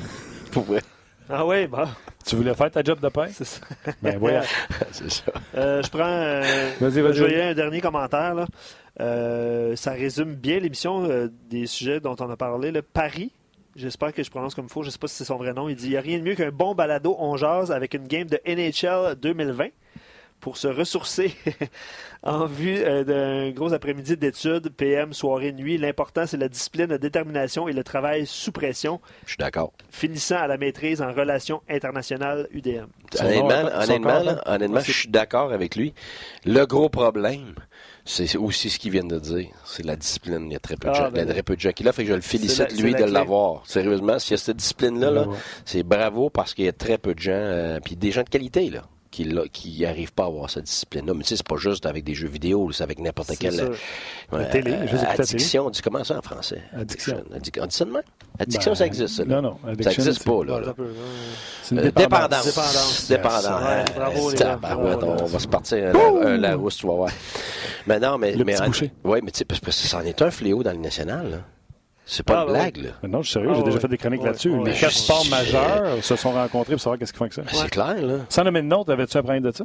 [0.52, 0.80] Pour vrai.
[1.28, 1.88] Ah oui, bah.
[2.24, 3.28] Tu voulais faire ta job de pain?
[3.32, 3.60] C'est ça.
[4.02, 4.42] Ben voilà.
[4.92, 5.32] c'est ça.
[5.56, 6.04] Euh, je prends.
[6.04, 7.14] Euh, vas-y, vas-y.
[7.14, 8.34] Je un dernier commentaire.
[8.34, 8.46] Là.
[9.00, 12.70] Euh, ça résume bien l'émission euh, des sujets dont on a parlé.
[12.70, 13.32] Le Paris.
[13.74, 14.82] J'espère que je prononce comme il faut.
[14.82, 15.68] Je ne sais pas si c'est son vrai nom.
[15.68, 18.06] Il dit il n'y a rien de mieux qu'un bon balado on jase avec une
[18.06, 19.68] game de NHL 2020
[20.42, 21.34] pour se ressourcer
[22.24, 25.78] en vue euh, d'un gros après-midi d'études, PM, soirée, nuit.
[25.78, 29.00] L'important, c'est la discipline, la détermination et le travail sous pression.
[29.24, 29.72] Je suis d'accord.
[29.90, 32.86] Finissant à la maîtrise en relations internationales UDM.
[33.20, 35.94] Honnêtement, honnêtement, je suis d'accord avec lui.
[36.44, 37.54] Le gros problème,
[38.04, 39.50] c'est aussi ce qu'il vient de dire.
[39.64, 40.46] C'est la discipline.
[40.46, 41.92] Il y a très peu de ah, gens, ben très peu de gens qui l'ont.
[41.92, 43.62] Fait que je le félicite, lui, de l'avoir.
[43.64, 45.26] Sérieusement, s'il y a cette discipline-là,
[45.64, 48.28] c'est bravo parce qu'il y a très peu de gens, euh, puis des gens de
[48.28, 48.82] qualité, là
[49.12, 51.12] qui qui n'arrivent pas à avoir cette discipline-là.
[51.14, 53.60] Mais tu sais, c'est pas juste avec des jeux vidéo, c'est avec n'importe quelle
[54.32, 54.74] euh, télé,
[55.06, 55.66] addiction.
[55.66, 56.62] On dit comment ça en français?
[56.72, 57.22] Addiction.
[57.30, 58.02] on dit ça de même?
[58.38, 59.24] Addiction, ça ben, existe, ça.
[59.24, 59.58] Non, non.
[59.62, 60.74] ça n'existe pas, là.
[61.62, 62.46] C'est une euh, dépendance.
[62.46, 63.06] Dépendance.
[63.08, 63.92] Dépendance.
[63.94, 64.58] bravo, les gars.
[64.62, 67.10] on, va se partir un, Larousse, tu vas voir.
[67.86, 68.32] Mais non, mais...
[68.34, 68.56] Le mais,
[69.04, 71.38] Oui, mais tu sais, parce que ça en est un fléau dans le national, là.
[72.12, 72.90] C'est pas ah, une blague, là.
[73.02, 74.52] Mais non, je suis sérieux, j'ai ah, déjà fait des chroniques là-dessus.
[74.66, 77.42] les quatre sports majeurs se sont rencontrés pour savoir qu'est-ce qu'ils font avec ça.
[77.50, 78.18] C'est clair, là.
[78.28, 79.64] Sans nommer de nom, t'avais-tu appris de ça?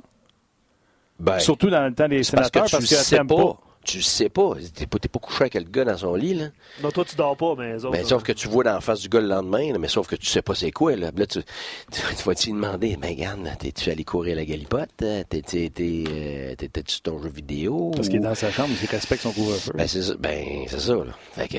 [1.20, 3.36] Ben, Surtout dans le temps des sénateurs, parce que, tu pas.
[3.36, 3.58] pas.
[3.84, 4.54] Tu sais pas.
[4.74, 6.46] T'es pas, pas couché avec le gars dans son lit, là.
[6.82, 7.98] Non, toi, tu dors pas, mais les autres.
[7.98, 10.16] Ben, sauf que tu vois dans la face du gars le lendemain, mais sauf que
[10.16, 11.12] tu sais pas c'est quoi, là.
[11.16, 11.42] Là, tu,
[11.92, 14.90] tu, vas-tu demander, mais regarde, t'es-tu allé courir la galipote?
[14.96, 15.72] T'étais-tu
[16.10, 16.56] euh,
[17.04, 17.92] ton jeu vidéo?
[17.94, 19.74] Parce qu'il est dans sa chambre, il respecte son couvre-feu.
[19.76, 21.14] Ben, c'est ça, ben, c'est ça, là.
[21.34, 21.58] Fait que,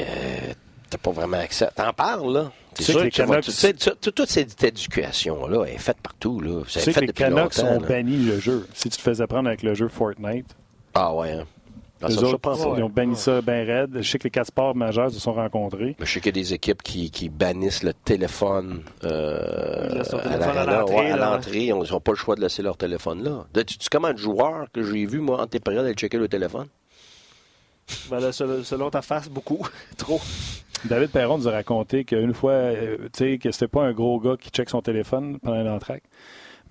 [0.91, 1.69] t'as pas vraiment accès.
[1.75, 2.53] T'en parles, là.
[2.75, 3.43] Tu sais que les Canucks...
[3.45, 6.63] tu sais, toute cette éducation-là est faite partout, là.
[6.69, 8.67] Tu sais que les Canucks ont banni le jeu.
[8.75, 10.55] Si tu te faisais prendre avec le jeu Fortnite,
[10.95, 11.45] Ah ouais, hein?
[12.01, 12.39] Ah, les autres,
[12.77, 13.91] ils ont banni ça bien raide.
[14.01, 15.97] Je sais que les quatre sports majeurs se sont rencontrés.
[15.99, 21.17] Mais je sais qu'il y a des équipes qui, qui bannissent le téléphone, euh, à
[21.17, 21.67] l'entrée.
[21.67, 23.65] Ils n'ont pas le choix de laisser leur téléphone là.
[23.65, 26.29] Tu sais comment de joueurs que j'ai vu, moi, en tes périodes, aller checker le
[26.29, 26.69] téléphone?
[28.11, 29.67] Ben selon ta face, beaucoup.
[29.97, 30.21] Trop.
[30.85, 34.21] David Perron nous a raconté qu'une fois, euh, tu sais, que c'était pas un gros
[34.21, 36.05] gars qui check son téléphone pendant l'entraque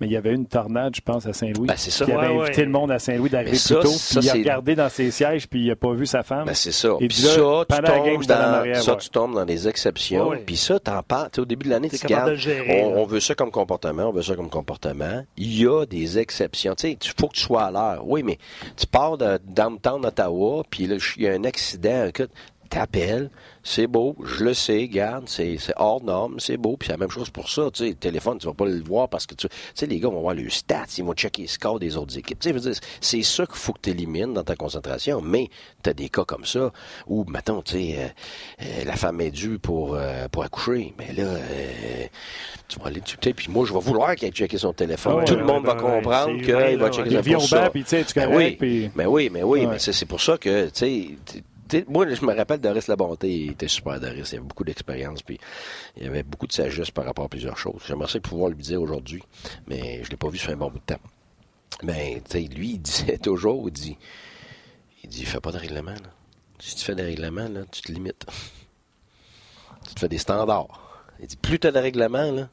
[0.00, 1.66] mais il y avait une tornade, je pense, à Saint-Louis.
[1.66, 2.04] Ben, c'est ça.
[2.04, 3.80] Qui avait invité le monde à Saint-Louis d'arriver plus tôt.
[3.80, 6.46] puis il a regardé dans ses sièges, puis il n'a pas vu sa femme.
[6.46, 6.90] Ben, c'est ça.
[7.00, 10.32] Et puis ça, tu tombes dans, ça tu tombes dans des exceptions.
[10.46, 11.30] Puis ça, t'en parles.
[11.38, 12.36] Au début de l'année, tu gardes.
[12.68, 15.24] On, veut ça comme comportement, on veut ça comme comportement.
[15.36, 16.74] Il y a des exceptions.
[16.74, 18.06] Tu sais, il faut que tu sois à l'heure.
[18.06, 18.38] Oui, mais
[18.76, 22.06] tu pars de downtown Ottawa, puis là, il y a un accident.
[22.06, 22.30] Écoute,
[22.68, 23.30] t'appelles,
[23.62, 27.10] c'est beau, je le sais, garde, c'est hors norme, c'est beau, puis c'est la même
[27.10, 29.46] chose pour ça, tu sais, le téléphone, tu vas pas le voir parce que, tu
[29.74, 32.38] sais, les gars vont voir le stats, ils vont checker les scores des autres équipes,
[32.38, 35.50] tu sais, c'est ça qu'il faut que tu élimines dans ta concentration, mais
[35.82, 36.72] tu as des cas comme ça,
[37.06, 38.08] où, mettons, tu sais, euh,
[38.62, 41.34] euh, la femme est due pour, euh, pour accoucher, mais là,
[42.68, 45.36] tu vas aller, tu sais, puis moi, je vais vouloir qu'elle checké son téléphone, tout
[45.36, 47.70] le monde va comprendre qu'il va checker son téléphone.
[47.72, 50.72] Puis, tu sais, tu oui, mais oui, mais oui, mais c'est pour ça que, tu
[50.74, 51.44] sais,
[51.88, 55.38] moi, je me rappelle Doris Labonté, il était super Doris, il avait beaucoup d'expérience, puis
[55.96, 57.82] il avait beaucoup de sagesse par rapport à plusieurs choses.
[57.86, 59.22] J'aimerais pouvoir lui dire aujourd'hui,
[59.66, 61.00] mais je l'ai pas vu sur un bon bout de temps.
[61.82, 63.96] Mais, lui, il disait toujours, il dit,
[65.04, 66.12] il dit, fais pas de règlement, là.
[66.60, 68.26] Si tu fais des règlements, là, tu te limites.
[69.86, 71.06] tu te fais des standards.
[71.20, 72.48] Il dit, plus tu as de règlements, là,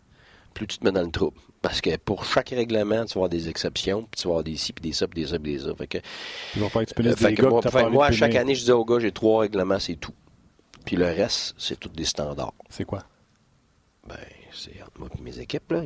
[0.56, 1.38] plus tu te mets dans le trouble.
[1.62, 4.56] Parce que pour chaque règlement, tu vas avoir des exceptions, puis tu vas avoir des
[4.56, 5.76] ci, puis des ça, puis des ça, puis des ça.
[5.76, 5.98] Fait que,
[6.56, 9.12] Ils vont faire euh, fait que moi, moi chaque année, je dis aux gars, j'ai
[9.12, 10.14] trois règlements, c'est tout.
[10.86, 12.54] Puis le reste, c'est tout des standards.
[12.70, 13.04] C'est quoi?
[14.08, 14.16] Ben,
[14.54, 15.72] c'est entre moi et mes équipes.
[15.72, 15.82] Là.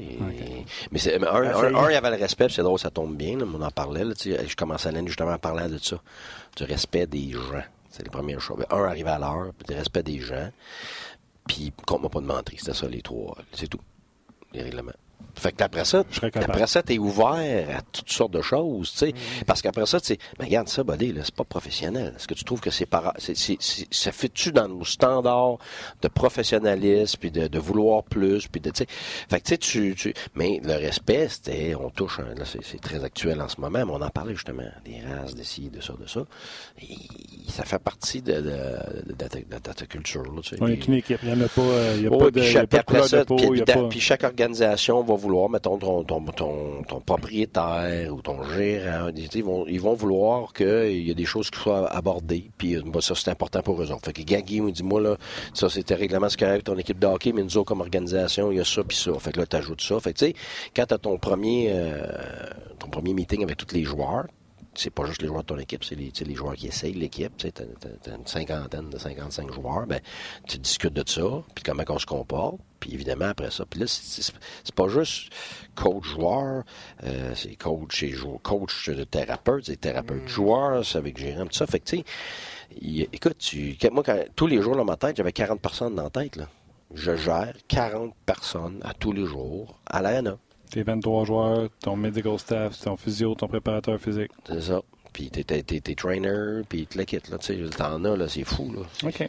[0.92, 3.40] Mais, c'est, un, un, il y avait le respect, c'est drôle, ça tombe bien.
[3.40, 4.04] on en parlait.
[4.04, 6.02] Là, je commençais l'année justement en parlant de ça.
[6.58, 7.64] Du respect des gens.
[7.90, 8.64] C'est les premières choses.
[8.70, 10.50] Un, arriver à l'heure, puis du respect des gens.
[11.48, 12.60] Puis, compte-moi pas de mentir.
[12.60, 13.36] C'était ça, les trois.
[13.54, 13.80] C'est tout.
[14.54, 15.09] Les règlements.
[15.40, 16.04] Fait que après ça,
[16.36, 19.10] après ça, t'es ouvert à toutes sortes de choses, tu sais.
[19.10, 19.46] Mm.
[19.46, 22.14] Parce qu'après ça, tu sais, mais regarde ça, Buddy, là, c'est pas professionnel.
[22.16, 23.14] Est-ce que tu trouves que c'est para...
[23.20, 25.58] ça fait-tu dans nos standards
[26.02, 28.88] de professionnalisme, puis de, de vouloir plus, puis de, tu sais.
[29.30, 33.04] Fait que, tu sais, tu, tu, mais le respect, c'était, on touche, là, c'est très
[33.04, 35.94] actuel en ce moment, mais on en parlait justement, des races, de ci, de ça,
[36.00, 36.26] de ça.
[36.82, 36.96] Et
[37.50, 38.52] ça fait partie de, de,
[39.08, 40.62] de, ta, culture, là, tu sais.
[40.62, 42.42] Oui, une équipe, il n'y en a pas, il y a pas de,
[43.36, 49.10] puis, de, puis, chaque organisation va vouloir, mettons, ton, ton, ton, propriétaire ou ton gérant,
[49.16, 53.02] ils vont, ils vont vouloir qu'il y ait des choses qui soient abordées, puis bah,
[53.02, 53.88] ça, c'est important pour eux.
[54.04, 55.18] Fait que Gaggy me dit, moi, là,
[55.54, 58.62] ça, c'était règlement scolaire ton équipe de hockey, mais nous autres, comme organisation, il y
[58.62, 59.14] a ça, puis ça.
[59.20, 60.00] Fait que là, t'ajoutes ça.
[60.00, 60.34] Fait que, tu sais,
[60.76, 62.06] quand t'as ton premier, euh,
[62.80, 64.26] ton premier meeting avec tous les joueurs,
[64.80, 67.36] c'est pas juste les joueurs de ton équipe, c'est les, les, joueurs qui essayent l'équipe.
[67.38, 69.86] Tu as, une cinquantaine de 55 joueurs.
[69.86, 70.00] Ben,
[70.48, 72.58] tu discutes de ça, puis comment on se comporte.
[72.80, 75.34] Puis évidemment, après ça, puis là, c'est pas juste
[75.76, 76.64] coach-joueur,
[77.04, 80.84] euh, c'est coach et joueur, coach de thérapeute, c'est thérapeute-joueur, mm.
[80.86, 81.68] c'est avec gérant, tout ça.
[81.68, 85.34] Fait que, tu sais, écoute, tu, moi, quand, tous les jours dans ma tête, j'avais
[85.34, 86.48] 40 personnes dans la tête, là.
[86.96, 90.38] Je gère 40 personnes à tous les jours à l'ANA.
[90.72, 94.32] Tes 23 joueurs, ton medical staff, ton physio, ton préparateur physique.
[94.48, 94.82] C'est ça.
[95.12, 98.28] Puis tes, tes, tes, trainers, puis tu le kit, là, tu sais, t'en as, là,
[98.28, 98.82] c'est fou, là.
[99.08, 99.28] OK.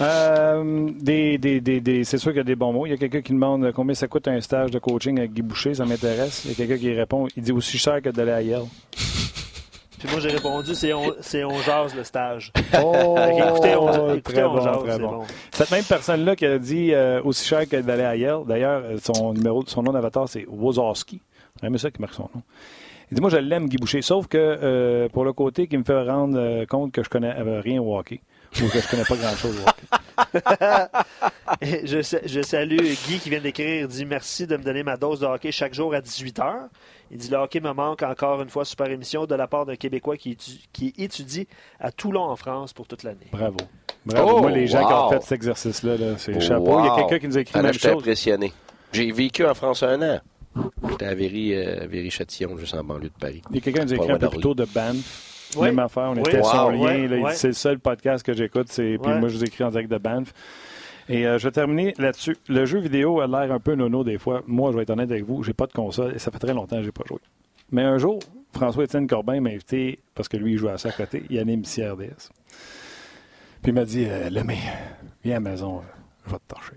[0.00, 2.86] Euh, des, des, des, c'est sûr qu'il y a des bons mots.
[2.86, 5.42] Il y a quelqu'un qui demande combien ça coûte un stage de coaching avec Guy
[5.42, 6.42] Boucher, ça m'intéresse.
[6.44, 8.64] Il y a quelqu'un qui répond, il dit aussi cher que d'aller à Yale.
[10.04, 11.14] Puis moi, j'ai répondu, c'est on,
[11.48, 12.52] on jase le stage.
[12.78, 15.22] Oh, écoutez, on, écoutez, on jase, très bon.
[15.50, 19.32] Cette même personne-là qui a dit euh, aussi cher que d'aller à Yale, d'ailleurs, son,
[19.32, 21.22] numéro, son nom d'avatar, c'est Wozowski.
[21.62, 22.42] J'aime ça qui marque son nom.
[23.10, 25.84] Il dit, moi, je l'aime, Guy Boucher, sauf que euh, pour le côté qui me
[25.84, 28.20] fait rendre euh, compte que je connais rien au hockey
[28.62, 29.64] ou que je connais pas grand-chose
[31.62, 35.26] je, je, salue Guy qui vient d'écrire, dit merci de me donner ma dose de
[35.26, 36.68] hockey chaque jour à 18h.
[37.10, 39.76] Il dit Le hockey me manque encore une fois, super émission de la part d'un
[39.76, 40.36] Québécois qui,
[40.98, 41.46] étudie,
[41.80, 43.26] à Toulon en France pour toute l'année.
[43.32, 43.56] Bravo.
[44.06, 44.40] Bravo.
[44.40, 46.80] Moi, les gens qui ont fait cet exercice-là, c'est chapeau.
[46.80, 47.92] Il y a quelqu'un qui nous a écrit la même chose.
[47.92, 48.52] impressionné.
[48.92, 50.20] J'ai vécu en France un an.
[50.88, 53.42] J'étais à Véry, euh, châtillon juste en banlieue de Paris.
[53.50, 55.33] Il y a quelqu'un qui nous a écrit un peu plus tôt de Banff.
[55.60, 57.30] Même affaire, on était sur lien.
[57.30, 58.68] C'est le seul podcast que j'écoute.
[58.74, 60.32] Puis moi, je vous écris en direct de Banff.
[61.08, 62.36] Et euh, je vais terminer là-dessus.
[62.48, 64.42] Le jeu vidéo a l'air un peu nono des fois.
[64.46, 66.54] Moi, je vais être honnête avec vous, j'ai pas de console et ça fait très
[66.54, 67.18] longtemps que j'ai pas joué.
[67.70, 68.20] Mais un jour,
[68.54, 71.62] François-Étienne Corbin m'a invité, parce que lui, il joue à ça à côté, il anime
[71.62, 72.30] CRDS.
[73.62, 74.30] Puis il m'a dit euh,
[75.22, 75.82] viens à la maison,
[76.26, 76.76] je vais te torcher.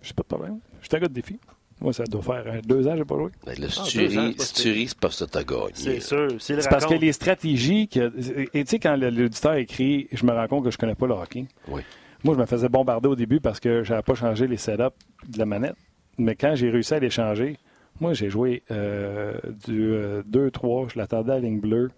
[0.00, 0.58] J'ai pas de problème.
[0.80, 1.38] Je suis un gars de défi.
[1.82, 3.30] Moi, ça doit faire deux ans que je n'ai pas joué.
[3.44, 5.72] Ben, le ah, c'est pas ça que tu gagné.
[5.74, 6.28] C'est sûr.
[6.38, 7.88] C'est parce que les stratégies.
[7.88, 8.12] Que,
[8.54, 11.14] et tu sais, quand l'auditeur écrit, je me rends compte que je connais pas le
[11.14, 11.46] hockey.
[11.68, 11.82] Oui.
[12.22, 14.94] Moi, je me faisais bombarder au début parce que je n'avais pas changé les setups
[15.28, 15.74] de la manette.
[16.18, 17.58] Mais quand j'ai réussi à les changer,
[18.00, 19.34] moi, j'ai joué euh,
[19.66, 19.92] du
[20.30, 21.90] 2-3, euh, je l'attendais à la ligne bleue.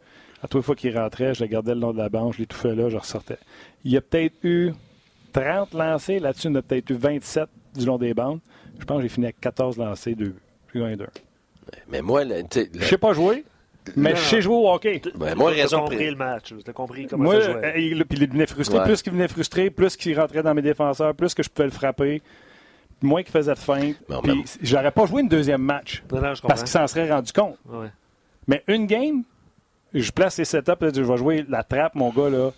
[0.43, 2.39] À toutes les fois qu'il rentrait, je le gardais le long de la bande, je
[2.39, 3.39] l'étouffais là, je ressortais.
[3.85, 4.73] Il y a peut-être eu
[5.32, 8.40] 30 lancés, là-dessus, il y en a peut-être eu 27 du long des bandes.
[8.79, 10.35] Je pense que j'ai fini avec 14 lancés, 2
[10.73, 11.07] J'ai gagné 2.
[11.89, 12.71] Mais moi, tu sais.
[12.75, 13.45] Je sais pas jouer.
[13.97, 15.03] Mais je sais jouer au hockey.
[15.15, 15.81] Ben, moi, raison.
[15.81, 16.55] compris le match.
[16.75, 17.95] Compris comment moi, ça jouait.
[17.95, 18.83] Euh, puis il venait frustré.
[18.83, 21.73] Plus qu'il venait frustré, plus qu'il rentrait dans mes défenseurs, plus que je pouvais le
[21.73, 22.23] frapper
[23.03, 23.97] moins qu'il faisait de feinte.
[24.23, 26.03] Puis j'aurais pas joué une deuxième match.
[26.47, 27.59] parce qu'il s'en serait rendu compte.
[28.47, 29.23] Mais une game,
[29.93, 32.51] je place les setups, je vais jouer la trappe, mon gars, là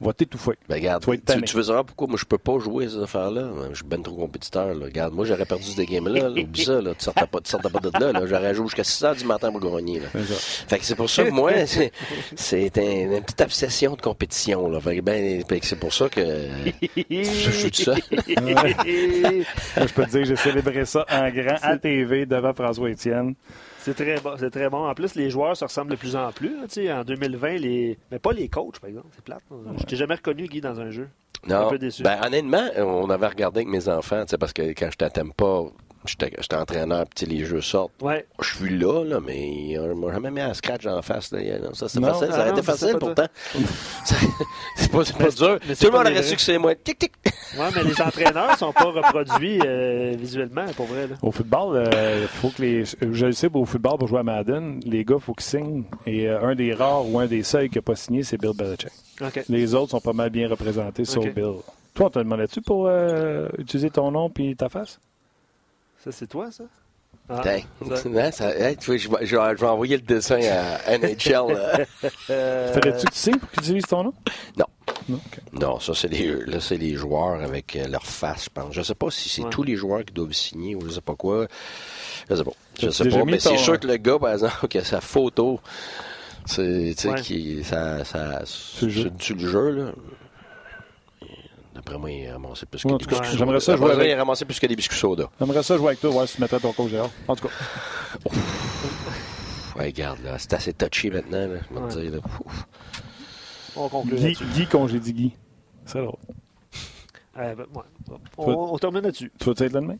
[0.00, 0.52] va t'étouffer.
[0.68, 3.50] Ben, regarde, tu, tu, veux savoir pourquoi moi je peux pas jouer ces affaires-là?
[3.70, 4.74] Je suis ben trop compétiteur.
[4.74, 4.86] Là.
[4.86, 6.30] Regarde, moi j'aurais perdu ce game-là.
[6.30, 6.94] Oublie ça, là.
[6.94, 8.12] tu sortais pas, sortais pas de là.
[8.12, 8.26] là.
[8.26, 10.00] J'aurais joué jusqu'à 6 h du matin pour gagner.
[10.00, 10.08] Là.
[10.12, 14.68] Fait que c'est pour ça que moi, c'est un, une petite obsession de compétition.
[14.68, 14.80] Là.
[14.80, 16.48] Fait que ben, c'est pour ça que
[17.10, 17.98] je suis tout seul.
[18.10, 23.34] je peux te dire que j'ai célébré ça en grand à TV devant François Étienne.
[23.80, 24.34] C'est très bon.
[24.38, 24.86] C'est très bon.
[24.88, 26.54] En plus, les joueurs se ressemblent de plus en plus.
[26.90, 27.98] en 2020, les...
[28.10, 29.08] mais pas les coachs, par exemple.
[29.12, 29.42] C'est plate.
[29.78, 31.08] Je t'ai jamais reconnu, Guy, dans un jeu.
[31.46, 31.66] Non.
[31.66, 32.02] Un peu déçu.
[32.02, 35.64] Ben, honnêtement, on avait regardé avec mes enfants, parce que quand je t'aime pas
[36.06, 37.92] J'étais entraîneur, puis les jeux sortent.
[38.00, 38.26] Ouais.
[38.40, 41.30] Je suis là, là, mais on m'a jamais mis un scratch en face.
[41.30, 41.40] Là.
[41.74, 42.32] Ça, c'est facile.
[42.32, 43.26] ça aurait été facile pourtant.
[44.76, 45.60] c'est pas, pas dur.
[45.60, 46.74] Tout le monde aurait su que c'est moi.
[46.74, 47.12] Tic, tic.
[47.58, 51.06] Ouais, mais les entraîneurs sont pas reproduits euh, visuellement, pour vrai.
[51.06, 51.16] Là.
[51.20, 52.84] Au football, euh, faut que les.
[52.84, 55.84] Je le sais, au football, pour jouer à Madden, les gars, il faut qu'ils signent.
[56.06, 58.52] Et euh, un des rares ou un des seuls qui n'a pas signé, c'est Bill
[58.54, 58.90] Belichick.
[59.50, 61.56] Les autres sont pas mal bien représentés, sur Bill.
[61.92, 62.90] Toi, on t'a demandé-tu pour
[63.58, 64.98] utiliser ton nom puis ta face?
[66.02, 66.64] Ça, c'est toi, ça?
[67.28, 68.32] Ah, ça.
[68.32, 71.56] ça tu je, vais, je, vais, envoyer le dessin à NHL.
[72.00, 74.14] Ferais-tu que tu sais pour qu'ils utilisent ton nom?
[74.56, 74.66] Non.
[75.52, 78.74] Non, ça, c'est les, là, c'est les joueurs avec euh, leur face, je pense.
[78.74, 81.14] Je sais pas si c'est tous les joueurs qui doivent signer ou je sais pas
[81.14, 81.46] quoi.
[82.28, 82.52] Je sais pas.
[82.80, 85.60] Je sais pas, mais c'est sûr que le gars, par exemple, qui a sa photo,
[86.46, 89.92] c'est, tu sais, qui, ça, ça, c'est le jeu, là?
[91.80, 94.38] Après moi, il a ramassé plus que des biscuits J'aimerais ça jouer avec...
[94.38, 95.30] Il plus que des biscuits soda.
[95.40, 97.10] J'aimerais ça jouer avec toi, voir si tu mettrais ton coach dehors.
[97.26, 97.54] En tout cas.
[99.76, 102.12] ouais, regarde, là, c'est assez touchy maintenant, là, je vais te dire.
[102.12, 102.18] Là.
[103.76, 105.36] On conclut Guy, Guy congédie Guy.
[105.86, 106.10] C'est là.
[107.38, 108.16] Euh, ben, ouais.
[108.36, 109.32] on, on termine là-dessus.
[109.38, 109.96] Tu vas être là demain?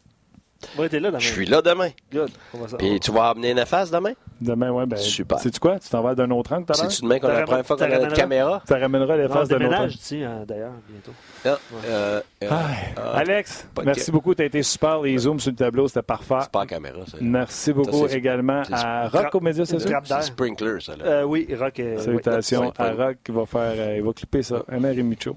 [0.79, 1.19] Ouais, t'es là demain.
[1.19, 1.91] Je suis là demain.
[2.13, 2.31] Good.
[2.79, 4.13] Puis tu vas amener une face demain?
[4.41, 4.85] Demain, oui.
[4.87, 5.39] Ben, Super.
[5.39, 5.79] Sais-tu quoi?
[5.79, 6.91] Tu t'en vas d'un autre angle tout à l'heure?
[6.91, 8.63] C'est-tu demain qu'on a la première fois qu'on a la caméra?
[8.67, 9.93] Tu ramèneras les faces d'un autre angle.
[10.13, 11.13] Euh, d'ailleurs, bientôt.
[11.45, 14.35] Ah, euh, euh, ah, Alex, merci beaucoup.
[14.35, 15.03] Tu as été super.
[15.03, 16.35] Les zooms sur le tableau, c'était parfait.
[16.55, 17.19] La caméra, ça.
[17.21, 19.91] Merci beaucoup également à Rock aux médias sociaux.
[20.05, 20.97] C'est Sprinkler, ça.
[20.97, 21.27] Là.
[21.27, 21.81] oui, Rock.
[21.99, 24.63] Salutations à Rock qui va faire, il va clipper ça.
[24.69, 25.37] Un et Micho.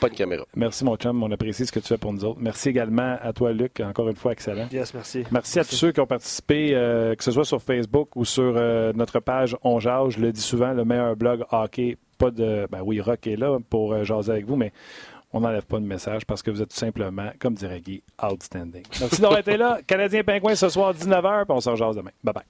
[0.00, 0.44] Pas de caméra.
[0.54, 1.22] Merci, mon chum.
[1.22, 2.38] On apprécie ce que tu fais pour nous autres.
[2.40, 3.80] Merci également à toi, Luc.
[3.80, 4.63] Encore une fois, excellent.
[4.72, 5.24] Yes, merci.
[5.30, 6.70] Merci à tous ceux qui ont participé,
[7.16, 8.54] que ce soit sur Facebook ou sur
[8.94, 10.14] notre page On Jage.
[10.14, 11.96] Je le dis souvent, le meilleur blog hockey.
[12.18, 12.68] Pas de.
[12.70, 14.72] Ben oui, Rock est là pour jaser avec vous, mais
[15.32, 18.84] on n'enlève pas de message parce que vous êtes tout simplement, comme dirait Guy, outstanding.
[19.00, 19.80] Merci d'avoir été là.
[19.84, 22.12] Canadien Pingouin ce soir, 19h, puis on se rejase demain.
[22.22, 22.44] Bye bye.